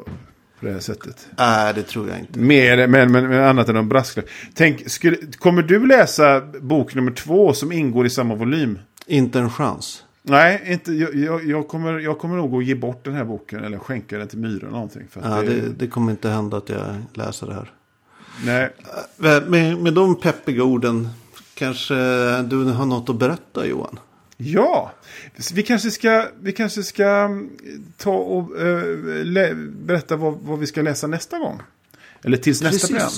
på 0.60 0.66
det 0.66 0.72
här 0.72 0.80
sättet. 0.80 1.28
nej 1.38 1.74
det 1.74 1.84
tror 1.84 2.10
jag 2.10 2.20
inte. 2.20 2.40
Mer, 2.40 2.88
men, 2.88 3.12
men, 3.12 3.30
men 3.30 3.44
annat 3.44 3.70
än 3.70 3.76
de 3.76 3.90
brasklapp. 3.90 4.26
Tänk, 4.54 4.90
skulle, 4.90 5.18
kommer 5.38 5.62
du 5.62 5.88
läsa 5.88 6.42
bok 6.62 6.96
nummer 6.96 7.12
två 7.12 7.54
som 7.54 7.72
ingår 7.72 8.06
i 8.06 8.10
samma 8.10 8.36
volym? 8.36 8.80
Inte 9.06 9.40
en 9.40 9.50
chans. 9.50 10.04
Nej, 10.30 10.61
inte, 10.65 10.93
jag, 10.93 11.45
jag, 11.45 11.67
kommer, 11.67 11.99
jag 11.99 12.19
kommer 12.19 12.36
nog 12.36 12.55
att 12.55 12.65
ge 12.65 12.75
bort 12.75 13.05
den 13.05 13.13
här 13.13 13.25
boken 13.25 13.63
eller 13.63 13.77
skänka 13.77 14.17
den 14.17 14.27
till 14.27 14.39
Myra 14.39 14.69
någonting. 14.69 15.07
För 15.09 15.21
Ja, 15.21 15.41
det, 15.41 15.61
det, 15.61 15.69
det 15.77 15.88
kommer 15.88 16.11
inte 16.11 16.30
hända 16.30 16.57
att 16.57 16.69
jag 16.69 16.95
läser 17.13 17.47
det 17.47 17.53
här. 17.53 17.71
Nej, 18.45 18.69
Med, 19.47 19.77
med 19.77 19.93
de 19.93 20.15
peppiga 20.15 20.63
orden 20.63 21.09
kanske 21.53 21.95
du 22.41 22.63
har 22.63 22.86
något 22.86 23.09
att 23.09 23.15
berätta 23.15 23.65
Johan? 23.65 23.99
ja, 24.41 24.91
vi 25.53 25.63
kanske 25.63 25.91
ska, 25.91 26.25
vi 26.41 26.51
kanske 26.51 26.84
ska 26.84 27.05
mm, 27.05 27.49
ta 27.97 28.11
och 28.11 28.61
eh, 28.61 28.84
lä, 29.23 29.53
berätta 29.55 30.15
vad, 30.15 30.38
vad 30.41 30.59
vi 30.59 30.67
ska 30.67 30.82
läsa 30.82 31.07
nästa 31.07 31.39
gång. 31.39 31.61
Eller 32.23 32.38
tills 32.38 32.61
nästa 32.61 32.88
Precis. 32.88 32.89
program. 32.89 33.11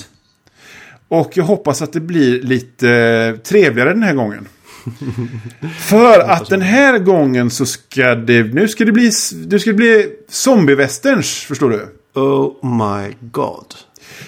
Och 1.08 1.36
jag 1.36 1.44
hoppas 1.44 1.82
att 1.82 1.92
det 1.92 2.00
blir 2.00 2.42
lite 2.42 2.90
eh, 2.90 3.36
trevligare 3.36 3.92
den 3.92 4.02
här 4.02 4.14
gången. 4.14 4.48
För 5.78 6.20
att 6.20 6.48
den 6.48 6.62
här 6.62 6.98
gången 6.98 7.50
så 7.50 7.66
ska 7.66 8.14
det, 8.14 8.42
nu 8.42 8.68
ska 8.68 8.84
det 8.84 8.92
bli, 8.92 9.10
nu 9.46 9.58
ska 9.58 9.70
det 9.70 9.76
bli 9.76 10.16
zombiewesterns, 10.28 11.44
förstår 11.44 11.70
du. 11.70 11.88
Oh 12.20 12.78
my 12.78 13.16
god. 13.20 13.74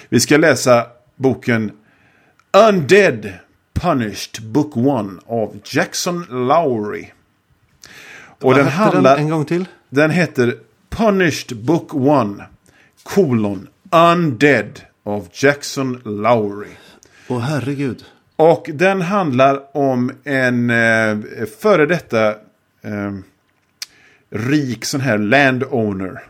Vi 0.09 0.19
ska 0.19 0.37
läsa 0.37 0.85
boken 1.15 1.71
Undead 2.69 3.33
Punished 3.73 4.43
Book 4.43 4.77
1 4.77 4.83
av 5.27 5.57
Jackson 5.65 6.25
Lowry. 6.29 7.11
Och 8.41 8.51
Vad 8.51 8.55
den 8.55 8.67
handlar, 8.67 9.17
en 9.17 9.29
gång 9.29 9.45
till? 9.45 9.65
den 9.89 10.11
heter 10.11 10.57
Punished 10.89 11.57
Book 11.57 11.91
1 11.93 12.47
kolon 13.03 13.67
Undead 13.91 14.81
av 15.03 15.27
Jackson 15.33 16.01
Lowry. 16.05 16.71
Åh 17.27 17.39
herregud. 17.39 18.05
Och 18.35 18.69
den 18.73 19.01
handlar 19.01 19.77
om 19.77 20.11
en 20.23 20.69
eh, 20.69 21.17
före 21.59 21.85
detta 21.85 22.29
eh, 22.81 23.13
rik 24.29 24.85
sån 24.85 25.01
här 25.01 25.17
landowner. 25.17 26.23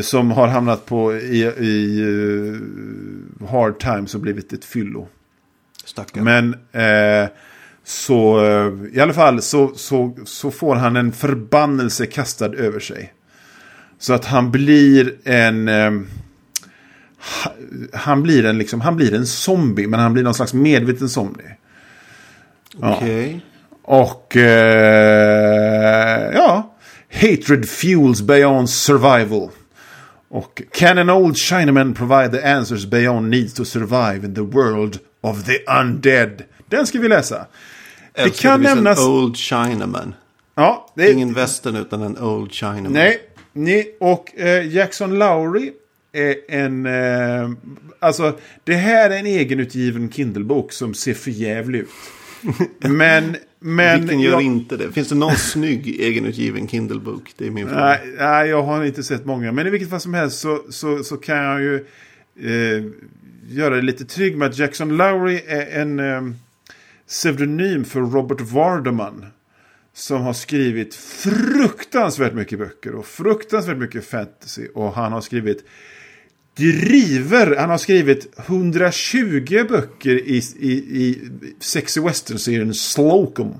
Som 0.00 0.30
har 0.30 0.48
hamnat 0.48 0.86
på 0.86 1.14
i, 1.16 1.44
i 1.44 2.00
eh, 2.00 3.48
hard 3.48 3.78
times 3.78 4.14
och 4.14 4.20
blivit 4.20 4.52
ett 4.52 4.64
fyllo. 4.64 5.08
Stackarn. 5.84 6.24
Men 6.24 6.54
eh, 6.72 7.28
så 7.84 8.44
eh, 8.44 8.96
i 8.96 9.00
alla 9.00 9.12
fall 9.12 9.42
så, 9.42 9.74
så, 9.74 10.18
så 10.24 10.50
får 10.50 10.74
han 10.74 10.96
en 10.96 11.12
förbannelse 11.12 12.06
kastad 12.06 12.54
över 12.54 12.80
sig. 12.80 13.12
Så 13.98 14.12
att 14.12 14.24
han 14.24 14.50
blir 14.50 15.14
en... 15.24 15.68
Ha- 17.18 17.52
han 17.92 18.22
blir 18.22 18.44
en, 18.44 18.58
liksom, 18.58 18.80
han 18.80 18.96
blir 18.96 19.14
en 19.14 19.26
zombie, 19.26 19.86
men 19.86 20.00
han 20.00 20.12
blir 20.12 20.22
någon 20.22 20.34
slags 20.34 20.54
medveten 20.54 21.08
zombie. 21.08 21.56
Okej. 22.82 23.40
Och 23.82 24.36
eh, 24.36 26.32
ja, 26.34 26.74
hatred 27.12 27.68
fuels 27.68 28.22
beyond 28.22 28.70
survival. 28.70 29.50
Och 30.30 30.62
can 30.72 30.98
an 30.98 31.10
old 31.10 31.36
Chinaman 31.36 31.94
provide 31.94 32.30
the 32.30 32.48
answers 32.48 32.86
beyond 32.86 33.30
needs 33.30 33.54
to 33.54 33.64
survive 33.64 34.26
in 34.26 34.34
the 34.34 34.40
world 34.40 34.98
of 35.20 35.44
the 35.44 35.58
undead? 35.80 36.42
Den 36.66 36.86
ska 36.86 36.98
vi 36.98 37.08
läsa. 37.08 37.46
Det 38.14 38.22
Älskar 38.22 38.50
kan 38.50 38.62
det 38.62 38.74
nämnas... 38.74 38.98
En 38.98 39.10
old 39.10 39.36
Chinaman. 39.36 40.14
Ja, 40.54 40.92
det 40.96 41.12
Ingen 41.12 41.34
västern 41.34 41.76
utan 41.76 42.02
en 42.02 42.18
old 42.18 42.52
Chinaman. 42.52 42.92
Nej, 42.92 43.20
nej 43.52 43.96
och 44.00 44.38
eh, 44.38 44.66
Jackson 44.68 45.18
Lowry 45.18 45.72
en... 46.48 46.86
Eh, 46.86 47.50
alltså, 47.98 48.38
det 48.64 48.74
här 48.74 49.10
är 49.10 49.18
en 49.18 49.26
egenutgiven 49.26 50.10
Kindle-bok 50.10 50.72
som 50.72 50.94
ser 50.94 51.14
för 51.14 51.30
ut. 51.76 51.88
Men... 52.80 53.36
men 53.60 54.00
Vilken 54.00 54.20
gör 54.20 54.32
jag- 54.32 54.42
inte 54.42 54.76
det? 54.76 54.92
Finns 54.92 55.08
det 55.08 55.14
någon 55.14 55.36
snygg 55.36 56.00
egenutgiven 56.00 56.68
Kindle-bok? 56.68 57.32
Det 57.36 57.46
är 57.46 57.50
min 57.50 57.68
fråga. 57.68 57.84
Nej, 57.84 58.00
nej, 58.18 58.48
jag 58.48 58.62
har 58.62 58.84
inte 58.84 59.02
sett 59.02 59.24
många. 59.24 59.52
Men 59.52 59.66
i 59.66 59.70
vilket 59.70 59.90
fall 59.90 60.00
som 60.00 60.14
helst 60.14 60.38
så, 60.38 60.62
så, 60.70 61.04
så 61.04 61.16
kan 61.16 61.36
jag 61.36 61.60
ju 61.60 61.86
eh, 62.40 62.84
göra 63.48 63.74
det 63.76 63.82
lite 63.82 64.04
trygg 64.04 64.36
med 64.36 64.48
att 64.48 64.58
Jackson 64.58 64.96
Lowry 64.96 65.40
är 65.46 65.80
en 65.80 65.98
eh, 65.98 66.22
pseudonym 67.08 67.84
för 67.84 68.00
Robert 68.00 68.40
Vardaman. 68.40 69.26
Som 69.94 70.22
har 70.22 70.32
skrivit 70.32 70.94
fruktansvärt 70.94 72.32
mycket 72.34 72.58
böcker 72.58 72.94
och 72.94 73.06
fruktansvärt 73.06 73.76
mycket 73.76 74.04
fantasy. 74.06 74.66
Och 74.74 74.92
han 74.92 75.12
har 75.12 75.20
skrivit 75.20 75.64
driver. 76.58 77.56
Han 77.58 77.70
har 77.70 77.78
skrivit 77.78 78.38
120 78.46 79.66
böcker 79.68 80.10
i, 80.10 80.42
i, 80.58 80.70
i 80.72 81.30
sexy 81.60 82.00
western-serien 82.00 82.74
Slocum. 82.74 83.54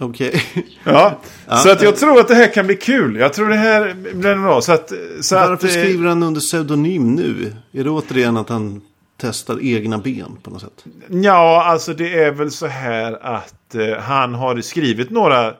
Okej. 0.00 0.42
Ja, 0.84 1.20
Ja, 1.46 1.56
så 1.56 1.70
att 1.70 1.82
jag 1.82 1.96
tror 1.96 2.20
att 2.20 2.28
det 2.28 2.34
här 2.34 2.54
kan 2.54 2.66
bli 2.66 2.76
kul. 2.76 3.16
Jag 3.16 3.32
tror 3.32 3.48
det 3.48 3.56
här 3.56 3.94
blir 3.94 4.34
bra. 4.42 4.60
Så 4.60 4.72
att, 4.72 4.92
så 5.20 5.34
Varför 5.34 5.54
att, 5.54 5.64
eh, 5.64 5.68
skriver 5.68 6.08
han 6.08 6.22
under 6.22 6.40
pseudonym 6.40 7.14
nu? 7.14 7.52
Är 7.72 7.84
det 7.84 7.90
återigen 7.90 8.36
att 8.36 8.48
han 8.48 8.80
testar 9.16 9.58
egna 9.62 9.98
ben 9.98 10.38
på 10.42 10.50
något 10.50 10.60
sätt? 10.60 10.84
Ja, 11.08 11.64
alltså 11.64 11.94
det 11.94 12.22
är 12.22 12.30
väl 12.30 12.50
så 12.50 12.66
här 12.66 13.26
att 13.26 13.74
eh, 13.74 13.98
han 13.98 14.34
har 14.34 14.60
skrivit 14.60 15.10
några... 15.10 15.54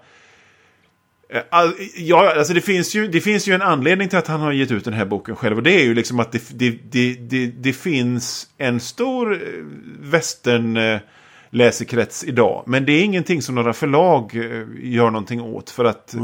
Eh, 1.32 1.42
all, 1.50 1.74
ja, 1.96 2.34
alltså 2.36 2.54
det 2.54 2.60
finns, 2.60 2.94
ju, 2.94 3.08
det 3.08 3.20
finns 3.20 3.48
ju 3.48 3.54
en 3.54 3.62
anledning 3.62 4.08
till 4.08 4.18
att 4.18 4.26
han 4.26 4.40
har 4.40 4.52
gett 4.52 4.70
ut 4.70 4.84
den 4.84 4.94
här 4.94 5.04
boken 5.04 5.36
själv. 5.36 5.56
Och 5.56 5.62
det 5.62 5.80
är 5.80 5.84
ju 5.84 5.94
liksom 5.94 6.20
att 6.20 6.32
det, 6.32 6.58
det, 6.58 6.78
det, 6.90 7.14
det, 7.14 7.46
det 7.46 7.72
finns 7.72 8.48
en 8.58 8.80
stor 8.80 9.32
eh, 9.32 9.38
västern... 10.00 10.76
Eh, 10.76 11.00
Läsekrets 11.54 12.24
idag. 12.24 12.62
Men 12.66 12.84
det 12.86 12.92
är 12.92 13.04
ingenting 13.04 13.42
som 13.42 13.54
några 13.54 13.72
förlag 13.72 14.30
eh, 14.34 14.90
gör 14.92 15.10
någonting 15.10 15.40
åt. 15.42 15.70
För 15.70 15.84
att 15.84 16.14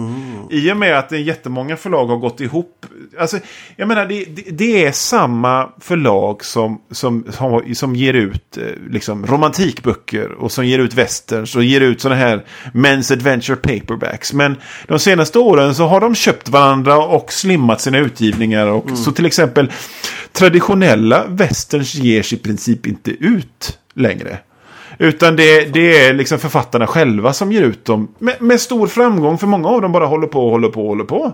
i 0.50 0.72
och 0.72 0.76
med 0.76 0.98
att 0.98 1.08
det 1.08 1.16
är 1.16 1.20
jättemånga 1.20 1.76
förlag 1.76 2.06
har 2.06 2.16
gått 2.16 2.40
ihop. 2.40 2.86
Alltså, 3.20 3.38
jag 3.76 3.88
menar, 3.88 4.06
det, 4.06 4.24
det, 4.24 4.42
det 4.50 4.86
är 4.86 4.92
samma 4.92 5.68
förlag 5.80 6.44
som, 6.44 6.80
som, 6.90 7.24
har- 7.36 7.74
som 7.74 7.96
ger 7.96 8.14
ut 8.14 8.56
eh, 8.56 8.64
liksom, 8.90 9.26
romantikböcker. 9.26 10.32
Och 10.32 10.52
som 10.52 10.66
ger 10.66 10.78
ut 10.78 10.94
westerns 10.94 11.56
och 11.56 11.64
ger 11.64 11.80
ut 11.80 12.00
sådana 12.00 12.20
här 12.20 12.44
Men's 12.74 13.12
Adventure 13.12 13.56
Paperbacks. 13.56 14.32
Men 14.32 14.56
de 14.86 14.98
senaste 14.98 15.38
åren 15.38 15.74
så 15.74 15.86
har 15.86 16.00
de 16.00 16.14
köpt 16.14 16.48
varandra 16.48 16.98
och 16.98 17.32
slimmat 17.32 17.80
sina 17.80 17.98
utgivningar. 17.98 18.66
Och 18.66 18.90
Så 18.98 19.12
till 19.12 19.26
exempel 19.26 19.72
traditionella 20.32 21.24
westerns 21.28 21.94
ger 21.94 22.22
sig 22.22 22.38
i 22.38 22.40
princip 22.42 22.86
inte 22.86 23.10
ut 23.10 23.78
längre. 23.94 24.38
Utan 24.98 25.36
det, 25.36 25.64
det 25.64 26.06
är 26.06 26.14
liksom 26.14 26.38
författarna 26.38 26.86
själva 26.86 27.32
som 27.32 27.52
ger 27.52 27.62
ut 27.62 27.84
dem. 27.84 28.08
Med, 28.18 28.42
med 28.42 28.60
stor 28.60 28.86
framgång 28.86 29.38
för 29.38 29.46
många 29.46 29.68
av 29.68 29.82
dem 29.82 29.92
bara 29.92 30.06
håller 30.06 30.26
på 30.26 30.50
håller 30.50 30.68
på 30.68 30.86
håller 30.86 31.04
på. 31.04 31.32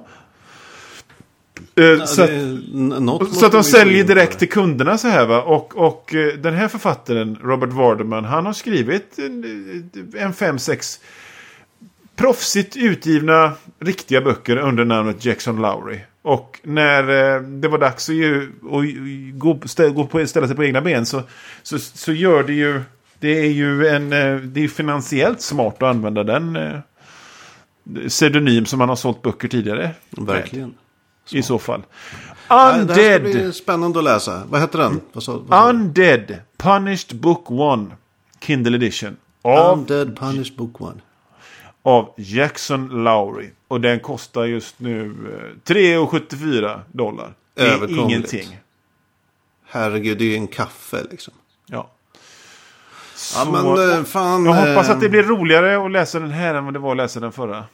Eh, 1.77 2.05
så, 2.05 2.21
Ja, 2.21 2.25
att, 2.25 2.33
något 3.03 3.21
måste 3.21 3.37
så 3.37 3.47
att 3.47 3.53
de 3.53 3.65
säljer 3.65 4.05
direkt 4.05 4.39
till 4.39 4.49
kunderna 4.49 4.99
så 4.99 5.09
här 5.09 5.27
va. 5.27 5.43
Och, 5.43 5.77
och 5.77 6.15
eh, 6.15 6.35
den 6.35 6.55
här 6.55 6.69
författaren, 6.69 7.39
Robert 7.43 7.73
Vardaman, 7.73 8.25
han 8.25 8.47
har 8.47 8.53
skrivit 8.53 9.19
en, 9.19 9.91
en 10.17 10.33
fem, 10.33 10.59
sex 10.59 11.01
proffsigt 12.17 12.77
utgivna 12.77 13.53
riktiga 13.81 14.21
böcker 14.21 14.57
under 14.57 14.85
namnet 14.85 15.25
Jackson 15.25 15.63
Lowry. 15.63 15.99
Och 16.23 16.61
när 16.63 17.35
eh, 17.35 17.43
det 17.43 17.69
var 17.69 17.79
dags 17.79 18.09
att, 18.09 18.15
ju, 18.15 18.53
att 18.63 19.39
gå, 19.39 20.27
ställa 20.27 20.47
sig 20.47 20.57
på 20.57 20.65
egna 20.65 20.81
ben 20.81 21.07
så, 21.07 21.23
så, 21.63 21.79
så 21.79 22.13
gör 22.13 22.43
det 22.43 22.53
ju... 22.53 22.83
Det 23.25 23.39
är 23.39 23.51
ju 23.51 23.87
en, 23.89 24.13
eh, 24.13 24.37
det 24.37 24.65
är 24.65 24.69
finansiellt 24.69 25.41
smart 25.41 25.75
att 25.83 25.83
använda 25.83 26.25
den 26.25 26.57
eh, 26.57 26.79
pseudonym 28.09 28.67
som 28.67 28.79
man 28.79 28.89
har 28.89 28.97
sålt 28.97 29.23
böcker 29.23 29.49
tidigare. 29.49 29.91
Verkligen. 30.11 30.75
I 31.31 31.43
så 31.43 31.59
fall. 31.59 31.83
Nej, 32.49 32.49
Det 32.49 32.55
här 32.55 32.81
Undead. 32.81 33.21
ska 33.21 33.21
bli 33.43 33.53
spännande 33.53 33.99
att 33.99 34.05
läsa. 34.05 34.43
Vad 34.49 34.61
heter 34.61 34.79
den? 34.79 35.01
Vad 35.13 35.23
sa, 35.23 35.33
vad 35.33 35.49
sa? 35.49 35.69
Undead. 35.71 36.37
Punished 36.57 37.17
Book 37.21 37.51
1. 37.51 37.97
Kindle 38.41 38.77
Edition. 38.77 39.17
Av 39.43 39.79
Undead 39.79 40.17
Punished 40.19 40.57
Book 40.57 40.81
One. 40.81 41.01
av 41.83 42.15
Jackson 42.17 42.89
Lowry. 43.05 43.51
Och 43.69 43.81
den 43.81 44.01
kostar 44.01 44.45
just 44.45 44.81
nu 44.81 45.01
eh, 45.07 45.73
3,74 45.73 46.81
dollar. 46.93 47.35
Det 47.55 47.63
är 47.63 47.67
Överkomligt. 47.67 48.01
ingenting. 48.33 48.59
Herregud, 49.67 50.19
det 50.19 50.25
är 50.25 50.29
ju 50.29 50.37
en 50.37 50.47
kaffe 50.47 51.03
liksom. 51.11 51.35
Ja. 51.67 51.91
Ja, 53.37 53.45
Så- 53.45 53.51
men 53.51 53.99
eh, 53.99 54.05
fan. 54.05 54.45
jag 54.47 54.53
hoppas 54.55 54.89
eh, 54.89 54.95
att 54.95 55.01
det 55.01 55.09
blir 55.09 55.23
roligare 55.23 55.85
att 55.87 55.91
läsa 55.91 56.21
den 56.21 56.31
här 56.31 56.55
än 56.55 56.65
vad 56.65 56.73
det 56.75 56.79
var 56.81 56.91
att 56.91 56.97
läsa 56.97 57.21
den 57.21 57.33
förra. 57.33 57.65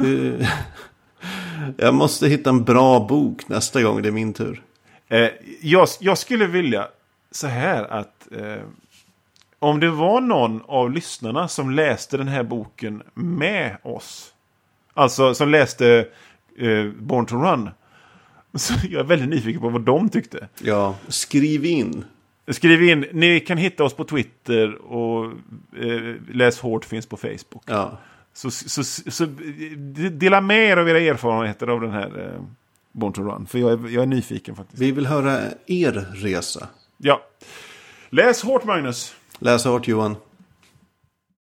eh, 0.00 0.48
Jag 1.76 1.94
måste 1.94 2.28
hitta 2.28 2.50
en 2.50 2.64
bra 2.64 3.00
bok 3.00 3.48
nästa 3.48 3.82
gång 3.82 4.02
det 4.02 4.08
är 4.08 4.12
min 4.12 4.32
tur. 4.32 4.62
Eh, 5.08 5.28
jag, 5.60 5.88
jag 6.00 6.18
skulle 6.18 6.46
vilja 6.46 6.88
så 7.30 7.46
här 7.46 7.84
att 7.84 8.28
eh, 8.32 8.62
om 9.58 9.80
det 9.80 9.90
var 9.90 10.20
någon 10.20 10.62
av 10.66 10.90
lyssnarna 10.90 11.48
som 11.48 11.70
läste 11.70 12.16
den 12.16 12.28
här 12.28 12.42
boken 12.42 13.02
med 13.14 13.76
oss. 13.82 14.32
Alltså 14.94 15.34
som 15.34 15.48
läste 15.48 16.06
eh, 16.58 16.84
Born 16.98 17.26
to 17.26 17.36
Run. 17.36 17.70
Så 18.54 18.74
jag 18.90 19.00
är 19.00 19.04
väldigt 19.04 19.28
nyfiken 19.28 19.60
på 19.60 19.68
vad 19.68 19.80
de 19.82 20.08
tyckte. 20.08 20.48
Ja, 20.58 20.94
skriv 21.08 21.64
in. 21.64 22.04
Skriv 22.48 22.82
in, 22.82 23.06
ni 23.12 23.40
kan 23.40 23.58
hitta 23.58 23.84
oss 23.84 23.94
på 23.94 24.04
Twitter 24.04 24.74
och 24.74 25.32
eh, 25.76 26.14
Läs 26.32 26.60
hårt 26.60 26.84
finns 26.84 27.06
på 27.06 27.16
Facebook. 27.16 27.62
Ja. 27.66 27.98
Så, 28.32 28.50
så, 28.50 28.84
så, 28.84 29.10
så 29.10 29.26
dela 30.10 30.40
med 30.40 30.68
er 30.68 30.76
av 30.76 30.88
era 30.88 31.00
erfarenheter 31.00 31.66
av 31.66 31.80
den 31.80 31.90
här 31.90 32.32
eh, 32.34 32.42
Born 32.92 33.12
to 33.12 33.22
Run. 33.22 33.46
För 33.46 33.58
jag 33.58 33.72
är, 33.72 33.88
jag 33.88 34.02
är 34.02 34.06
nyfiken 34.06 34.56
faktiskt. 34.56 34.82
Vi 34.82 34.92
vill 34.92 35.06
höra 35.06 35.40
er 35.66 36.06
resa. 36.14 36.68
Ja. 36.96 37.22
Läs 38.10 38.42
hårt 38.42 38.64
Magnus. 38.64 39.14
Läs 39.38 39.64
hårt 39.64 39.88
Johan. 39.88 40.16